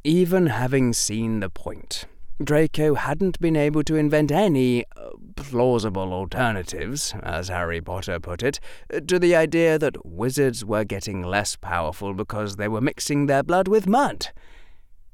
Even 0.04 0.48
having 0.48 0.92
seen 0.92 1.40
the 1.40 1.48
point, 1.48 2.04
Draco 2.42 2.94
hadn't 2.94 3.38
been 3.38 3.54
able 3.54 3.84
to 3.84 3.94
invent 3.94 4.32
any 4.32 4.84
uh, 4.96 5.10
plausible 5.36 6.12
alternatives, 6.12 7.14
as 7.22 7.48
Harry 7.48 7.80
Potter 7.80 8.18
put 8.18 8.42
it, 8.42 8.58
to 9.06 9.20
the 9.20 9.36
idea 9.36 9.78
that 9.78 10.04
wizards 10.04 10.64
were 10.64 10.84
getting 10.84 11.22
less 11.22 11.54
powerful 11.54 12.12
because 12.12 12.56
they 12.56 12.66
were 12.66 12.80
mixing 12.80 13.26
their 13.26 13.44
blood 13.44 13.68
with 13.68 13.86
mud. 13.86 14.28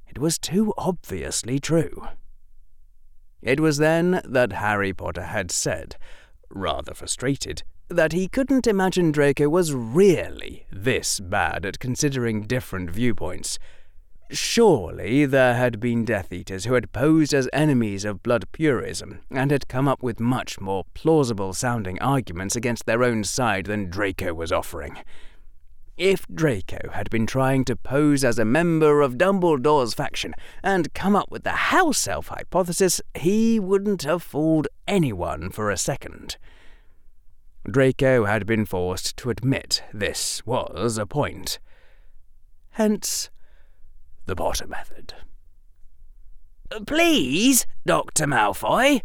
It 0.08 0.18
was 0.18 0.38
too 0.38 0.72
obviously 0.78 1.58
true. 1.58 2.08
It 3.42 3.60
was 3.60 3.76
then 3.76 4.22
that 4.24 4.52
Harry 4.54 4.94
Potter 4.94 5.24
had 5.24 5.50
said, 5.50 5.96
rather 6.48 6.94
frustrated, 6.94 7.62
that 7.88 8.12
he 8.12 8.28
couldn't 8.28 8.66
imagine 8.66 9.12
Draco 9.12 9.48
was 9.48 9.74
really 9.74 10.66
this 10.70 11.20
bad 11.20 11.66
at 11.66 11.80
considering 11.80 12.42
different 12.42 12.90
viewpoints. 12.90 13.58
Surely 14.32 15.26
there 15.26 15.54
had 15.54 15.80
been 15.80 16.04
Death 16.04 16.32
Eaters 16.32 16.64
who 16.64 16.74
had 16.74 16.92
posed 16.92 17.34
as 17.34 17.48
enemies 17.52 18.04
of 18.04 18.22
blood 18.22 18.44
purism 18.52 19.22
and 19.30 19.50
had 19.50 19.66
come 19.66 19.88
up 19.88 20.04
with 20.04 20.20
much 20.20 20.60
more 20.60 20.84
plausible 20.94 21.52
sounding 21.52 22.00
arguments 22.00 22.54
against 22.54 22.86
their 22.86 23.02
own 23.02 23.24
side 23.24 23.66
than 23.66 23.90
Draco 23.90 24.32
was 24.32 24.52
offering. 24.52 24.98
If 25.96 26.26
Draco 26.28 26.90
had 26.92 27.10
been 27.10 27.26
trying 27.26 27.64
to 27.64 27.76
pose 27.76 28.22
as 28.22 28.38
a 28.38 28.44
member 28.44 29.00
of 29.00 29.18
Dumbledore's 29.18 29.94
faction 29.94 30.34
and 30.62 30.94
come 30.94 31.16
up 31.16 31.30
with 31.30 31.42
the 31.42 31.50
house 31.50 32.06
elf 32.06 32.28
hypothesis, 32.28 33.02
he 33.14 33.58
wouldn't 33.58 34.04
have 34.04 34.22
fooled 34.22 34.68
anyone 34.86 35.50
for 35.50 35.70
a 35.70 35.76
second. 35.76 36.36
Draco 37.68 38.26
had 38.26 38.46
been 38.46 38.64
forced 38.64 39.16
to 39.18 39.30
admit 39.30 39.82
this 39.92 40.46
was 40.46 40.98
a 40.98 41.04
point. 41.04 41.58
Hence, 42.70 43.28
the 44.30 44.36
Potter 44.36 44.68
method. 44.68 45.12
Please, 46.86 47.66
Dr. 47.84 48.26
Malfoy, 48.26 49.02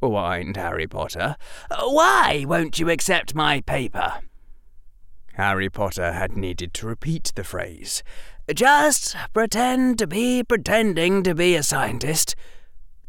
whined 0.00 0.56
Harry 0.56 0.88
Potter, 0.88 1.36
why 1.70 2.44
won't 2.48 2.80
you 2.80 2.90
accept 2.90 3.32
my 3.32 3.60
paper? 3.60 4.14
Harry 5.34 5.70
Potter 5.70 6.12
had 6.12 6.36
needed 6.36 6.74
to 6.74 6.86
repeat 6.88 7.30
the 7.36 7.44
phrase. 7.44 8.02
Just 8.52 9.14
pretend 9.32 10.00
to 10.00 10.08
be 10.08 10.42
pretending 10.42 11.22
to 11.22 11.32
be 11.32 11.54
a 11.54 11.62
scientist. 11.62 12.34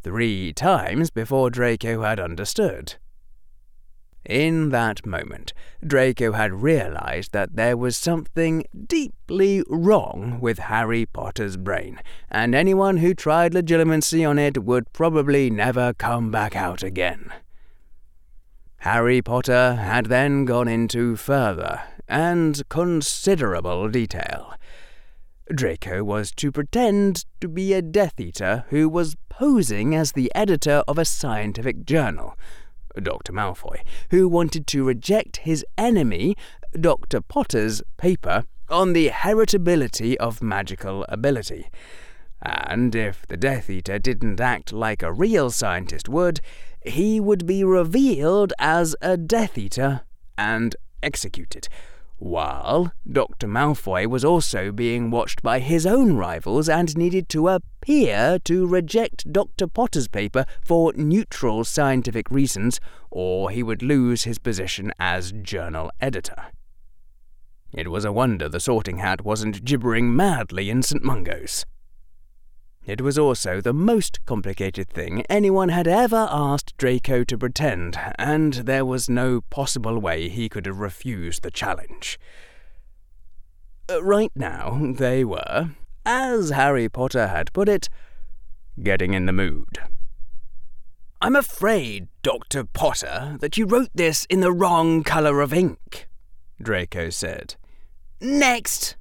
Three 0.04 0.54
times 0.54 1.10
before 1.10 1.50
Draco 1.50 2.04
had 2.04 2.20
understood. 2.20 2.98
In 4.28 4.72
that 4.72 5.06
moment, 5.06 5.54
Draco 5.86 6.34
had 6.34 6.62
realized 6.62 7.32
that 7.32 7.56
there 7.56 7.78
was 7.78 7.96
something 7.96 8.66
deeply 8.86 9.64
wrong 9.70 10.40
with 10.42 10.60
Harry 10.60 11.06
Potter's 11.06 11.56
brain, 11.56 12.02
and 12.30 12.54
anyone 12.54 12.98
who 12.98 13.14
tried 13.14 13.54
legilimency 13.54 14.30
on 14.30 14.38
it 14.38 14.66
would 14.66 14.92
probably 14.92 15.50
never 15.50 15.94
come 15.94 16.30
back 16.30 16.58
out 16.58 16.84
again. 16.84 17.32
Harry 18.80 19.22
Potter 19.22 19.76
had 19.76 20.08
then 20.08 20.44
gone 20.44 20.68
into 20.68 21.16
further 21.16 21.82
and 22.10 22.68
considerable 22.68 23.88
detail. 23.88 24.54
Draco 25.56 26.04
was 26.04 26.32
to 26.32 26.52
pretend 26.52 27.24
to 27.40 27.48
be 27.48 27.72
a 27.72 27.82
Death 27.82 28.20
Eater 28.20 28.66
who 28.72 28.90
was 28.90 29.16
posing 29.30 29.96
as 29.96 30.12
the 30.12 30.30
editor 30.36 30.84
of 30.86 30.98
a 30.98 31.06
scientific 31.06 31.86
journal, 31.86 32.36
Dr. 33.02 33.34
Malfoy, 33.34 33.82
who 34.10 34.28
wanted 34.28 34.68
to 34.68 34.84
reject 34.84 35.38
his 35.38 35.66
enemy, 35.78 36.36
Dr. 36.80 37.22
Potter's, 37.22 37.82
paper 37.98 38.44
on 38.70 38.94
the 38.94 39.10
heritability 39.10 40.16
of 40.18 40.42
magical 40.42 41.06
ability. 41.10 41.70
And 42.42 42.94
if 42.96 43.26
the 43.28 43.38
Death 43.38 43.70
Eater 43.70 43.98
didn't 44.00 44.40
act 44.40 44.72
like 44.72 45.02
a 45.02 45.12
real 45.12 45.50
scientist 45.50 46.08
would, 46.10 46.40
he 46.86 47.20
would 47.20 47.46
be 47.46 47.64
revealed 47.64 48.54
as 48.60 48.96
a 49.02 49.18
Death 49.18 49.58
Eater 49.58 50.02
and 50.38 50.76
executed 51.02 51.68
while 52.18 52.92
Dr. 53.10 53.48
Malfoy 53.48 54.08
was 54.08 54.26
also 54.26 54.72
being 54.72 55.12
watched 55.12 55.42
by 55.42 55.60
his 55.60 55.86
own 55.86 56.14
rivals 56.14 56.68
and 56.68 56.98
needed 56.98 57.30
to 57.30 57.48
appear 57.48 58.40
to 58.40 58.68
reject 58.68 59.32
Dr. 59.32 59.68
Potter's 59.68 60.08
paper 60.08 60.46
for 60.66 60.94
neutral 60.94 61.64
scientific 61.64 62.30
reasons, 62.32 62.80
or 63.12 63.52
he 63.52 63.62
would 63.62 63.84
lose 63.84 64.24
his 64.24 64.40
position 64.40 64.92
as 65.00 65.32
journal 65.32 65.92
editor. 66.02 66.48
It 67.72 67.92
was 67.92 68.06
a 68.06 68.12
wonder 68.12 68.50
the 68.50 68.60
sorting 68.60 68.98
hat 68.98 69.24
wasn't 69.24 69.64
gibbering 69.64 70.16
madly 70.16 70.70
in 70.70 70.82
St. 70.82 71.04
Mungo's. 71.04 71.66
It 72.88 73.02
was 73.02 73.18
also 73.18 73.60
the 73.60 73.74
most 73.74 74.26
complicated 74.26 74.90
thing 74.90 75.24
anyone 75.30 75.68
had 75.68 75.90
ever 75.90 76.30
asked 76.32 76.78
Draco 76.78 77.26
to 77.26 77.38
pretend, 77.38 78.00
and 78.18 78.54
there 78.54 78.86
was 78.86 79.10
no 79.10 79.42
possible 79.42 80.00
way 80.00 80.30
he 80.30 80.48
could 80.48 80.66
have 80.66 80.80
refused 80.80 81.44
the 81.44 81.52
challenge. 81.52 82.18
Uh, 83.90 84.02
right 84.02 84.32
now, 84.36 84.80
they 84.96 85.26
were, 85.26 85.72
as 86.06 86.52
Harry 86.52 86.88
Potter 86.88 87.28
had 87.28 87.52
put 87.52 87.68
it, 87.68 87.90
getting 88.82 89.14
in 89.14 89.26
the 89.26 89.34
mood. 89.34 89.80
I'm 91.22 91.36
afraid, 91.36 92.08
Dr. 92.22 92.64
Potter, 92.64 93.36
that 93.42 93.58
you 93.58 93.66
wrote 93.66 93.90
this 93.94 94.24
in 94.30 94.40
the 94.40 94.54
wrong 94.54 95.04
colour 95.04 95.42
of 95.42 95.54
ink, 95.54 96.08
Draco 96.62 97.10
said. 97.10 97.56
Next! 98.22 98.96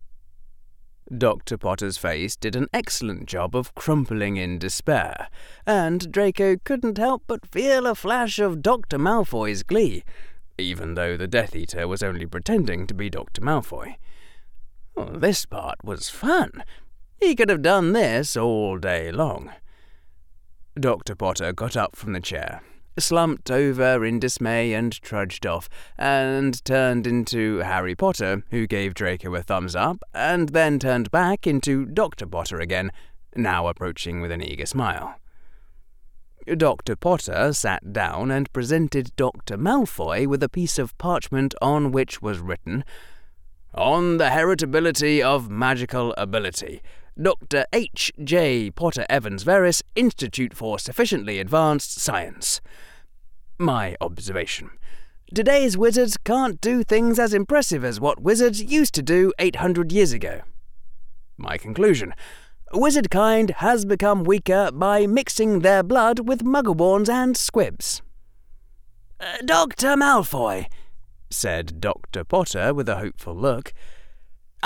Dr. 1.17 1.57
Potter's 1.57 1.97
face 1.97 2.35
did 2.35 2.57
an 2.57 2.69
excellent 2.73 3.27
job 3.27 3.55
of 3.55 3.75
crumpling 3.75 4.37
in 4.37 4.59
despair, 4.59 5.29
and 5.65 6.11
Draco 6.11 6.57
couldn't 6.65 6.99
help 6.99 7.23
but 7.27 7.47
feel 7.47 7.87
a 7.87 7.95
flash 7.95 8.39
of 8.39 8.63
Dr. 8.63 8.99
Malfoy's 8.99 9.63
glee, 9.63 10.03
even 10.59 10.95
though 10.95 11.17
the 11.17 11.29
Death 11.29 11.55
Eater 11.55 11.87
was 11.87 12.03
only 12.03 12.27
pretending 12.27 12.87
to 12.87 12.95
be 12.95 13.09
Dr. 13.09 13.41
Malfoy. 13.41 13.97
Well, 14.97 15.19
this 15.19 15.47
part 15.47 15.77
was 15.85 16.09
fun. 16.09 16.65
He 17.21 17.37
could 17.37 17.51
have 17.51 17.63
done 17.63 17.93
this 17.93 18.37
all 18.37 18.79
day 18.79 19.13
long. 19.13 19.53
Dr. 20.79 21.15
Potter 21.15 21.53
got 21.53 21.77
up 21.77 21.95
from 21.95 22.15
the 22.15 22.21
chair 22.21 22.63
slumped 22.99 23.51
over 23.51 24.05
in 24.05 24.19
dismay 24.19 24.73
and 24.73 24.93
trudged 25.03 25.47
off, 25.47 25.69
and 25.99 26.65
turned 26.65 27.07
into 27.07 27.59
Harry 27.59 27.95
Potter, 27.95 28.43
who 28.51 28.67
gave 28.67 28.95
Draco 28.95 29.35
a 29.35 29.43
thumbs 29.43 29.77
up, 29.77 30.03
and 30.15 30.51
then 30.51 30.79
turned 30.79 31.11
back 31.11 31.47
into 31.47 31.87
Dr. 31.87 32.27
Potter 32.27 32.61
again, 32.61 32.91
now 33.35 33.67
approaching 33.69 34.21
with 34.21 34.33
an 34.33 34.43
eager 34.43 34.67
smile. 34.67 35.17
Dr. 36.57 36.95
Potter 36.95 37.53
sat 37.53 37.93
down 37.93 38.31
and 38.31 38.53
presented 38.53 39.11
Dr. 39.17 39.57
Malfoy 39.57 40.27
with 40.27 40.43
a 40.43 40.49
piece 40.49 40.79
of 40.79 40.97
parchment 40.97 41.55
on 41.61 41.91
which 41.91 42.23
was 42.23 42.39
written, 42.39 42.85
On 43.75 44.19
the 44.19 44.27
heritability 44.27 45.21
of 45.21 45.51
magical 45.51 46.15
ability. 46.17 46.83
Dr. 47.21 47.65
H. 47.73 48.13
J. 48.23 48.71
Potter 48.71 49.07
Evans 49.09 49.43
Verres, 49.43 49.83
Institute 49.95 50.53
for 50.53 50.79
Sufficiently 50.79 51.39
Advanced 51.39 51.99
Science. 51.99 52.61
My 53.59 53.97
observation. 54.03 54.71
Today's 55.35 55.79
wizards 55.79 56.19
can't 56.19 56.61
do 56.61 56.85
things 56.85 57.19
as 57.19 57.33
impressive 57.33 57.85
as 57.85 57.99
what 57.99 58.21
wizards 58.21 58.63
used 58.63 58.95
to 58.95 59.03
do 59.03 59.33
800 59.39 59.93
years 59.93 60.13
ago. 60.13 60.43
My 61.39 61.57
conclusion. 61.57 62.13
Wizard 62.75 63.11
kind 63.11 63.49
has 63.59 63.87
become 63.87 64.23
weaker 64.23 64.71
by 64.71 65.07
mixing 65.07 65.61
their 65.61 65.83
blood 65.83 66.29
with 66.29 66.45
muggleborns 66.45 67.09
and 67.09 67.35
squibs. 67.35 68.03
Uh, 69.19 69.39
Dr. 69.43 69.97
Malfoy, 69.97 70.67
said 71.31 71.81
Dr. 71.81 72.25
Potter 72.25 72.75
with 72.75 72.91
a 72.91 72.97
hopeful 72.97 73.35
look, 73.35 73.73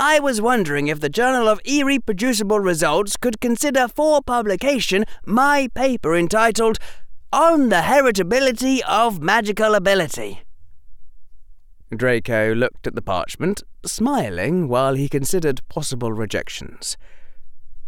I 0.03 0.19
was 0.19 0.41
wondering 0.41 0.89
if 0.89 1.01
the 1.01 1.11
Journal 1.11 1.47
of 1.47 1.63
Irreproducible 1.63 2.65
Results 2.65 3.19
could 3.19 3.39
consider 3.39 3.87
for 3.87 4.23
publication 4.23 5.05
my 5.27 5.69
paper 5.75 6.17
entitled 6.17 6.79
on 7.35 7.69
the 7.69 7.83
heritability 7.83 8.81
of 8.89 9.21
magical 9.21 9.75
ability. 9.75 10.41
Draco 11.95 12.55
looked 12.55 12.87
at 12.87 12.95
the 12.95 13.03
parchment, 13.03 13.63
smiling 13.85 14.69
while 14.69 14.95
he 14.95 15.07
considered 15.07 15.61
possible 15.69 16.15
rejections. 16.15 16.97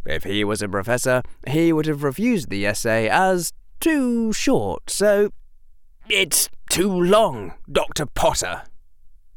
If 0.04 0.24
he 0.24 0.44
was 0.44 0.60
a 0.60 0.68
professor, 0.68 1.22
he 1.48 1.72
would 1.72 1.86
have 1.86 2.02
refused 2.02 2.50
the 2.50 2.66
essay 2.66 3.08
as 3.08 3.54
too 3.80 4.34
short, 4.34 4.90
so. 4.90 5.30
It's 6.10 6.50
too 6.68 6.92
long, 6.92 7.54
Dr. 7.72 8.04
Potter, 8.04 8.64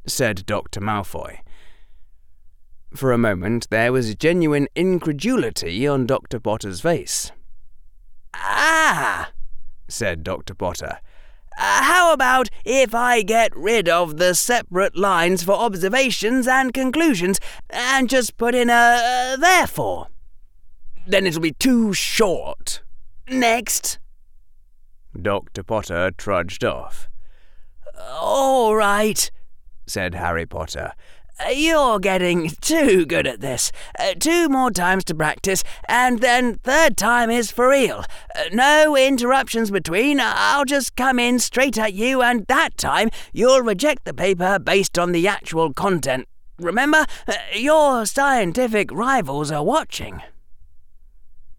said 0.05 0.45
Dr. 0.45 0.81
Malfoy. 0.81 1.39
For 2.95 3.11
a 3.11 3.17
moment, 3.17 3.67
there 3.69 3.91
was 3.91 4.15
genuine 4.15 4.69
incredulity 4.73 5.85
on 5.85 6.05
Dr. 6.05 6.39
Potter's 6.39 6.79
face. 6.79 7.29
Ah! 8.33 9.31
said 9.89 10.23
Dr. 10.23 10.53
Potter. 10.53 10.99
Uh, 11.57 11.83
how 11.83 12.13
about 12.13 12.49
if 12.63 12.95
I 12.95 13.21
get 13.21 13.53
rid 13.53 13.89
of 13.89 14.15
the 14.15 14.33
separate 14.33 14.95
lines 14.95 15.43
for 15.43 15.51
observations 15.51 16.47
and 16.47 16.73
conclusions 16.73 17.37
and 17.69 18.09
just 18.09 18.37
put 18.37 18.55
in 18.55 18.69
a 18.69 19.33
uh, 19.33 19.35
therefore? 19.37 20.07
Then 21.05 21.27
it'll 21.27 21.41
be 21.41 21.51
too 21.51 21.91
short. 21.93 22.81
Next. 23.29 23.99
Dr. 25.21 25.63
Potter 25.63 26.11
trudged 26.17 26.63
off. 26.63 27.09
All 27.99 28.73
right, 28.73 29.29
said 29.85 30.15
Harry 30.15 30.45
Potter. 30.45 30.93
You're 31.53 31.99
getting 31.99 32.49
too 32.61 33.05
good 33.05 33.27
at 33.27 33.41
this. 33.41 33.71
Uh, 33.99 34.13
two 34.17 34.47
more 34.47 34.71
times 34.71 35.03
to 35.05 35.15
practice, 35.15 35.63
and 35.87 36.19
then 36.19 36.55
third 36.55 36.95
time 36.95 37.29
is 37.29 37.51
for 37.51 37.69
real. 37.69 38.05
Uh, 38.35 38.43
no 38.53 38.95
interruptions 38.95 39.69
between. 39.69 40.19
I'll 40.21 40.65
just 40.65 40.95
come 40.95 41.19
in 41.19 41.39
straight 41.39 41.77
at 41.77 41.93
you, 41.93 42.21
and 42.21 42.47
that 42.47 42.77
time 42.77 43.09
you'll 43.33 43.61
reject 43.61 44.05
the 44.05 44.13
paper 44.13 44.59
based 44.59 44.97
on 44.97 45.11
the 45.11 45.27
actual 45.27 45.73
content. 45.73 46.27
Remember, 46.57 47.05
uh, 47.27 47.33
your 47.53 48.05
scientific 48.05 48.91
rivals 48.91 49.51
are 49.51 49.63
watching. 49.63 50.21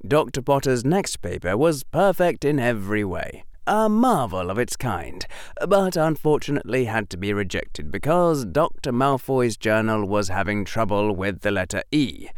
Dr. 0.07 0.41
Potter's 0.41 0.85
next 0.85 1.17
paper 1.17 1.57
was 1.57 1.83
perfect 1.83 2.45
in 2.45 2.59
every 2.59 3.05
way, 3.05 3.45
a 3.67 3.89
marvel 3.89 4.51
of 4.51 4.59
its 4.59 4.77
kind, 4.77 5.27
but 5.67 5.97
unfortunately 5.97 6.85
had 6.85 7.11
to 7.11 7.17
be 7.17 7.33
rejected 7.33 7.91
because 7.91 8.45
Dr. 8.45 8.93
Malfoy's 8.93 9.57
journal 9.57 10.07
was 10.07 10.29
having 10.29 10.65
trouble 10.65 11.15
with 11.15 11.41
the 11.41 11.51
letter 11.51 11.83
E. 11.91 12.29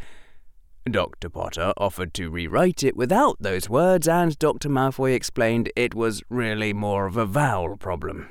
Dr. 0.91 1.29
Potter 1.29 1.73
offered 1.77 2.15
to 2.15 2.31
rewrite 2.31 2.83
it 2.83 2.97
without 2.97 3.37
those 3.41 3.69
words, 3.69 4.09
and 4.09 4.39
Dr. 4.39 4.69
Malfoy 4.69 5.15
explained 5.15 5.71
it 5.77 5.95
was 5.95 6.23
really 6.31 6.73
more 6.73 7.07
of 7.07 7.17
a 7.17 7.27
vowel 7.27 7.77
problem. 7.77 8.29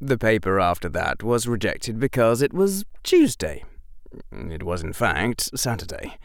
The 0.00 0.18
paper 0.18 0.60
after 0.60 0.90
that 0.90 1.22
was 1.22 1.48
rejected 1.48 1.98
because 1.98 2.42
it 2.42 2.52
was 2.52 2.84
Tuesday. 3.02 3.64
It 4.30 4.62
was, 4.62 4.82
in 4.82 4.92
fact, 4.92 5.58
Saturday. 5.58 6.18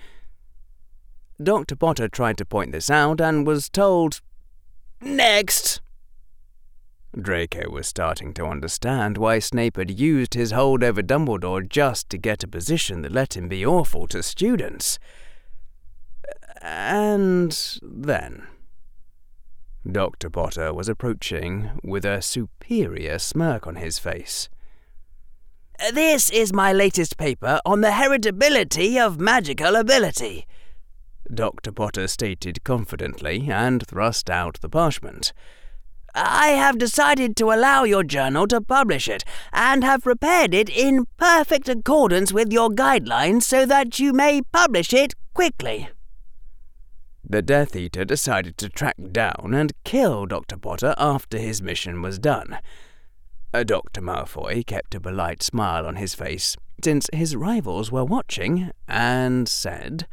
Dr. 1.42 1.76
Potter 1.76 2.08
tried 2.08 2.38
to 2.38 2.46
point 2.46 2.72
this 2.72 2.90
out 2.90 3.22
and 3.22 3.48
was 3.48 3.70
told, 3.70 4.22
Next! 5.02 5.82
Draco 7.20 7.70
was 7.70 7.88
starting 7.88 8.34
to 8.36 8.46
understand 8.46 9.18
why 9.18 9.40
Snape 9.40 9.76
had 9.76 10.00
used 10.00 10.34
his 10.34 10.52
hold 10.52 10.84
over 10.84 11.02
Dumbledore 11.02 11.68
just 11.68 12.10
to 12.10 12.18
get 12.18 12.44
a 12.44 12.48
position 12.48 13.02
that 13.02 13.12
let 13.12 13.36
him 13.36 13.50
be 13.50 13.66
awful 13.66 14.08
to 14.08 14.24
students. 14.24 14.98
And 16.62 17.52
then. 17.82 18.48
Dr. 19.90 20.30
Potter 20.30 20.74
was 20.74 20.88
approaching 20.88 21.72
with 21.84 22.06
a 22.06 22.22
superior 22.22 23.20
smirk 23.20 23.68
on 23.68 23.76
his 23.76 24.00
face. 24.00 24.48
This 25.94 26.30
is 26.30 26.54
my 26.54 26.72
latest 26.72 27.18
paper 27.18 27.60
on 27.66 27.82
the 27.82 27.90
heritability 27.90 29.04
of 29.04 29.20
magical 29.20 29.76
ability. 29.76 30.46
Dr. 31.34 31.72
Potter 31.72 32.08
stated 32.08 32.64
confidently 32.64 33.50
and 33.52 33.86
thrust 33.86 34.30
out 34.30 34.60
the 34.62 34.70
parchment. 34.70 35.34
I 36.14 36.48
have 36.50 36.78
decided 36.78 37.38
to 37.38 37.52
allow 37.52 37.84
your 37.84 38.04
journal 38.04 38.48
to 38.48 38.60
publish 38.60 39.08
it, 39.08 39.24
and 39.54 39.84
have 39.84 40.04
prepared 40.04 40.54
it 40.54 40.70
in 40.70 41.06
perfect 41.18 41.70
accordance 41.70 42.34
with 42.34 42.52
your 42.52 42.70
guidelines 42.70 43.44
so 43.44 43.66
that 43.66 44.00
you 44.00 44.12
may 44.12 44.42
publish 44.42 44.94
it 44.94 45.14
quickly. 45.34 45.90
The 47.24 47.42
Death 47.42 47.78
Eater 47.78 48.04
decided 48.04 48.58
to 48.58 48.68
track 48.68 48.98
down 49.12 49.54
and 49.54 49.72
kill 49.86 50.26
Dr. 50.26 50.58
Potter 50.58 50.94
after 50.98 51.38
his 51.38 51.62
mission 51.62 52.02
was 52.02 52.20
done. 52.20 52.60
Dr. 53.54 54.02
Malfoy 54.02 54.66
kept 54.66 54.96
a 54.96 55.00
polite 55.00 55.44
smile 55.44 55.86
on 55.86 55.96
his 55.96 56.14
face, 56.14 56.58
since 56.84 57.10
his 57.14 57.36
rivals 57.36 57.92
were 57.92 58.04
watching, 58.04 58.72
and 58.88 59.48
said, 59.48 60.08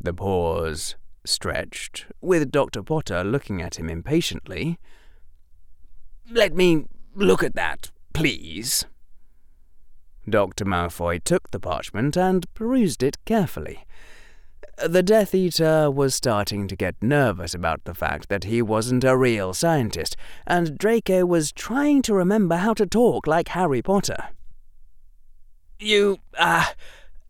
the 0.00 0.14
pause 0.14 0.96
stretched, 1.24 2.06
with 2.20 2.50
Dr. 2.50 2.82
Potter 2.82 3.22
looking 3.22 3.60
at 3.60 3.78
him 3.78 3.88
impatiently. 3.88 4.78
Let 6.30 6.54
me 6.54 6.86
look 7.14 7.42
at 7.42 7.54
that, 7.54 7.90
please. 8.12 8.86
Dr. 10.28 10.64
Malfoy 10.64 11.22
took 11.22 11.50
the 11.50 11.60
parchment 11.60 12.16
and 12.16 12.52
perused 12.54 13.02
it 13.02 13.16
carefully. 13.24 13.84
The 14.82 15.02
Death 15.02 15.34
Eater 15.34 15.90
was 15.90 16.14
starting 16.14 16.66
to 16.68 16.76
get 16.76 17.02
nervous 17.02 17.52
about 17.52 17.84
the 17.84 17.94
fact 17.94 18.28
that 18.30 18.44
he 18.44 18.62
wasn't 18.62 19.04
a 19.04 19.16
real 19.16 19.52
scientist, 19.52 20.16
and 20.46 20.78
Draco 20.78 21.26
was 21.26 21.52
trying 21.52 22.00
to 22.02 22.14
remember 22.14 22.56
how 22.56 22.72
to 22.74 22.86
talk 22.86 23.26
like 23.26 23.48
Harry 23.48 23.82
Potter. 23.82 24.28
You, 25.78 26.18
uh, 26.38 26.66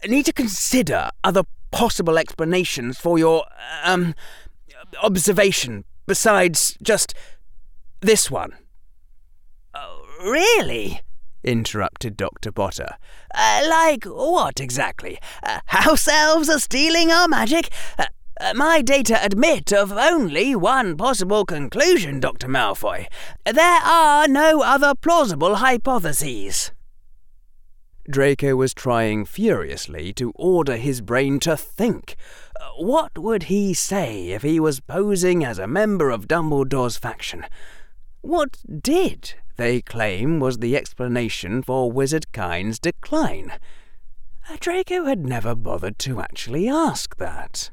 need 0.07 0.27
to 0.27 0.33
consider 0.33 1.11
other 1.25 1.43
possible 1.71 2.19
explanations 2.19 2.99
for 2.99 3.19
your, 3.19 3.45
um, 3.85 4.15
observation 5.03 5.85
besides 6.07 6.77
just 6.83 7.15
this 8.01 8.31
one. 8.31 8.53
Oh, 9.75 10.07
really? 10.25 11.01
interrupted 11.43 12.17
Dr. 12.17 12.53
Potter. 12.53 12.97
Uh, 13.35 13.63
like 13.69 14.05
what 14.05 14.61
exactly? 14.61 15.19
Uh, 15.43 15.61
house 15.67 16.07
elves 16.07 16.49
are 16.49 16.59
stealing 16.59 17.11
our 17.11 17.29
magic? 17.29 17.71
Uh, 17.99 18.07
uh, 18.41 18.53
my 18.55 18.81
data 18.81 19.23
admit 19.23 19.73
of 19.73 19.93
only 19.93 20.55
one 20.55 20.97
possible 20.97 21.45
conclusion, 21.45 22.21
Dr. 22.21 22.49
Malfoy. 22.49 23.07
There 23.45 23.81
are 23.83 24.27
no 24.29 24.63
other 24.63 24.95
plausible 24.95 25.57
hypotheses. 25.57 26.73
Draco 28.11 28.57
was 28.57 28.75
trying 28.75 29.25
furiously 29.25 30.13
to 30.15 30.33
order 30.35 30.77
his 30.77 31.01
brain 31.01 31.41
to 31.41 31.57
think. 31.57 32.17
Uh, 32.61 32.69
what 32.77 33.17
would 33.17 33.45
he 33.45 33.73
say 33.73 34.29
if 34.31 34.43
he 34.43 34.61
was 34.61 34.81
posing 34.81 35.45
as 35.45 35.59
a 35.59 35.67
member 35.67 36.11
of 36.11 36.29
Dumbledore's 36.29 36.97
faction? 36.97 37.47
What 38.21 38.59
did 38.83 39.35
they 39.57 39.81
claim 39.81 40.41
was 40.41 40.59
the 40.59 40.77
explanation 40.77 41.63
for 41.63 41.91
Wizard 41.91 42.33
Kind's 42.33 42.79
decline? 42.79 43.53
Uh, 44.49 44.57
Draco 44.59 45.05
had 45.05 45.25
never 45.25 45.55
bothered 45.55 45.99
to 46.01 46.21
actually 46.21 46.69
ask 46.69 47.17
that. 47.17 47.71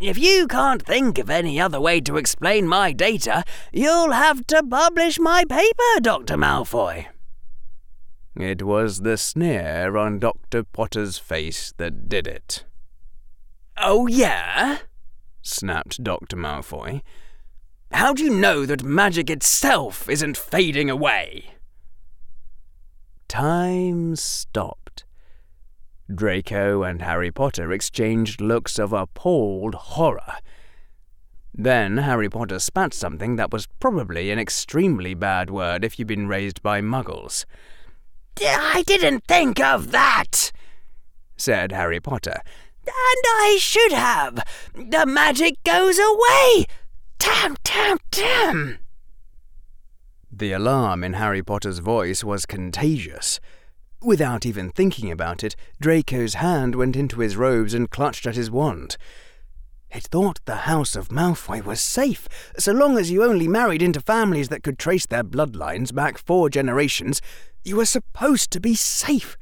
If 0.00 0.18
you 0.18 0.48
can't 0.48 0.82
think 0.82 1.18
of 1.18 1.30
any 1.30 1.60
other 1.60 1.80
way 1.80 2.00
to 2.00 2.16
explain 2.16 2.66
my 2.66 2.92
data, 2.92 3.44
you'll 3.72 4.10
have 4.10 4.46
to 4.48 4.62
publish 4.62 5.18
my 5.20 5.44
paper, 5.44 6.00
Dr. 6.00 6.36
Malfoy. 6.36 7.06
It 8.34 8.62
was 8.62 9.00
the 9.00 9.16
sneer 9.16 9.96
on 9.96 10.18
Dr. 10.18 10.64
Potter's 10.64 11.18
face 11.18 11.74
that 11.76 12.08
did 12.08 12.26
it. 12.26 12.64
Oh, 13.76 14.06
yeah? 14.06 14.78
snapped 15.42 16.02
Dr. 16.02 16.36
Malfoy. 16.36 17.02
How 17.90 18.14
do 18.14 18.24
you 18.24 18.30
know 18.30 18.64
that 18.64 18.82
magic 18.82 19.28
itself 19.28 20.08
isn't 20.08 20.36
fading 20.36 20.88
away? 20.88 21.56
Time 23.28 24.16
stopped. 24.16 25.04
Draco 26.12 26.82
and 26.82 27.02
Harry 27.02 27.30
Potter 27.30 27.72
exchanged 27.72 28.40
looks 28.40 28.78
of 28.78 28.92
appalled 28.92 29.74
horror. 29.74 30.36
Then 31.54 31.98
Harry 31.98 32.30
Potter 32.30 32.58
spat 32.58 32.94
something 32.94 33.36
that 33.36 33.52
was 33.52 33.66
probably 33.78 34.30
an 34.30 34.38
extremely 34.38 35.12
bad 35.14 35.50
word 35.50 35.84
if 35.84 35.98
you'd 35.98 36.08
been 36.08 36.28
raised 36.28 36.62
by 36.62 36.80
muggles. 36.80 37.44
I 38.40 38.82
didn't 38.86 39.24
think 39.24 39.60
of 39.60 39.90
that, 39.92 40.52
said 41.36 41.72
Harry 41.72 42.00
Potter. 42.00 42.40
And 42.86 43.24
I 43.24 43.58
should 43.60 43.92
have. 43.92 44.42
The 44.74 45.06
magic 45.06 45.62
goes 45.64 45.98
away. 45.98 46.66
Tam, 47.18 47.56
tam, 47.62 47.98
tam. 48.10 48.78
The 50.30 50.52
alarm 50.52 51.04
in 51.04 51.12
Harry 51.12 51.42
Potter's 51.42 51.78
voice 51.78 52.24
was 52.24 52.46
contagious. 52.46 53.38
Without 54.00 54.44
even 54.44 54.70
thinking 54.70 55.12
about 55.12 55.44
it, 55.44 55.54
Draco's 55.80 56.34
hand 56.34 56.74
went 56.74 56.96
into 56.96 57.20
his 57.20 57.36
robes 57.36 57.74
and 57.74 57.90
clutched 57.90 58.26
at 58.26 58.34
his 58.34 58.50
wand. 58.50 58.96
It 59.94 60.04
thought 60.04 60.40
the 60.46 60.64
House 60.64 60.96
of 60.96 61.08
Malfoy 61.08 61.62
was 61.62 61.80
safe, 61.80 62.26
so 62.58 62.72
long 62.72 62.96
as 62.96 63.10
you 63.10 63.22
only 63.22 63.46
married 63.46 63.82
into 63.82 64.00
families 64.00 64.48
that 64.48 64.62
could 64.62 64.78
trace 64.78 65.06
their 65.06 65.22
bloodlines 65.22 65.94
back 65.94 66.16
four 66.18 66.48
generations, 66.48 67.20
you 67.64 67.76
were 67.76 67.86
supposed 67.86 68.50
to 68.50 68.60
be 68.60 68.74
safe. 68.74 69.36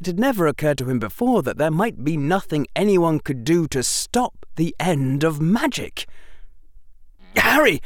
It 0.00 0.06
had 0.06 0.18
never 0.18 0.46
occurred 0.46 0.78
to 0.78 0.88
him 0.88 0.98
before 0.98 1.42
that 1.42 1.58
there 1.58 1.70
might 1.70 2.04
be 2.04 2.16
nothing 2.16 2.66
anyone 2.74 3.20
could 3.20 3.44
do 3.44 3.66
to 3.68 3.82
stop 3.82 4.46
the 4.56 4.74
end 4.80 5.24
of 5.24 5.40
magic. 5.40 6.06
Harry, 7.36 7.80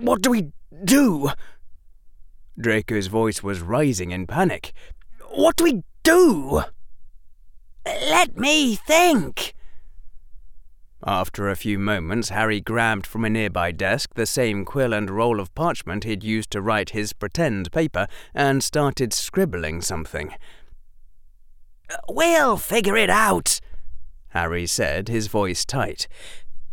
what 0.00 0.22
do 0.22 0.30
we 0.30 0.52
do? 0.84 1.30
Draco's 2.58 3.08
voice 3.08 3.42
was 3.42 3.60
rising 3.60 4.10
in 4.10 4.26
panic. 4.26 4.72
What 5.30 5.56
do 5.56 5.64
we 5.64 5.82
do? 6.02 6.62
Let 7.84 8.36
me 8.36 8.76
think. 8.76 9.53
After 11.06 11.50
a 11.50 11.56
few 11.56 11.78
moments, 11.78 12.30
Harry 12.30 12.62
grabbed 12.62 13.06
from 13.06 13.26
a 13.26 13.30
nearby 13.30 13.72
desk 13.72 14.14
the 14.14 14.24
same 14.24 14.64
quill 14.64 14.94
and 14.94 15.10
roll 15.10 15.38
of 15.38 15.54
parchment 15.54 16.04
he'd 16.04 16.24
used 16.24 16.50
to 16.52 16.62
write 16.62 16.90
his 16.90 17.12
pretend 17.12 17.70
paper 17.72 18.06
and 18.34 18.64
started 18.64 19.12
scribbling 19.12 19.82
something. 19.82 20.34
We'll 22.08 22.56
figure 22.56 22.96
it 22.96 23.10
out, 23.10 23.60
Harry 24.28 24.66
said, 24.66 25.08
his 25.08 25.26
voice 25.26 25.66
tight. 25.66 26.08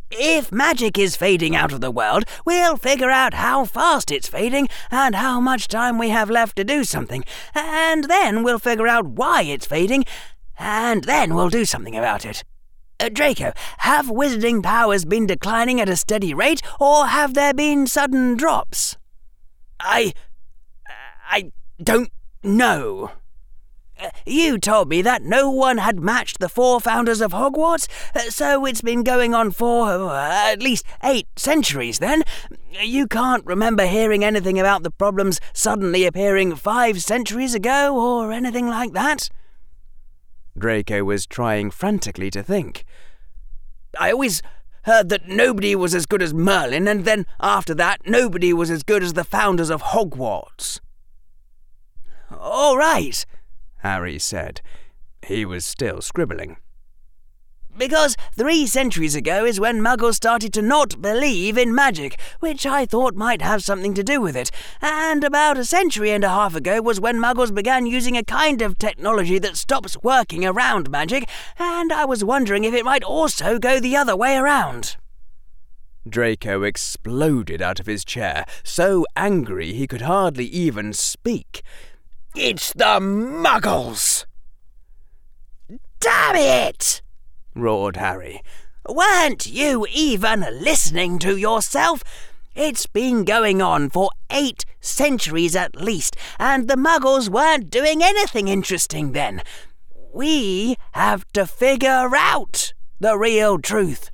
If 0.09 0.49
magic 0.49 0.97
is 0.97 1.17
fading 1.17 1.53
out 1.53 1.73
of 1.73 1.82
the 1.82 1.91
world, 1.91 2.23
we'll 2.45 2.77
figure 2.77 3.09
out 3.09 3.34
how 3.34 3.65
fast 3.65 4.11
it's 4.11 4.29
fading 4.29 4.69
and 4.89 5.15
how 5.15 5.41
much 5.41 5.67
time 5.67 5.97
we 5.97 6.09
have 6.09 6.29
left 6.29 6.55
to 6.55 6.63
do 6.63 6.86
something. 6.86 7.25
And 7.53 8.05
then 8.05 8.43
we'll 8.43 8.59
figure 8.59 8.88
out 8.88 9.07
why 9.07 9.43
it's 9.43 9.65
fading, 9.65 10.05
and 10.57 11.03
then 11.03 11.36
we'll 11.36 11.49
do 11.49 11.65
something 11.65 11.97
about 11.97 12.25
it. 12.25 12.43
Uh, 13.02 13.10
Draco, 13.10 13.52
have 13.80 14.06
wizarding 14.06 14.62
powers 14.62 15.06
been 15.06 15.26
declining 15.26 15.82
at 15.82 15.89
a 15.89 15.95
steady 15.95 16.36
rate, 16.36 16.62
or 16.80 17.08
have 17.08 17.34
there 17.34 17.54
been 17.54 17.88
sudden 17.88 18.38
drops? 18.38 18.95
I. 19.80 20.14
I 21.28 21.52
don't 21.82 22.12
know. 22.43 23.12
You 24.26 24.60
told 24.60 24.89
me 24.89 25.02
that 25.02 25.24
no 25.24 25.49
one 25.49 25.78
had 25.78 25.99
matched 25.99 26.39
the 26.39 26.49
four 26.49 26.80
founders 26.80 27.22
of 27.22 27.32
Hogwarts, 27.32 27.88
so 28.30 28.66
it's 28.66 28.82
been 28.82 29.04
going 29.04 29.34
on 29.34 29.52
for 29.52 29.89
uh, 29.89 30.52
at 30.52 30.62
least 30.62 30.86
eight 31.04 31.28
centuries 31.36 31.99
then. 31.99 32.24
You 32.82 33.08
can't 33.08 33.45
remember 33.45 33.86
hearing 33.86 34.24
anything 34.24 34.60
about 34.60 34.84
the 34.84 34.91
problems 34.91 35.39
suddenly 35.54 36.06
appearing 36.06 36.56
five 36.56 37.02
centuries 37.02 37.56
ago 37.56 37.95
or 37.95 38.32
anything 38.32 38.68
like 38.68 38.93
that? 38.93 39.30
Draco 40.58 41.04
was 41.04 41.26
trying 41.26 41.72
frantically 41.72 42.30
to 42.32 42.43
think. 42.43 42.86
I 43.99 44.12
always 44.12 44.41
heard 44.84 45.10
that 45.10 45.28
nobody 45.28 45.76
was 45.76 45.93
as 45.93 46.06
good 46.06 46.22
as 46.22 46.34
Merlin, 46.34 46.88
and 46.88 47.06
then 47.06 47.26
after 47.39 47.74
that, 47.76 48.02
nobody 48.06 48.54
was 48.54 48.72
as 48.72 48.84
good 48.84 49.04
as 49.04 49.14
the 49.14 49.24
founders 49.24 49.70
of 49.70 49.82
Hogwarts. 49.82 50.80
All 52.32 52.78
right, 52.78 53.26
Harry 53.80 54.18
said. 54.18 54.62
He 55.26 55.45
was 55.45 55.66
still 55.66 56.02
scribbling. 56.02 56.58
Because 57.78 58.17
three 58.36 58.67
centuries 58.67 59.15
ago 59.15 59.45
is 59.45 59.59
when 59.59 59.82
muggles 59.82 60.15
started 60.15 60.53
to 60.53 60.61
not 60.61 61.01
believe 61.01 61.57
in 61.57 61.74
magic, 61.74 62.19
which 62.39 62.65
I 62.65 62.86
thought 62.86 63.15
might 63.15 63.41
have 63.41 63.63
something 63.63 63.93
to 63.93 64.03
do 64.03 64.19
with 64.19 64.36
it. 64.36 64.51
And 64.82 65.24
about 65.24 65.57
a 65.57 65.65
century 65.65 66.11
and 66.11 66.24
a 66.24 66.30
half 66.30 66.53
ago 66.53 66.82
was 66.82 66.99
when 66.99 67.17
muggles 67.17 67.53
began 67.53 67.86
using 67.86 68.17
a 68.17 68.24
kind 68.24 68.61
of 68.61 68.78
technology 68.78 69.39
that 69.39 69.57
stops 69.57 69.97
working 70.03 70.45
around 70.45 70.89
magic, 70.89 71.28
and 71.57 71.91
I 71.93 72.05
was 72.05 72.24
wondering 72.24 72.65
if 72.65 72.74
it 72.74 72.86
might 72.86 73.03
also 73.03 73.57
go 73.57 73.80
the 73.80 73.95
other 73.95 74.15
way 74.15 74.36
around. 74.36 74.97
Draco 76.07 76.63
exploded 76.63 77.61
out 77.61 77.80
of 77.80 77.86
his 77.86 78.03
chair, 78.03 78.45
so 78.63 79.05
angry 79.15 79.74
he 79.74 79.88
could 79.88 80.01
hardly 80.01 80.45
even 80.45 80.93
speak. 80.93 81.61
It's 82.36 82.74
the 82.74 82.99
muggles! 82.99 84.26
Damn 85.99 86.36
it! 86.36 87.01
Roared 87.56 87.97
Harry. 87.97 88.41
Weren't 88.88 89.45
you 89.45 89.86
even 89.91 90.45
listening 90.52 91.20
to 91.20 91.38
yourself? 91.38 92.04
It's 92.56 92.86
been 92.86 93.24
going 93.24 93.62
on 93.62 93.89
for 93.89 94.10
eight 94.30 94.66
centuries 94.80 95.56
at 95.56 95.76
least, 95.76 96.18
and 96.39 96.68
the 96.68 96.76
muggles 96.76 97.30
weren't 97.30 97.70
doing 97.70 98.04
anything 98.04 98.47
interesting 98.47 99.14
then. 99.14 99.41
We 100.14 100.76
have 100.91 101.26
to 101.34 101.45
figure 101.45 102.10
out 102.16 102.74
the 102.99 103.18
real 103.18 103.58
truth. 103.60 104.10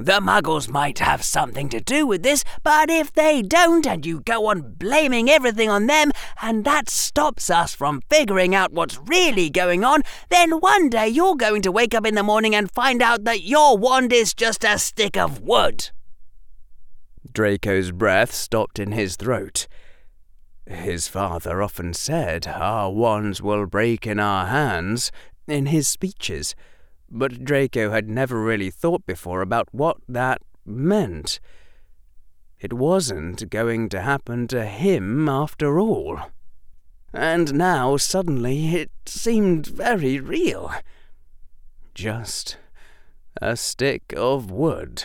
The 0.00 0.12
muggles 0.12 0.66
might 0.66 0.98
have 1.00 1.22
something 1.22 1.68
to 1.68 1.78
do 1.78 2.06
with 2.06 2.22
this, 2.22 2.42
but 2.62 2.88
if 2.88 3.12
they 3.12 3.42
don't 3.42 3.86
and 3.86 4.06
you 4.06 4.20
go 4.20 4.46
on 4.46 4.76
blaming 4.78 5.28
everything 5.28 5.68
on 5.68 5.88
them, 5.88 6.10
and 6.40 6.64
that 6.64 6.88
stops 6.88 7.50
us 7.50 7.74
from 7.74 8.00
figuring 8.08 8.54
out 8.54 8.72
what's 8.72 8.98
really 8.98 9.50
going 9.50 9.84
on, 9.84 10.00
then 10.30 10.52
one 10.52 10.88
day 10.88 11.06
you're 11.06 11.36
going 11.36 11.60
to 11.60 11.70
wake 11.70 11.94
up 11.94 12.06
in 12.06 12.14
the 12.14 12.22
morning 12.22 12.54
and 12.54 12.70
find 12.70 13.02
out 13.02 13.24
that 13.24 13.42
your 13.42 13.76
wand 13.76 14.10
is 14.10 14.32
just 14.32 14.64
a 14.64 14.78
stick 14.78 15.18
of 15.18 15.42
wood. 15.42 15.90
Draco's 17.30 17.92
breath 17.92 18.32
stopped 18.32 18.78
in 18.78 18.92
his 18.92 19.16
throat. 19.16 19.68
His 20.66 21.08
father 21.08 21.60
often 21.60 21.92
said, 21.92 22.46
Our 22.46 22.90
wands 22.90 23.42
will 23.42 23.66
break 23.66 24.06
in 24.06 24.18
our 24.18 24.46
hands, 24.46 25.12
in 25.46 25.66
his 25.66 25.88
speeches 25.88 26.54
but 27.10 27.44
Draco 27.44 27.90
had 27.90 28.08
never 28.08 28.40
really 28.40 28.70
thought 28.70 29.04
before 29.06 29.42
about 29.42 29.68
what 29.72 29.96
that 30.08 30.40
meant. 30.64 31.40
It 32.60 32.72
wasn't 32.72 33.50
going 33.50 33.88
to 33.88 34.02
happen 34.02 34.46
to 34.48 34.66
him 34.66 35.28
after 35.28 35.80
all. 35.80 36.20
And 37.12 37.54
now 37.54 37.96
suddenly 37.96 38.76
it 38.76 38.90
seemed 39.06 39.66
very 39.66 40.20
real. 40.20 40.72
Just 41.94 42.58
a 43.40 43.56
stick 43.56 44.12
of 44.16 44.50
wood. 44.50 45.04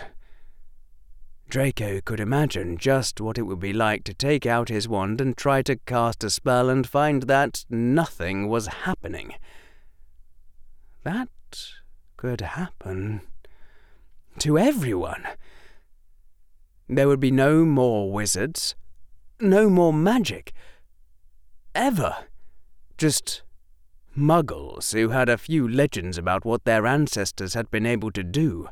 Draco 1.47 2.01
could 2.01 2.19
imagine 2.19 2.77
just 2.77 3.21
what 3.21 3.37
it 3.37 3.43
would 3.43 3.59
be 3.59 3.73
like 3.73 4.03
to 4.05 4.13
take 4.13 4.45
out 4.45 4.69
his 4.69 4.87
wand 4.87 5.21
and 5.21 5.37
try 5.37 5.61
to 5.61 5.77
cast 5.85 6.23
a 6.23 6.29
spell 6.29 6.69
and 6.69 6.87
find 6.87 7.23
that 7.23 7.65
nothing 7.69 8.49
was 8.49 8.67
happening. 8.67 9.35
That 11.03 11.29
could 12.17 12.41
happen 12.41 13.21
to 14.39 14.57
everyone. 14.57 15.25
There 16.87 17.07
would 17.07 17.19
be 17.19 17.31
no 17.31 17.65
more 17.65 18.11
wizards, 18.11 18.75
no 19.39 19.69
more 19.69 19.93
magic. 19.93 20.53
Ever. 21.73 22.15
Just 22.97 23.43
muggles 24.15 24.93
who 24.93 25.09
had 25.09 25.27
a 25.27 25.37
few 25.37 25.67
legends 25.67 26.17
about 26.17 26.45
what 26.45 26.63
their 26.63 26.85
ancestors 26.85 27.53
had 27.53 27.69
been 27.69 27.85
able 27.85 28.11
to 28.11 28.23
do. 28.23 28.69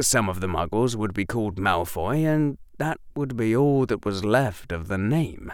Some 0.00 0.28
of 0.28 0.40
the 0.40 0.46
muggles 0.46 0.96
would 0.96 1.12
be 1.12 1.26
called 1.26 1.56
Malfoy, 1.56 2.24
and 2.24 2.58
that 2.78 2.98
would 3.14 3.36
be 3.36 3.54
all 3.54 3.86
that 3.86 4.04
was 4.04 4.24
left 4.24 4.72
of 4.72 4.88
the 4.88 4.96
name. 4.96 5.52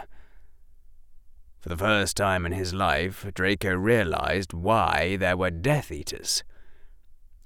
For 1.59 1.69
the 1.69 1.77
first 1.77 2.15
time 2.15 2.45
in 2.45 2.53
his 2.53 2.73
life, 2.73 3.25
Draco 3.33 3.73
realized 3.73 4.53
why 4.53 5.17
there 5.17 5.35
were 5.35 5.51
Death 5.51 5.91
Eaters. 5.91 6.43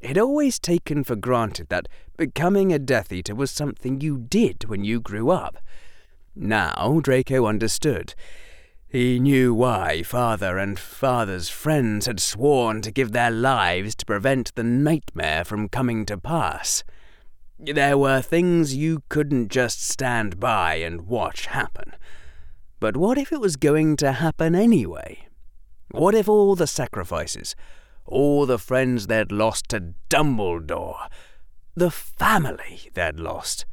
He'd 0.02 0.18
always 0.18 0.60
taken 0.60 1.04
for 1.04 1.16
granted 1.16 1.70
that 1.70 1.88
becoming 2.18 2.74
a 2.74 2.80
Death 2.80 3.12
Eater 3.12 3.36
was 3.36 3.52
something 3.52 4.02
you 4.02 4.18
did 4.18 4.66
when 4.66 4.84
you 4.84 4.99
grew 4.99 5.30
up. 5.30 5.58
Now 6.36 6.99
Draco 7.02 7.45
understood. 7.45 8.16
He 8.88 9.20
knew 9.20 9.54
why 9.54 10.04
father 10.04 10.58
and 10.58 10.78
father's 10.78 11.49
friends 11.49 12.08
had 12.08 12.20
sworn 12.20 12.82
to 12.82 12.91
give 12.91 13.12
their 13.12 13.32
lives 13.32 13.95
to 13.95 14.06
prevent 14.06 14.54
the 14.56 14.64
nightmare 14.64 15.45
from 15.45 15.70
coming 15.70 16.06
to 16.08 16.18
pass. 16.18 16.84
There 17.58 17.97
were 17.97 18.22
things 18.22 18.76
you 18.76 19.04
couldn't 19.08 19.49
just 19.49 19.88
stand 19.88 20.39
by 20.39 20.76
and 20.76 21.08
watch 21.08 21.45
happen. 21.45 21.93
But 22.80 22.97
what 22.97 23.18
if 23.18 23.32
it 23.32 23.39
was 23.39 23.56
going 23.56 23.95
to 23.97 24.14
happen 24.14 24.56
anyway? 24.56 25.28
What 25.91 26.16
if 26.16 26.28
all 26.28 26.56
the 26.56 26.68
sacrifices, 26.68 27.56
all 28.06 28.45
the 28.45 28.60
friends 28.60 29.08
they'd 29.08 29.32
lost 29.32 29.70
to 29.70 29.93
Dumbledore, 30.10 31.08
the 31.76 31.91
family 31.91 32.89
they'd 32.93 33.20
lost. 33.20 33.66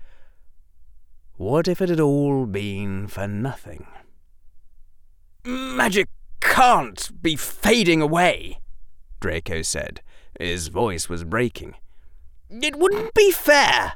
What 1.36 1.68
if 1.68 1.80
it 1.80 1.88
had 1.88 2.00
all 2.00 2.46
been 2.46 3.06
for 3.06 3.28
nothing? 3.28 3.86
Magic 5.44 6.08
can't 6.40 7.22
be 7.22 7.36
fading 7.36 8.02
away, 8.02 8.58
Draco 9.20 9.62
said. 9.62 10.02
His 10.38 10.68
voice 10.68 11.08
was 11.08 11.24
breaking. 11.24 11.74
It 12.50 12.76
wouldn't 12.76 13.14
be 13.14 13.30
fair. 13.30 13.94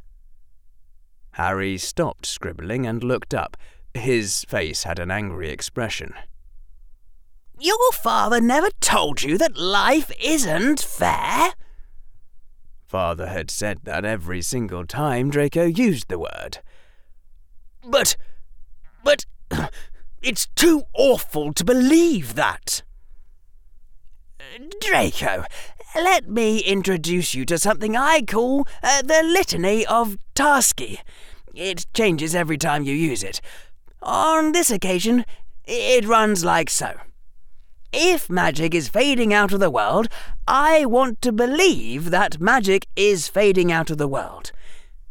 Harry 1.32 1.78
stopped 1.78 2.26
scribbling 2.26 2.86
and 2.86 3.02
looked 3.02 3.32
up. 3.32 3.56
His 3.94 4.44
face 4.48 4.84
had 4.84 4.98
an 4.98 5.10
angry 5.10 5.50
expression. 5.50 6.14
Your 7.62 7.92
father 7.92 8.40
never 8.40 8.70
told 8.80 9.22
you 9.22 9.38
that 9.38 9.56
life 9.56 10.10
isn't 10.20 10.80
fair? 10.80 11.52
Father 12.88 13.28
had 13.28 13.52
said 13.52 13.78
that 13.84 14.04
every 14.04 14.42
single 14.42 14.84
time 14.84 15.30
Draco 15.30 15.66
used 15.66 16.08
the 16.08 16.18
word. 16.18 16.58
But. 17.86 18.16
but. 19.04 19.26
it's 20.22 20.48
too 20.56 20.82
awful 20.92 21.52
to 21.52 21.64
believe 21.64 22.34
that. 22.34 22.82
Draco, 24.80 25.44
let 25.94 26.28
me 26.28 26.58
introduce 26.58 27.32
you 27.32 27.44
to 27.44 27.58
something 27.60 27.96
I 27.96 28.22
call 28.22 28.66
uh, 28.82 29.02
the 29.02 29.22
Litany 29.22 29.86
of 29.86 30.18
Tarski. 30.34 30.98
It 31.54 31.86
changes 31.94 32.34
every 32.34 32.58
time 32.58 32.82
you 32.82 32.94
use 32.96 33.22
it. 33.22 33.40
On 34.02 34.50
this 34.50 34.72
occasion, 34.72 35.24
it 35.64 36.04
runs 36.04 36.44
like 36.44 36.68
so. 36.68 36.96
If 37.92 38.30
magic 38.30 38.74
is 38.74 38.88
fading 38.88 39.34
out 39.34 39.52
of 39.52 39.60
the 39.60 39.70
world, 39.70 40.08
I 40.48 40.86
want 40.86 41.20
to 41.22 41.30
believe 41.30 42.08
that 42.08 42.40
magic 42.40 42.86
is 42.96 43.28
fading 43.28 43.70
out 43.70 43.90
of 43.90 43.98
the 43.98 44.08
world. 44.08 44.50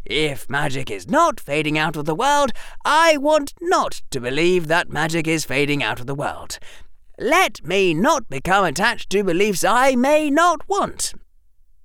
If 0.04 0.50
magic 0.50 0.90
is 0.90 1.08
not 1.08 1.40
fading 1.40 1.78
out 1.78 1.96
of 1.96 2.06
the 2.06 2.16
world, 2.16 2.54
I 2.84 3.18
want 3.18 3.54
not 3.62 4.02
to 4.10 4.20
believe 4.20 4.68
that 4.68 4.90
magic 4.90 5.28
is 5.28 5.46
fading 5.46 5.84
out 5.84 6.00
of 6.00 6.08
the 6.08 6.16
world. 6.16 6.58
Let 7.20 7.64
me 7.64 7.94
not 7.94 8.28
become 8.30 8.66
attached 8.66 9.12
to 9.12 9.24
beliefs 9.24 9.64
I 9.64 9.96
may 9.96 10.32
not 10.32 10.68
want. 10.68 11.14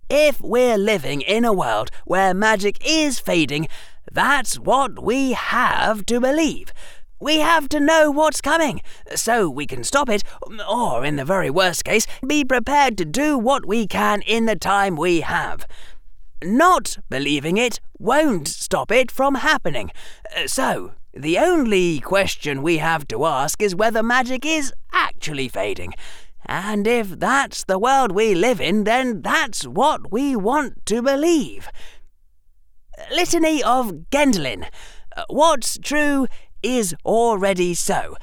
If 0.09 0.41
we're 0.41 0.79
living 0.79 1.21
in 1.21 1.45
a 1.45 1.53
world 1.53 1.91
where 2.07 2.33
magic 2.33 2.79
is 2.83 3.19
fading, 3.19 3.69
that's 4.11 4.59
what 4.59 5.03
we 5.03 5.33
have 5.33 6.07
to 6.07 6.21
believe. 6.21 6.73
We 7.19 7.39
have 7.39 7.69
to 7.71 7.81
know 7.81 8.11
what's 8.11 8.43
coming, 8.43 8.83
so 9.15 9.49
we 9.49 9.67
can 9.67 9.85
stop 9.85 10.11
it, 10.11 10.23
or 10.69 11.05
in 11.05 11.17
the 11.17 11.25
very 11.25 11.49
worst 11.49 11.85
case, 11.85 12.07
be 12.27 12.45
prepared 12.45 12.99
to 12.99 13.07
do 13.07 13.39
what 13.39 13.65
we 13.65 13.87
can 13.87 14.21
in 14.23 14.45
the 14.45 14.57
time 14.57 14.97
we 14.97 15.23
have. 15.23 15.67
Not 16.43 16.99
believing 17.09 17.57
it 17.57 17.81
won't 17.99 18.47
stop 18.49 18.93
it 18.93 19.11
from 19.11 19.37
happening. 19.37 19.91
So, 20.47 20.93
the 21.15 21.39
only 21.39 22.01
question 22.01 22.61
we 22.61 22.77
have 22.79 23.09
to 23.09 23.25
ask 23.25 23.63
is 23.63 23.75
whether 23.75 24.03
magic 24.03 24.45
is 24.45 24.75
actually 24.93 25.49
fading. 25.49 25.95
And 26.45 26.87
if 26.87 27.19
that's 27.19 27.65
the 27.65 27.79
world 27.79 28.13
we 28.13 28.35
live 28.35 28.61
in, 28.61 28.85
then 28.85 29.23
that's 29.23 29.67
what 29.67 30.13
we 30.13 30.37
want 30.37 30.85
to 30.87 31.01
believe. 31.01 31.71
Litany 33.11 33.63
of 33.63 34.11
Gendlin. 34.11 34.69
What's 35.29 35.79
true 35.79 36.27
is 36.67 36.95
already 37.05 37.75
so. 37.75 38.17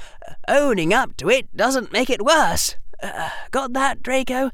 Owning 0.48 0.94
up 0.94 1.16
to 1.18 1.30
it 1.30 1.56
doesn't 1.56 1.94
make 1.94 2.10
it 2.10 2.24
worse. 2.24 2.76
Uh, 3.02 3.30
got 3.52 3.74
that, 3.74 4.04
Draco? 4.04 4.52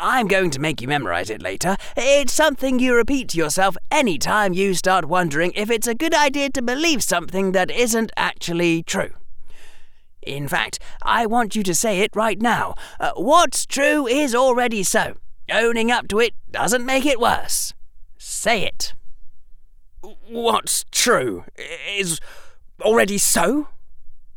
I'm 0.00 0.26
going 0.26 0.50
to 0.50 0.60
make 0.60 0.82
you 0.82 0.88
memorize 0.88 1.30
it 1.30 1.40
later. 1.40 1.76
It's 1.96 2.32
something 2.32 2.78
you 2.78 2.94
repeat 2.94 3.28
to 3.30 3.38
yourself 3.38 3.76
any 3.90 4.18
time 4.18 4.52
you 4.52 4.74
start 4.74 5.04
wondering 5.04 5.52
if 5.54 5.70
it's 5.70 5.86
a 5.86 5.94
good 5.94 6.14
idea 6.14 6.50
to 6.50 6.62
believe 6.62 7.02
something 7.02 7.52
that 7.52 7.70
isn't 7.70 8.10
actually 8.16 8.82
true. 8.82 9.10
In 10.22 10.48
fact, 10.48 10.80
I 11.02 11.26
want 11.26 11.54
you 11.54 11.62
to 11.62 11.74
say 11.74 12.00
it 12.00 12.16
right 12.16 12.40
now. 12.40 12.74
Uh, 12.98 13.12
what's 13.14 13.64
true 13.64 14.08
is 14.08 14.34
already 14.34 14.82
so. 14.82 15.14
Owning 15.52 15.92
up 15.92 16.08
to 16.08 16.18
it 16.18 16.34
doesn't 16.50 16.84
make 16.84 17.06
it 17.06 17.20
worse. 17.20 17.72
Say 18.18 18.64
it. 18.64 18.92
What's 20.28 20.84
true 20.90 21.44
is 21.96 22.20
already 22.80 23.18
so? 23.18 23.68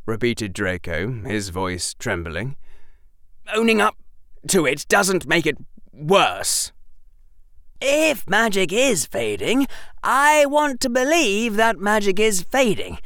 repeated 0.05 0.53
Draco, 0.53 1.11
his 1.23 1.49
voice 1.49 1.93
trembling. 1.93 2.55
Owning 3.53 3.79
up 3.79 3.95
to 4.47 4.65
it 4.65 4.85
doesn't 4.87 5.27
make 5.27 5.45
it 5.45 5.57
worse. 5.93 6.71
If 7.81 8.27
magic 8.27 8.73
is 8.73 9.05
fading, 9.05 9.67
I 10.03 10.45
want 10.47 10.81
to 10.81 10.89
believe 10.89 11.55
that 11.55 11.79
magic 11.79 12.19
is 12.19 12.41
fading. 12.41 12.97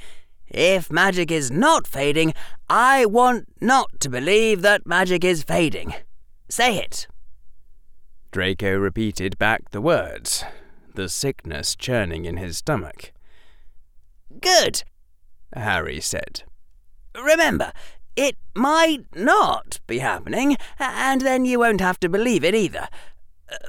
If 0.48 0.92
magic 0.92 1.30
is 1.30 1.52
not 1.52 1.88
fading, 1.88 2.34
I 2.70 3.06
want 3.06 3.48
not 3.62 4.00
to 4.00 4.10
believe 4.10 4.62
that 4.62 4.88
magic 4.88 5.24
is 5.24 5.44
fading. 5.44 5.94
Say 6.50 6.78
it. 6.78 7.08
Draco 8.32 8.76
repeated 8.76 9.38
back 9.38 9.72
the 9.72 9.82
words, 9.82 10.44
the 10.96 11.10
sickness 11.10 11.76
churning 11.76 12.26
in 12.26 12.38
his 12.38 12.58
stomach. 12.58 13.12
Good, 14.42 14.84
Harry 15.56 16.00
said. 16.00 16.44
Remember, 17.16 17.72
it 18.16 18.38
might 18.56 19.06
not 19.16 19.80
be 19.88 20.00
happening, 20.00 20.58
and 20.80 21.22
then 21.22 21.46
you 21.46 21.60
won't 21.60 21.82
have 21.82 22.00
to 22.02 22.10
believe 22.10 22.44
it 22.44 22.56
either. 22.56 22.88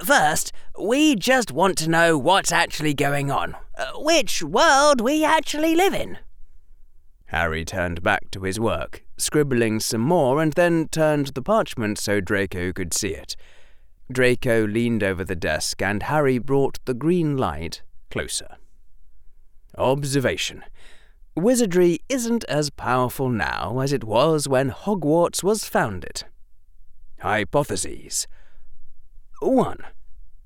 First, 0.03 0.51
we 0.79 1.15
just 1.15 1.51
want 1.51 1.77
to 1.79 1.89
know 1.89 2.17
what's 2.17 2.51
actually 2.51 2.93
going 2.93 3.29
on, 3.29 3.55
which 3.95 4.41
world 4.41 5.01
we 5.01 5.23
actually 5.23 5.75
live 5.75 5.93
in. 5.93 6.17
Harry 7.27 7.65
turned 7.65 8.01
back 8.01 8.29
to 8.31 8.43
his 8.43 8.59
work, 8.59 9.03
scribbling 9.17 9.79
some 9.79 10.01
more, 10.01 10.41
and 10.41 10.53
then 10.53 10.87
turned 10.87 11.27
the 11.27 11.41
parchment 11.41 11.97
so 11.97 12.21
Draco 12.21 12.71
could 12.71 12.93
see 12.93 13.09
it. 13.09 13.35
Draco 14.11 14.65
leaned 14.67 15.03
over 15.03 15.23
the 15.23 15.35
desk, 15.35 15.81
and 15.81 16.03
Harry 16.03 16.37
brought 16.37 16.79
the 16.85 16.93
green 16.93 17.35
light 17.37 17.81
closer. 18.11 18.57
Observation. 19.77 20.63
Wizardry 21.35 21.99
isn't 22.07 22.45
as 22.45 22.69
powerful 22.69 23.27
now 23.27 23.79
as 23.79 23.91
it 23.91 24.05
was 24.05 24.47
when 24.47 24.71
Hogwarts 24.71 25.43
was 25.43 25.65
founded. 25.65 26.23
Hypotheses 27.19 28.25
1. 29.41 29.77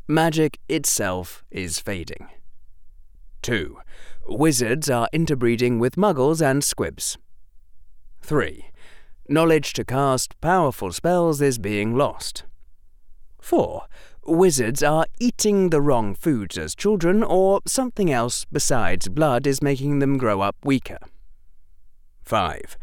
Magic 0.07 0.57
itself 0.67 1.43
is 1.51 1.79
fading. 1.79 2.29
2. 3.43 3.77
Wizards 4.29 4.89
are 4.89 5.07
interbreeding 5.13 5.77
with 5.77 5.95
muggles 5.95 6.41
and 6.41 6.63
squibs. 6.63 7.19
3. 8.23 8.65
Knowledge 9.27 9.73
to 9.73 9.85
cast 9.85 10.41
powerful 10.41 10.91
spells 10.91 11.39
is 11.39 11.59
being 11.59 11.95
lost. 11.95 12.45
4 13.39 13.85
wizards 14.29 14.83
are 14.83 15.05
eating 15.19 15.69
the 15.69 15.81
wrong 15.81 16.15
foods 16.15 16.57
as 16.57 16.75
children, 16.75 17.23
or 17.23 17.61
something 17.65 18.11
else 18.11 18.45
besides 18.51 19.09
blood 19.09 19.47
is 19.47 19.61
making 19.61 19.99
them 19.99 20.17
grow 20.17 20.41
up 20.41 20.55
weaker. 20.63 20.99
5. 22.23 22.77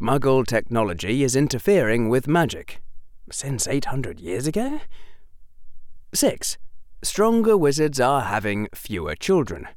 Muggle 0.00 0.46
technology 0.46 1.22
is 1.22 1.36
interfering 1.36 2.08
with 2.08 2.28
magic. 2.28 2.80
Since 3.30 3.66
800 3.66 4.20
years 4.20 4.46
ago? 4.46 4.80
6. 6.12 6.58
Stronger 7.02 7.56
wizards 7.56 8.00
are 8.00 8.22
having 8.22 8.68
fewer 8.74 9.14
children. 9.14 9.68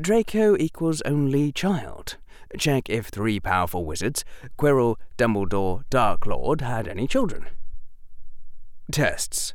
Draco 0.00 0.56
equals 0.56 1.02
only 1.02 1.52
child. 1.52 2.16
Check 2.58 2.90
if 2.90 3.06
three 3.06 3.40
powerful 3.40 3.84
wizards, 3.84 4.24
Quirrell, 4.58 4.96
Dumbledore, 5.16 5.84
Dark 5.90 6.26
Lord, 6.26 6.60
had 6.60 6.88
any 6.88 7.06
children. 7.06 7.46
Tests. 8.90 9.54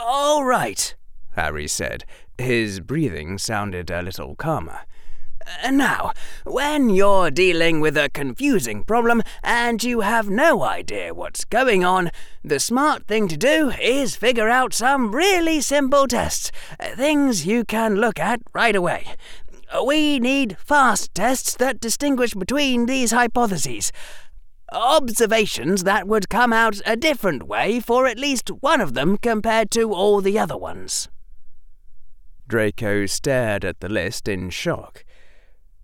All 0.00 0.44
right, 0.44 0.94
Harry 1.32 1.66
said. 1.66 2.04
His 2.36 2.78
breathing 2.78 3.36
sounded 3.36 3.90
a 3.90 4.00
little 4.00 4.36
calmer. 4.36 4.80
Uh, 5.64 5.70
now, 5.70 6.12
when 6.44 6.88
you're 6.90 7.30
dealing 7.30 7.80
with 7.80 7.96
a 7.96 8.08
confusing 8.10 8.84
problem 8.84 9.22
and 9.42 9.82
you 9.82 10.00
have 10.00 10.30
no 10.30 10.62
idea 10.62 11.14
what's 11.14 11.44
going 11.44 11.84
on, 11.84 12.10
the 12.44 12.60
smart 12.60 13.06
thing 13.06 13.26
to 13.28 13.36
do 13.36 13.70
is 13.80 14.14
figure 14.14 14.48
out 14.48 14.72
some 14.72 15.14
really 15.14 15.60
simple 15.60 16.06
tests, 16.06 16.52
uh, 16.78 16.94
things 16.94 17.46
you 17.46 17.64
can 17.64 17.96
look 17.96 18.20
at 18.20 18.40
right 18.52 18.76
away. 18.76 19.06
We 19.84 20.18
need 20.18 20.56
fast 20.58 21.12
tests 21.14 21.54
that 21.56 21.80
distinguish 21.80 22.34
between 22.34 22.86
these 22.86 23.10
hypotheses 23.10 23.92
observations 24.72 25.84
that 25.84 26.06
would 26.06 26.28
come 26.28 26.52
out 26.52 26.80
a 26.84 26.96
different 26.96 27.44
way 27.44 27.80
for 27.80 28.06
at 28.06 28.18
least 28.18 28.48
one 28.60 28.80
of 28.80 28.94
them 28.94 29.16
compared 29.18 29.70
to 29.72 29.92
all 29.92 30.20
the 30.20 30.38
other 30.38 30.56
ones. 30.56 31.08
Draco 32.46 33.06
stared 33.06 33.64
at 33.64 33.80
the 33.80 33.88
list 33.88 34.26
in 34.26 34.50
shock. 34.50 35.04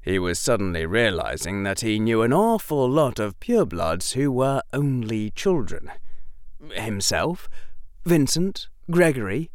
He 0.00 0.18
was 0.18 0.38
suddenly 0.38 0.84
realizing 0.84 1.62
that 1.62 1.80
he 1.80 1.98
knew 1.98 2.22
an 2.22 2.32
awful 2.32 2.88
lot 2.88 3.18
of 3.18 3.40
purebloods 3.40 4.12
who 4.12 4.30
were 4.30 4.62
only 4.72 5.30
children. 5.30 5.90
Himself, 6.72 7.48
Vincent, 8.04 8.68
Gregory, 8.90 9.50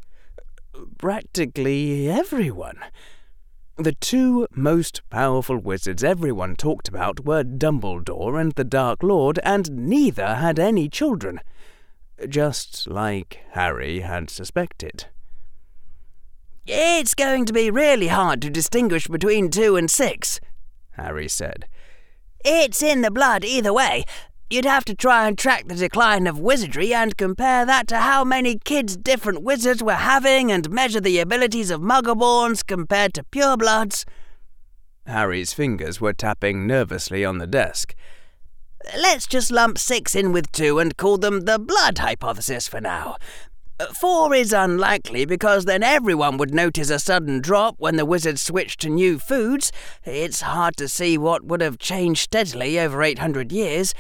practically 0.98 2.10
everyone. 2.10 2.80
The 3.80 3.94
two 3.94 4.46
most 4.52 5.10
powerful 5.10 5.58
wizards 5.58 6.04
everyone 6.04 6.58
talked 6.58 6.90
about 6.90 7.24
were 7.24 7.46
Dumbledore 7.46 8.38
and 8.38 8.52
the 8.52 8.66
Dark 8.66 9.02
Lord, 9.02 9.40
and 9.42 9.88
neither 9.88 10.36
had 10.36 10.60
any 10.60 10.90
children. 10.90 11.40
Just 12.28 12.90
like 12.90 13.40
Harry 13.52 14.02
had 14.02 14.30
suspected. 14.30 15.06
It's 16.68 17.16
going 17.16 17.46
to 17.46 17.54
be 17.54 17.72
really 17.72 18.10
hard 18.10 18.42
to 18.42 18.50
distinguish 18.50 19.08
between 19.08 19.50
two 19.50 19.78
and 19.78 19.90
six, 19.90 20.42
Harry 20.98 21.30
said. 21.30 21.66
It's 22.44 22.84
in 22.84 23.02
the 23.02 23.12
blood 23.12 23.46
either 23.46 23.72
way, 23.72 24.04
You'd 24.52 24.66
have 24.66 24.84
to 24.86 24.96
try 24.96 25.28
and 25.28 25.38
track 25.38 25.68
the 25.68 25.76
decline 25.76 26.26
of 26.26 26.40
wizardry 26.40 26.92
and 26.92 27.16
compare 27.16 27.68
that 27.68 27.88
to 27.90 28.00
how 28.00 28.24
many 28.24 28.58
kids 28.58 28.98
different 28.98 29.44
wizards 29.44 29.84
were 29.84 29.94
having 29.94 30.52
and 30.52 30.72
measure 30.72 31.00
the 31.00 31.20
abilities 31.20 31.70
of 31.70 31.82
muggleborns 31.82 32.66
compared 32.66 33.14
to 33.14 33.24
purebloods. 33.24 34.06
Harry's 35.06 35.54
fingers 35.54 36.02
were 36.02 36.14
tapping 36.14 36.66
nervously 36.66 37.24
on 37.24 37.38
the 37.38 37.46
desk. 37.46 37.94
Let's 38.98 39.28
just 39.28 39.52
lump 39.52 39.78
six 39.78 40.16
in 40.16 40.32
with 40.32 40.52
two 40.52 40.80
and 40.80 40.98
call 40.98 41.20
them 41.20 41.42
the 41.42 41.60
blood 41.60 42.00
hypothesis 42.00 42.68
for 42.68 42.82
now. 42.82 43.18
Four 43.94 44.34
is 44.34 44.52
unlikely 44.52 45.26
because 45.26 45.66
then 45.66 45.84
everyone 45.84 46.38
would 46.38 46.54
notice 46.54 46.90
a 46.90 47.00
sudden 47.00 47.40
drop 47.40 47.76
when 47.78 47.96
the 47.96 48.06
wizards 48.06 48.42
switched 48.42 48.82
to 48.82 48.90
new 48.90 49.20
foods. 49.20 49.72
It's 50.04 50.42
hard 50.42 50.76
to 50.78 50.90
see 50.90 51.18
what 51.18 51.46
would 51.46 51.62
have 51.62 51.78
changed 51.78 52.24
steadily 52.24 52.78
over 52.78 53.02
800 53.02 53.54
years, 53.54 53.94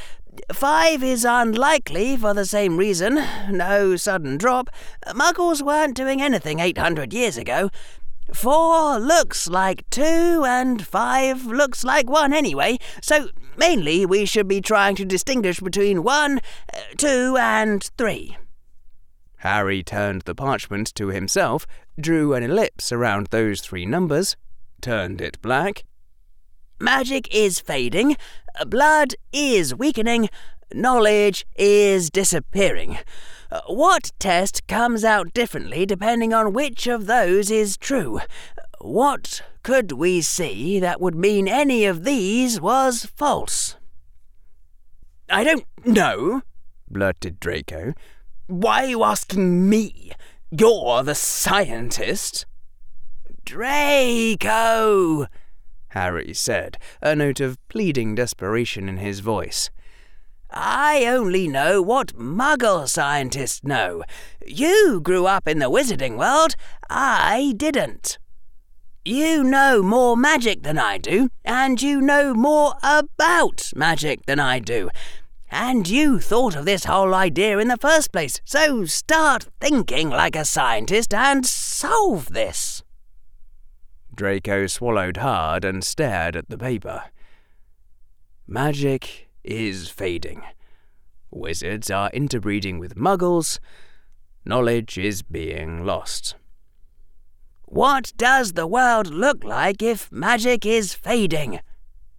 Five 0.51 1.03
is 1.03 1.25
unlikely 1.25 2.17
for 2.17 2.33
the 2.33 2.45
same 2.45 2.77
reason. 2.77 3.23
No 3.49 3.95
sudden 3.95 4.37
drop. 4.37 4.69
Muggles 5.07 5.61
weren't 5.61 5.95
doing 5.95 6.21
anything 6.21 6.59
800 6.59 7.13
years 7.13 7.37
ago. 7.37 7.69
Four 8.33 8.99
looks 8.99 9.47
like 9.47 9.89
two, 9.89 10.43
and 10.45 10.85
five 10.85 11.45
looks 11.45 11.83
like 11.83 12.09
one 12.09 12.31
anyway, 12.31 12.77
so 13.01 13.29
mainly 13.57 14.05
we 14.05 14.25
should 14.25 14.47
be 14.47 14.61
trying 14.61 14.95
to 14.97 15.05
distinguish 15.05 15.59
between 15.59 16.03
one, 16.03 16.39
two, 16.97 17.37
and 17.39 17.83
three. 17.97 18.37
Harry 19.37 19.81
turned 19.81 20.23
the 20.23 20.35
parchment 20.35 20.93
to 20.95 21.07
himself, 21.07 21.65
drew 21.99 22.33
an 22.33 22.43
ellipse 22.43 22.91
around 22.91 23.27
those 23.27 23.61
three 23.61 23.85
numbers, 23.85 24.35
turned 24.79 25.21
it 25.21 25.41
black. 25.41 25.83
Magic 26.79 27.33
is 27.33 27.59
fading, 27.59 28.15
blood 28.67 29.15
is 29.31 29.75
weakening, 29.75 30.29
knowledge 30.73 31.45
is 31.55 32.09
disappearing. 32.09 32.97
What 33.67 34.11
test 34.19 34.67
comes 34.67 35.03
out 35.03 35.33
differently 35.33 35.85
depending 35.85 36.33
on 36.33 36.53
which 36.53 36.87
of 36.87 37.07
those 37.07 37.49
is 37.49 37.77
true? 37.77 38.21
What 38.79 39.41
could 39.63 39.93
we 39.93 40.21
see 40.21 40.79
that 40.79 41.01
would 41.01 41.15
mean 41.15 41.47
any 41.47 41.85
of 41.85 42.03
these 42.03 42.61
was 42.61 43.05
false? 43.15 43.75
I 45.29 45.43
don't 45.43 45.65
know, 45.85 46.41
blurted 46.87 47.39
Draco. 47.39 47.93
Why 48.47 48.85
are 48.85 48.87
you 48.87 49.03
asking 49.03 49.69
me? 49.69 50.11
You're 50.51 51.03
the 51.03 51.13
scientist. 51.13 52.45
Draco, 53.45 55.27
Harry 55.89 56.33
said, 56.33 56.77
a 57.01 57.15
note 57.15 57.39
of 57.39 57.57
pleading 57.67 58.15
desperation 58.15 58.87
in 58.89 58.97
his 58.97 59.19
voice. 59.19 59.69
I 60.51 61.05
only 61.05 61.47
know 61.47 61.81
what 61.81 62.15
muggle 62.15 62.87
scientists 62.89 63.63
know. 63.63 64.03
You 64.45 64.99
grew 65.01 65.25
up 65.27 65.47
in 65.47 65.59
the 65.59 65.69
wizarding 65.69 66.17
world. 66.17 66.55
I 66.89 67.53
didn't. 67.55 68.17
You 69.05 69.43
know 69.43 69.81
more 69.81 70.17
magic 70.17 70.63
than 70.63 70.77
I 70.77 70.97
do, 70.97 71.29
and 71.45 71.81
you 71.81 72.01
know 72.01 72.33
more 72.33 72.73
about 72.83 73.71
magic 73.75 74.25
than 74.25 74.39
I 74.39 74.59
do. 74.59 74.89
And 75.51 75.87
you 75.87 76.19
thought 76.19 76.55
of 76.55 76.65
this 76.65 76.83
whole 76.83 77.13
idea 77.15 77.57
in 77.59 77.69
the 77.69 77.77
first 77.77 78.11
place, 78.11 78.39
so 78.43 78.85
start 78.85 79.47
thinking 79.59 80.09
like 80.09 80.35
a 80.35 80.45
scientist 80.45 81.13
and 81.13 81.45
solve 81.45 82.33
this. 82.33 82.83
Draco 84.19 84.67
swallowed 84.67 85.15
hard 85.15 85.63
and 85.63 85.81
stared 85.81 86.35
at 86.35 86.49
the 86.49 86.57
paper. 86.57 87.03
Magic 88.45 89.29
is 89.45 89.87
fading. 89.87 90.43
Wizards 91.31 91.89
are 91.89 92.09
interbreeding 92.09 92.79
with 92.79 92.97
muggles. 92.97 93.59
Knowledge 94.43 94.97
is 94.97 95.21
being 95.21 95.85
lost. 95.85 96.35
What 97.63 98.11
does 98.17 98.51
the 98.51 98.67
world 98.67 99.07
look 99.07 99.45
like 99.45 99.81
if 99.81 100.11
magic 100.11 100.65
is 100.65 100.93
fading? 100.93 101.61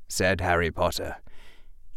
said 0.09 0.41
Harry 0.41 0.71
Potter. 0.71 1.17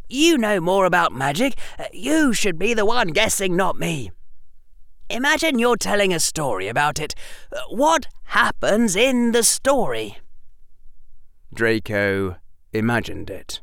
You 0.09 0.37
know 0.37 0.59
more 0.59 0.83
about 0.83 1.13
magic. 1.13 1.53
You 1.93 2.33
should 2.33 2.59
be 2.59 2.73
the 2.73 2.85
one 2.85 3.07
guessing, 3.07 3.55
not 3.55 3.79
me. 3.79 4.11
Imagine 5.13 5.59
you're 5.59 5.77
telling 5.77 6.11
a 6.11 6.19
story 6.19 6.67
about 6.67 6.99
it. 6.99 7.13
What 7.69 8.07
happens 8.23 8.95
in 8.95 9.31
the 9.31 9.43
story? 9.43 10.17
Draco 11.53 12.37
imagined 12.71 13.29
it. 13.29 13.61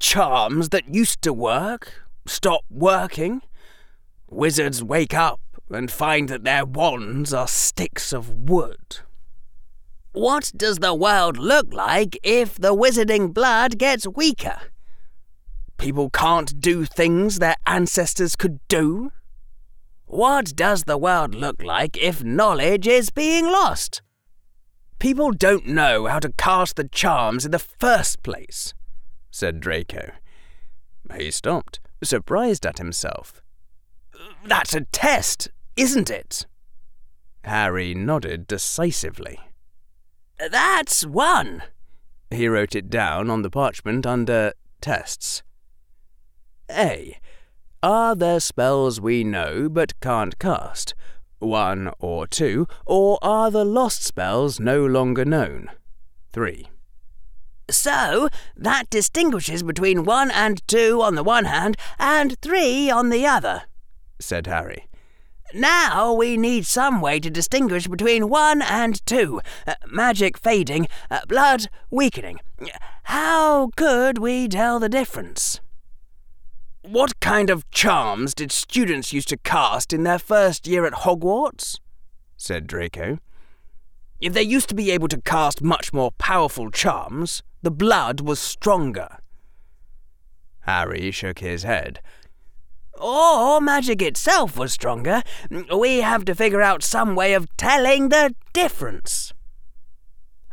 Charms 0.00 0.70
that 0.70 0.92
used 0.92 1.22
to 1.22 1.32
work 1.32 2.02
stop 2.26 2.64
working. 2.68 3.42
Wizards 4.28 4.82
wake 4.82 5.14
up 5.14 5.40
and 5.68 5.88
find 5.88 6.28
that 6.28 6.42
their 6.42 6.64
wands 6.64 7.32
are 7.32 7.46
sticks 7.46 8.12
of 8.12 8.50
wood. 8.50 8.98
What 10.12 10.50
does 10.56 10.78
the 10.78 10.94
world 10.94 11.38
look 11.38 11.72
like 11.72 12.18
if 12.24 12.56
the 12.56 12.74
wizarding 12.74 13.32
blood 13.32 13.78
gets 13.78 14.04
weaker? 14.04 14.58
People 15.78 16.10
can't 16.10 16.60
do 16.60 16.84
things 16.84 17.38
their 17.38 17.56
ancestors 17.68 18.34
could 18.34 18.58
do. 18.66 19.12
What 20.10 20.56
does 20.56 20.84
the 20.84 20.98
world 20.98 21.36
look 21.36 21.62
like 21.62 21.96
if 21.96 22.24
knowledge 22.24 22.88
is 22.88 23.10
being 23.10 23.46
lost? 23.46 24.02
People 24.98 25.30
don't 25.30 25.68
know 25.68 26.06
how 26.06 26.18
to 26.18 26.32
cast 26.32 26.74
the 26.74 26.88
charms 26.88 27.44
in 27.44 27.52
the 27.52 27.60
first 27.60 28.24
place, 28.24 28.74
said 29.30 29.60
Draco. 29.60 30.10
He 31.16 31.30
stopped, 31.30 31.78
surprised 32.02 32.66
at 32.66 32.78
himself. 32.78 33.40
That's 34.44 34.74
a 34.74 34.80
test, 34.80 35.48
isn't 35.76 36.10
it? 36.10 36.44
Harry 37.44 37.94
nodded 37.94 38.48
decisively. 38.48 39.38
That's 40.50 41.06
one. 41.06 41.62
He 42.32 42.48
wrote 42.48 42.74
it 42.74 42.90
down 42.90 43.30
on 43.30 43.42
the 43.42 43.50
parchment 43.50 44.06
under 44.06 44.54
tests. 44.80 45.44
A. 46.68 47.16
Are 47.82 48.14
there 48.14 48.40
spells 48.40 49.00
we 49.00 49.24
know 49.24 49.70
but 49.70 49.98
can't 50.00 50.38
cast? 50.38 50.94
One 51.38 51.90
or 51.98 52.26
two, 52.26 52.66
or 52.84 53.18
are 53.22 53.50
the 53.50 53.64
lost 53.64 54.02
spells 54.02 54.60
no 54.60 54.84
longer 54.84 55.24
known? 55.24 55.70
Three. 56.30 56.68
So, 57.70 58.28
that 58.54 58.90
distinguishes 58.90 59.62
between 59.62 60.04
one 60.04 60.30
and 60.30 60.60
two 60.68 61.00
on 61.00 61.14
the 61.14 61.22
one 61.22 61.46
hand, 61.46 61.78
and 61.98 62.38
three 62.42 62.90
on 62.90 63.08
the 63.08 63.24
other, 63.26 63.62
said 64.18 64.46
Harry. 64.46 64.86
Now 65.54 66.12
we 66.12 66.36
need 66.36 66.66
some 66.66 67.00
way 67.00 67.18
to 67.20 67.30
distinguish 67.30 67.86
between 67.86 68.28
one 68.28 68.60
and 68.60 69.04
two. 69.06 69.40
Uh, 69.66 69.76
magic 69.86 70.36
fading, 70.36 70.86
uh, 71.10 71.20
blood 71.26 71.68
weakening. 71.90 72.40
How 73.04 73.70
could 73.74 74.18
we 74.18 74.48
tell 74.48 74.78
the 74.78 74.90
difference? 74.90 75.60
What 76.82 77.20
kind 77.20 77.50
of 77.50 77.70
charms 77.70 78.34
did 78.34 78.50
students 78.50 79.12
used 79.12 79.28
to 79.28 79.36
cast 79.36 79.92
in 79.92 80.02
their 80.02 80.18
first 80.18 80.66
year 80.66 80.86
at 80.86 80.94
Hogwarts? 80.94 81.78
said 82.38 82.66
Draco. 82.66 83.18
If 84.18 84.32
they 84.32 84.42
used 84.42 84.70
to 84.70 84.74
be 84.74 84.90
able 84.90 85.08
to 85.08 85.20
cast 85.20 85.62
much 85.62 85.92
more 85.92 86.12
powerful 86.12 86.70
charms, 86.70 87.42
the 87.62 87.70
blood 87.70 88.20
was 88.20 88.40
stronger. 88.40 89.18
Harry 90.60 91.10
shook 91.10 91.40
his 91.40 91.64
head. 91.64 92.00
Or 92.94 93.60
magic 93.60 94.00
itself 94.00 94.56
was 94.56 94.72
stronger. 94.72 95.22
We 95.74 95.98
have 96.00 96.24
to 96.26 96.34
figure 96.34 96.62
out 96.62 96.82
some 96.82 97.14
way 97.14 97.34
of 97.34 97.54
telling 97.58 98.08
the 98.08 98.34
difference. 98.54 99.34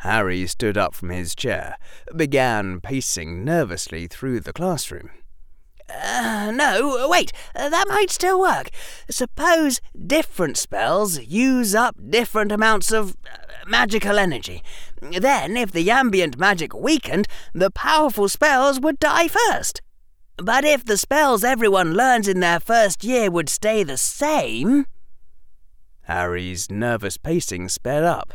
Harry 0.01 0.45
stood 0.45 0.77
up 0.77 0.93
from 0.93 1.09
his 1.09 1.35
chair, 1.35 1.77
began 2.15 2.79
pacing 2.81 3.43
nervously 3.43 4.07
through 4.07 4.41
the 4.41 4.53
classroom. 4.53 5.09
Uh, 5.89 6.51
no, 6.53 7.07
wait, 7.09 7.31
that 7.53 7.85
might 7.87 8.09
still 8.09 8.39
work. 8.39 8.69
Suppose 9.09 9.79
different 10.05 10.57
spells 10.57 11.19
use 11.21 11.73
up 11.73 11.95
different 12.09 12.51
amounts 12.51 12.91
of 12.91 13.11
uh, 13.11 13.37
magical 13.65 14.19
energy. 14.19 14.63
Then, 15.01 15.55
if 15.55 15.71
the 15.71 15.89
ambient 15.89 16.37
magic 16.37 16.73
weakened, 16.73 17.27
the 17.53 17.71
powerful 17.71 18.27
spells 18.27 18.79
would 18.79 18.99
die 18.99 19.27
first. 19.27 19.81
But 20.37 20.65
if 20.65 20.85
the 20.85 20.97
spells 20.97 21.43
everyone 21.43 21.93
learns 21.93 22.27
in 22.27 22.41
their 22.41 22.59
first 22.59 23.03
year 23.03 23.31
would 23.31 23.49
stay 23.49 23.83
the 23.83 23.97
same. 23.97 24.85
Harry's 26.03 26.69
nervous 26.69 27.17
pacing 27.17 27.69
sped 27.69 28.03
up. 28.03 28.33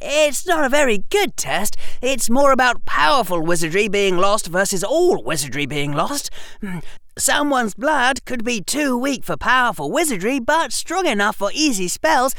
It's 0.00 0.46
not 0.46 0.64
a 0.64 0.68
very 0.68 1.04
good 1.10 1.36
test. 1.36 1.76
It's 2.02 2.28
more 2.28 2.52
about 2.52 2.84
powerful 2.84 3.40
wizardry 3.40 3.88
being 3.88 4.18
lost 4.18 4.46
versus 4.48 4.84
all 4.84 5.22
wizardry 5.22 5.66
being 5.66 5.92
lost. 5.92 6.30
Hmm. 6.60 6.80
Someone's 7.18 7.74
blood 7.74 8.24
could 8.26 8.44
be 8.44 8.60
too 8.60 8.96
weak 8.98 9.24
for 9.24 9.38
powerful 9.38 9.90
wizardry, 9.90 10.38
but 10.38 10.72
strong 10.72 11.06
enough 11.06 11.36
for 11.36 11.50
easy 11.54 11.88
spells. 11.88 12.34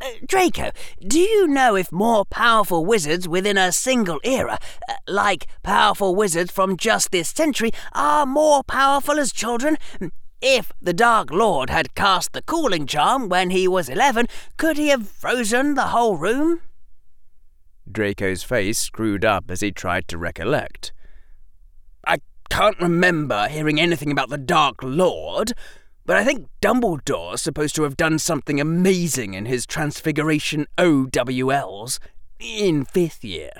Uh, 0.00 0.10
Draco, 0.26 0.70
do 1.06 1.18
you 1.18 1.48
know 1.48 1.74
if 1.74 1.90
more 1.90 2.26
powerful 2.26 2.84
wizards 2.84 3.26
within 3.26 3.56
a 3.56 3.72
single 3.72 4.20
era, 4.22 4.58
uh, 4.88 4.92
like 5.08 5.46
powerful 5.62 6.14
wizards 6.14 6.52
from 6.52 6.76
just 6.76 7.10
this 7.10 7.30
century, 7.30 7.70
are 7.94 8.26
more 8.26 8.62
powerful 8.62 9.18
as 9.18 9.32
children? 9.32 9.78
Hmm. 9.98 10.08
If 10.40 10.70
the 10.80 10.92
Dark 10.92 11.32
Lord 11.32 11.68
had 11.68 11.96
cast 11.96 12.32
the 12.32 12.42
cooling 12.42 12.86
charm 12.86 13.28
when 13.28 13.50
he 13.50 13.66
was 13.66 13.88
eleven, 13.88 14.26
could 14.56 14.76
he 14.76 14.88
have 14.88 15.08
frozen 15.08 15.74
the 15.74 15.86
whole 15.86 16.16
room? 16.16 16.60
Draco's 17.92 18.42
face 18.42 18.78
screwed 18.78 19.24
up 19.24 19.50
as 19.50 19.60
he 19.60 19.72
tried 19.72 20.08
to 20.08 20.18
recollect. 20.18 20.92
I 22.06 22.18
can't 22.50 22.80
remember 22.80 23.48
hearing 23.48 23.80
anything 23.80 24.10
about 24.10 24.28
the 24.28 24.38
Dark 24.38 24.82
Lord, 24.82 25.52
but 26.06 26.16
I 26.16 26.24
think 26.24 26.48
Dumbledore's 26.60 27.42
supposed 27.42 27.74
to 27.76 27.82
have 27.82 27.96
done 27.96 28.18
something 28.18 28.60
amazing 28.60 29.34
in 29.34 29.46
his 29.46 29.66
Transfiguration 29.66 30.66
OWLs 30.78 31.98
in 32.38 32.84
fifth 32.84 33.24
year. 33.24 33.50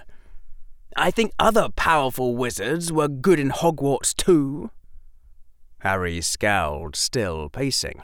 I 0.96 1.10
think 1.10 1.32
other 1.38 1.68
powerful 1.68 2.36
wizards 2.36 2.92
were 2.92 3.08
good 3.08 3.38
in 3.38 3.50
Hogwarts 3.50 4.14
too. 4.14 4.70
Harry 5.80 6.20
scowled, 6.20 6.96
still 6.96 7.48
pacing. 7.48 8.02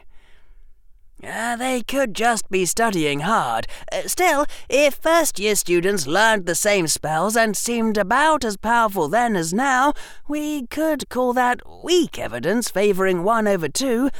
Uh, 1.27 1.57
they 1.57 1.83
could 1.83 2.15
just 2.15 2.51
be 2.51 2.67
studying 2.67 3.21
hard. 3.21 3.67
Uh, 3.91 4.03
still, 4.07 4.47
if 4.69 4.95
first 4.95 5.39
year 5.39 5.55
students 5.55 6.07
learned 6.07 6.47
the 6.47 6.55
same 6.55 6.87
spells 6.87 7.37
and 7.37 7.57
seemed 7.57 7.97
about 7.97 8.45
as 8.45 8.57
powerful 8.57 9.09
then 9.09 9.35
as 9.37 9.53
now, 9.53 9.93
we 10.29 10.67
could 10.67 11.09
call 11.09 11.33
that 11.33 11.61
weak 11.83 12.19
evidence 12.19 12.71
favouring 12.71 13.23
one 13.23 13.47
over 13.47 13.69
two. 13.69 14.11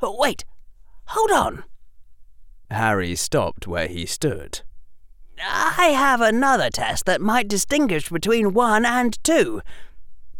Oh, 0.00 0.16
wait, 0.18 0.44
hold 1.06 1.30
on. 1.30 1.64
Harry 2.70 3.14
stopped 3.14 3.66
where 3.66 3.88
he 3.88 4.06
stood. 4.06 4.60
I 5.44 5.88
have 5.96 6.20
another 6.20 6.70
test 6.70 7.04
that 7.06 7.20
might 7.20 7.48
distinguish 7.48 8.08
between 8.08 8.54
one 8.54 8.84
and 8.84 9.22
two. 9.24 9.60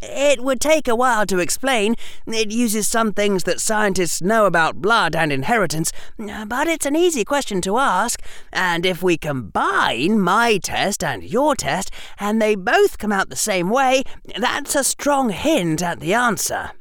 It 0.05 0.43
would 0.43 0.61
take 0.61 0.89
a 0.89 0.97
while 0.97 1.27
to 1.27 1.39
explain. 1.39 1.95
It 2.27 2.51
uses 2.51 2.89
some 2.89 3.13
things 3.13 3.45
that 3.45 3.61
scientists 3.61 4.21
know 4.21 4.47
about 4.47 4.83
blood 4.83 5.15
and 5.15 5.33
inheritance, 5.33 5.93
but 6.19 6.67
it's 6.67 6.87
an 6.87 6.97
easy 6.97 7.25
question 7.25 7.61
to 7.63 7.79
ask. 7.79 8.21
And 8.53 8.85
if 8.85 9.03
we 9.03 9.17
combine 9.17 10.21
my 10.21 10.59
test 10.59 11.05
and 11.05 11.23
your 11.23 11.55
test, 11.55 11.93
and 12.19 12.43
they 12.43 12.57
both 12.57 12.99
come 12.99 13.13
out 13.13 13.31
the 13.31 13.37
same 13.37 13.71
way, 13.71 14.03
that's 14.37 14.75
a 14.75 14.83
strong 14.83 15.31
hint 15.31 15.83
at 15.83 16.01
the 16.01 16.15
answer. 16.15 16.73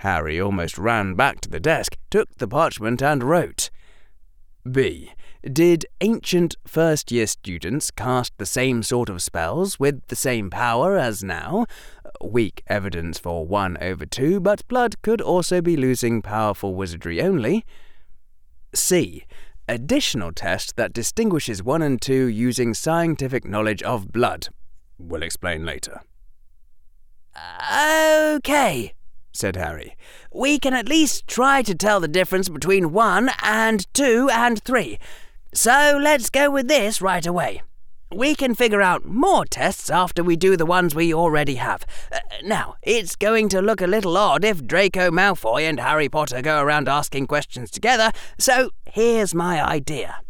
Harry 0.00 0.38
almost 0.38 0.76
ran 0.76 1.14
back 1.14 1.40
to 1.40 1.48
the 1.48 1.60
desk, 1.60 1.96
took 2.10 2.36
the 2.36 2.46
parchment, 2.46 3.02
and 3.02 3.24
wrote 3.24 3.70
B. 4.70 5.12
Did 5.42 5.86
ancient 6.00 6.56
first 6.66 7.12
year 7.12 7.28
students 7.28 7.92
cast 7.92 8.36
the 8.36 8.46
same 8.46 8.82
sort 8.82 9.08
of 9.08 9.22
spells 9.22 9.78
with 9.78 10.04
the 10.08 10.16
same 10.16 10.50
power 10.50 10.98
as 10.98 11.22
now? 11.22 11.66
Weak 12.22 12.62
evidence 12.66 13.18
for 13.18 13.46
1 13.46 13.78
over 13.80 14.06
2, 14.06 14.40
but 14.40 14.66
blood 14.68 15.00
could 15.02 15.20
also 15.20 15.60
be 15.60 15.76
losing 15.76 16.22
powerful 16.22 16.74
wizardry 16.74 17.20
only. 17.20 17.64
C. 18.74 19.24
Additional 19.68 20.32
test 20.32 20.76
that 20.76 20.92
distinguishes 20.92 21.62
1 21.62 21.82
and 21.82 22.00
2 22.00 22.26
using 22.26 22.74
scientific 22.74 23.44
knowledge 23.44 23.82
of 23.82 24.12
blood. 24.12 24.48
We'll 24.98 25.22
explain 25.22 25.64
later. 25.66 26.00
Okay, 28.34 28.94
said 29.32 29.56
Harry. 29.56 29.96
We 30.32 30.58
can 30.58 30.72
at 30.74 30.88
least 30.88 31.26
try 31.26 31.62
to 31.62 31.74
tell 31.74 32.00
the 32.00 32.08
difference 32.08 32.48
between 32.48 32.92
1 32.92 33.30
and 33.42 33.86
2 33.94 34.30
and 34.32 34.62
3. 34.62 34.98
So 35.52 35.98
let's 36.02 36.30
go 36.30 36.50
with 36.50 36.68
this 36.68 37.00
right 37.00 37.26
away. 37.26 37.62
We 38.12 38.36
can 38.36 38.54
figure 38.54 38.82
out 38.82 39.04
more 39.04 39.44
tests 39.44 39.90
after 39.90 40.22
we 40.22 40.36
do 40.36 40.56
the 40.56 40.64
ones 40.64 40.94
we 40.94 41.12
already 41.12 41.56
have. 41.56 41.84
Uh, 42.12 42.20
now, 42.44 42.76
it's 42.82 43.16
going 43.16 43.48
to 43.48 43.60
look 43.60 43.80
a 43.80 43.86
little 43.86 44.16
odd 44.16 44.44
if 44.44 44.64
Draco 44.64 45.10
Malfoy 45.10 45.62
and 45.62 45.80
Harry 45.80 46.08
Potter 46.08 46.40
go 46.40 46.62
around 46.62 46.88
asking 46.88 47.26
questions 47.26 47.70
together, 47.70 48.12
so 48.38 48.70
here's 48.86 49.34
my 49.34 49.60
idea. 49.60 50.20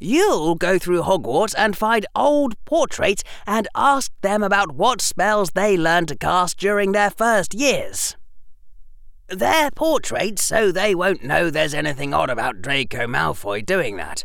You'll 0.00 0.54
go 0.54 0.78
through 0.78 1.02
Hogwarts 1.02 1.54
and 1.56 1.76
find 1.76 2.06
old 2.14 2.62
portraits 2.64 3.22
and 3.46 3.68
ask 3.74 4.10
them 4.22 4.42
about 4.42 4.72
what 4.72 5.00
spells 5.00 5.50
they 5.50 5.76
learned 5.76 6.08
to 6.08 6.16
cast 6.16 6.58
during 6.58 6.92
their 6.92 7.10
first 7.10 7.54
years. 7.54 8.16
They're 9.28 9.72
portraits, 9.72 10.44
so 10.44 10.70
they 10.70 10.94
won't 10.94 11.24
know 11.24 11.50
there's 11.50 11.74
anything 11.74 12.14
odd 12.14 12.30
about 12.30 12.62
Draco 12.62 13.08
Malfoy 13.08 13.66
doing 13.66 13.96
that. 13.96 14.22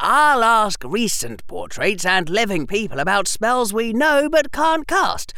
I'll 0.00 0.42
ask 0.42 0.82
recent 0.82 1.46
portraits 1.46 2.04
and 2.04 2.28
living 2.28 2.66
people 2.66 2.98
about 2.98 3.28
spells 3.28 3.72
we 3.72 3.92
know 3.92 4.28
but 4.28 4.50
can't 4.50 4.88
cast. 4.88 5.32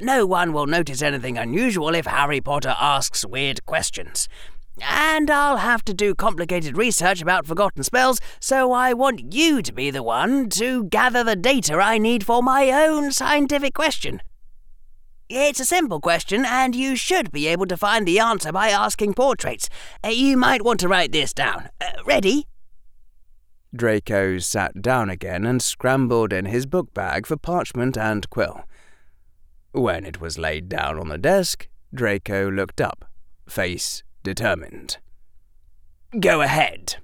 No 0.00 0.26
one 0.26 0.52
will 0.52 0.66
notice 0.66 1.02
anything 1.02 1.38
unusual 1.38 1.94
if 1.94 2.06
Harry 2.06 2.40
Potter 2.40 2.74
asks 2.80 3.24
weird 3.24 3.64
questions. 3.64 4.28
And 4.82 5.30
I'll 5.30 5.58
have 5.58 5.84
to 5.84 5.94
do 5.94 6.16
complicated 6.16 6.76
research 6.76 7.22
about 7.22 7.46
forgotten 7.46 7.84
spells, 7.84 8.20
so 8.40 8.72
I 8.72 8.92
want 8.92 9.32
you 9.32 9.62
to 9.62 9.72
be 9.72 9.92
the 9.92 10.02
one 10.02 10.48
to 10.50 10.84
gather 10.84 11.22
the 11.22 11.36
data 11.36 11.74
I 11.74 11.98
need 11.98 12.26
for 12.26 12.42
my 12.42 12.72
own 12.72 13.12
scientific 13.12 13.74
question. 13.74 14.20
It's 15.30 15.60
a 15.60 15.66
simple 15.66 16.00
question, 16.00 16.46
and 16.46 16.74
you 16.74 16.96
should 16.96 17.30
be 17.30 17.48
able 17.48 17.66
to 17.66 17.76
find 17.76 18.08
the 18.08 18.18
answer 18.18 18.50
by 18.50 18.70
asking 18.70 19.12
portraits. 19.12 19.68
Uh, 20.02 20.08
you 20.08 20.38
might 20.38 20.64
want 20.64 20.80
to 20.80 20.88
write 20.88 21.12
this 21.12 21.34
down. 21.34 21.68
Uh, 21.80 21.90
ready? 22.06 22.46
Draco 23.76 24.38
sat 24.38 24.80
down 24.80 25.10
again 25.10 25.44
and 25.44 25.60
scrambled 25.60 26.32
in 26.32 26.46
his 26.46 26.64
book 26.64 26.94
bag 26.94 27.26
for 27.26 27.36
parchment 27.36 27.98
and 27.98 28.30
quill. 28.30 28.64
When 29.72 30.06
it 30.06 30.18
was 30.18 30.38
laid 30.38 30.70
down 30.70 30.98
on 30.98 31.08
the 31.08 31.18
desk, 31.18 31.68
Draco 31.92 32.50
looked 32.50 32.80
up, 32.80 33.04
face 33.46 34.02
determined. 34.22 34.96
Go 36.18 36.40
ahead. 36.40 36.96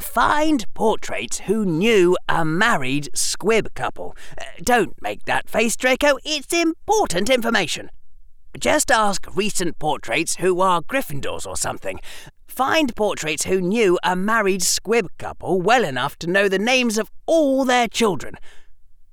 Find 0.00 0.66
portraits 0.74 1.40
who 1.40 1.64
knew 1.64 2.16
a 2.28 2.44
married 2.44 3.08
squib 3.14 3.74
couple. 3.74 4.16
Uh, 4.40 4.44
don't 4.62 5.00
make 5.00 5.24
that 5.24 5.48
face, 5.48 5.76
Draco. 5.76 6.18
It's 6.24 6.52
important 6.52 7.30
information. 7.30 7.90
Just 8.58 8.90
ask 8.90 9.26
recent 9.34 9.78
portraits 9.78 10.36
who 10.36 10.60
are 10.60 10.82
Gryffindors 10.82 11.46
or 11.46 11.56
something. 11.56 12.00
Find 12.48 12.94
portraits 12.96 13.44
who 13.44 13.60
knew 13.60 13.98
a 14.02 14.16
married 14.16 14.62
squib 14.62 15.06
couple 15.18 15.60
well 15.62 15.84
enough 15.84 16.18
to 16.18 16.26
know 16.26 16.48
the 16.48 16.58
names 16.58 16.98
of 16.98 17.10
all 17.26 17.64
their 17.64 17.86
children. 17.86 18.34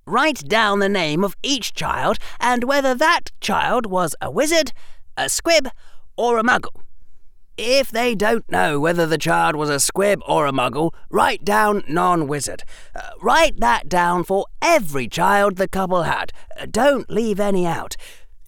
Write 0.07 0.47
down 0.47 0.80
the 0.80 0.89
name 0.89 1.24
of 1.24 1.36
each 1.43 1.74
child 1.74 2.18
and 2.39 2.63
whether 2.63 2.95
that 2.95 3.32
child 3.39 3.86
was 3.86 4.15
a 4.22 4.32
wizard, 4.32 4.72
a 5.15 5.30
squib, 5.30 5.70
or 6.18 6.39
a 6.39 6.43
muggle. 6.43 6.82
If 7.57 7.89
they 7.89 8.13
don't 8.13 8.47
know 8.51 8.79
whether 8.79 9.07
the 9.07 9.17
child 9.17 9.55
was 9.55 9.71
a 9.71 9.79
squib 9.79 10.21
or 10.27 10.45
a 10.45 10.51
muggle, 10.51 10.93
write 11.09 11.43
down 11.43 11.83
non 11.87 12.27
wizard. 12.27 12.63
Uh, 12.93 13.09
write 13.19 13.59
that 13.59 13.89
down 13.89 14.23
for 14.23 14.45
every 14.61 15.07
child 15.07 15.55
the 15.57 15.67
couple 15.67 16.03
had. 16.03 16.31
Uh, 16.55 16.67
don't 16.69 17.09
leave 17.09 17.39
any 17.39 17.65
out. 17.65 17.97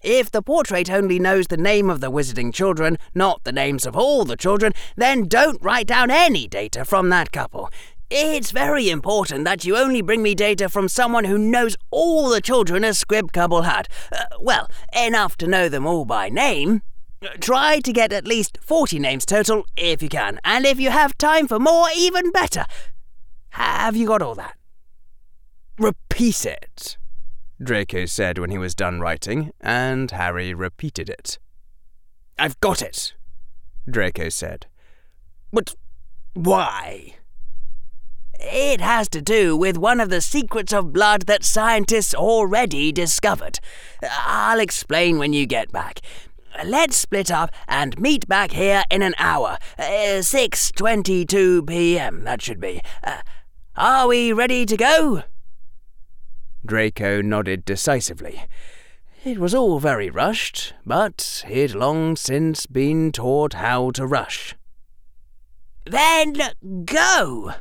If 0.00 0.30
the 0.30 0.42
portrait 0.42 0.88
only 0.88 1.18
knows 1.18 1.48
the 1.48 1.56
name 1.56 1.90
of 1.90 2.00
the 2.00 2.10
wizarding 2.10 2.54
children, 2.54 2.98
not 3.12 3.42
the 3.42 3.50
names 3.50 3.84
of 3.84 3.96
all 3.96 4.24
the 4.24 4.36
children, 4.36 4.72
then 4.96 5.26
don't 5.26 5.60
write 5.60 5.88
down 5.88 6.12
any 6.12 6.46
data 6.46 6.84
from 6.84 7.08
that 7.08 7.32
couple. 7.32 7.68
It's 8.10 8.52
very 8.52 8.90
important 8.90 9.44
that 9.44 9.64
you 9.64 9.76
only 9.76 10.02
bring 10.02 10.22
me 10.22 10.36
data 10.36 10.68
from 10.68 10.88
someone 10.88 11.24
who 11.24 11.36
knows 11.36 11.76
all 11.90 12.28
the 12.28 12.40
children 12.40 12.84
a 12.84 12.94
squib 12.94 13.32
couple 13.32 13.62
had. 13.62 13.88
Uh, 14.12 14.24
well, 14.40 14.68
enough 14.96 15.36
to 15.38 15.48
know 15.48 15.68
them 15.68 15.84
all 15.84 16.04
by 16.04 16.28
name. 16.28 16.82
Try 17.40 17.80
to 17.80 17.92
get 17.92 18.14
at 18.14 18.26
least 18.26 18.56
40 18.62 18.98
names 18.98 19.26
total 19.26 19.66
if 19.76 20.02
you 20.02 20.08
can, 20.08 20.40
and 20.42 20.64
if 20.64 20.80
you 20.80 20.90
have 20.90 21.18
time 21.18 21.46
for 21.46 21.58
more, 21.58 21.88
even 21.94 22.30
better. 22.30 22.64
Have 23.50 23.94
you 23.94 24.06
got 24.06 24.22
all 24.22 24.34
that? 24.36 24.56
Repeat 25.78 26.46
it, 26.46 26.96
Draco 27.62 28.06
said 28.06 28.38
when 28.38 28.50
he 28.50 28.56
was 28.56 28.74
done 28.74 29.00
writing, 29.00 29.52
and 29.60 30.10
Harry 30.10 30.54
repeated 30.54 31.10
it. 31.10 31.38
I've 32.38 32.58
got 32.60 32.80
it, 32.80 33.12
Draco 33.88 34.30
said. 34.30 34.66
But 35.52 35.74
why? 36.32 37.16
It 38.38 38.80
has 38.80 39.10
to 39.10 39.20
do 39.20 39.54
with 39.58 39.76
one 39.76 40.00
of 40.00 40.08
the 40.08 40.22
secrets 40.22 40.72
of 40.72 40.94
blood 40.94 41.26
that 41.26 41.44
scientists 41.44 42.14
already 42.14 42.92
discovered. 42.92 43.60
I'll 44.02 44.60
explain 44.60 45.18
when 45.18 45.34
you 45.34 45.44
get 45.44 45.70
back. 45.70 46.00
Let's 46.64 46.96
split 46.96 47.30
up 47.30 47.50
and 47.68 47.98
meet 47.98 48.28
back 48.28 48.52
here 48.52 48.84
in 48.90 49.02
an 49.02 49.14
hour. 49.18 49.58
Uh, 49.78 50.20
6.22 50.20 51.66
p.m., 51.66 52.24
that 52.24 52.42
should 52.42 52.60
be. 52.60 52.80
Uh, 53.02 53.22
are 53.76 54.08
we 54.08 54.32
ready 54.32 54.66
to 54.66 54.76
go? 54.76 55.22
Draco 56.64 57.22
nodded 57.22 57.64
decisively. 57.64 58.42
It 59.24 59.38
was 59.38 59.54
all 59.54 59.80
very 59.80 60.10
rushed, 60.10 60.74
but 60.84 61.44
he'd 61.46 61.74
long 61.74 62.16
since 62.16 62.66
been 62.66 63.12
taught 63.12 63.54
how 63.54 63.90
to 63.92 64.06
rush. 64.06 64.54
Then 65.84 66.36
go! 66.84 67.54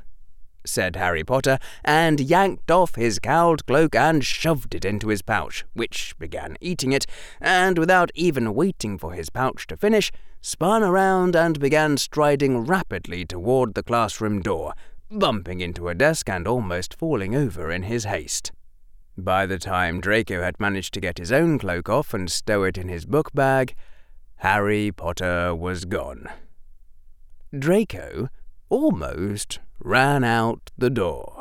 Said 0.65 0.95
Harry 0.95 1.23
Potter, 1.23 1.57
and 1.83 2.19
yanked 2.19 2.69
off 2.69 2.95
his 2.95 3.19
cowled 3.19 3.65
cloak 3.65 3.95
and 3.95 4.23
shoved 4.23 4.75
it 4.75 4.85
into 4.85 5.09
his 5.09 5.21
pouch, 5.21 5.65
which 5.73 6.15
began 6.19 6.57
eating 6.61 6.91
it, 6.91 7.05
and 7.39 7.77
without 7.77 8.11
even 8.15 8.53
waiting 8.53 8.97
for 8.97 9.13
his 9.13 9.29
pouch 9.29 9.67
to 9.67 9.77
finish, 9.77 10.11
spun 10.41 10.83
around 10.83 11.35
and 11.35 11.59
began 11.59 11.97
striding 11.97 12.65
rapidly 12.65 13.25
toward 13.25 13.73
the 13.73 13.83
classroom 13.83 14.41
door, 14.41 14.73
bumping 15.11 15.59
into 15.59 15.87
a 15.87 15.95
desk 15.95 16.29
and 16.29 16.47
almost 16.47 16.93
falling 16.93 17.35
over 17.35 17.71
in 17.71 17.83
his 17.83 18.05
haste. 18.05 18.51
By 19.17 19.45
the 19.45 19.59
time 19.59 19.99
Draco 19.99 20.41
had 20.41 20.59
managed 20.59 20.93
to 20.93 21.01
get 21.01 21.17
his 21.17 21.31
own 21.31 21.59
cloak 21.59 21.89
off 21.89 22.13
and 22.13 22.31
stow 22.31 22.63
it 22.63 22.77
in 22.77 22.87
his 22.87 23.05
book 23.05 23.33
bag, 23.33 23.75
Harry 24.37 24.91
Potter 24.91 25.53
was 25.53 25.83
gone. 25.83 26.29
Draco 27.57 28.29
almost 28.69 29.59
ran 29.81 30.23
out 30.23 30.71
the 30.77 30.89
door. 30.89 31.38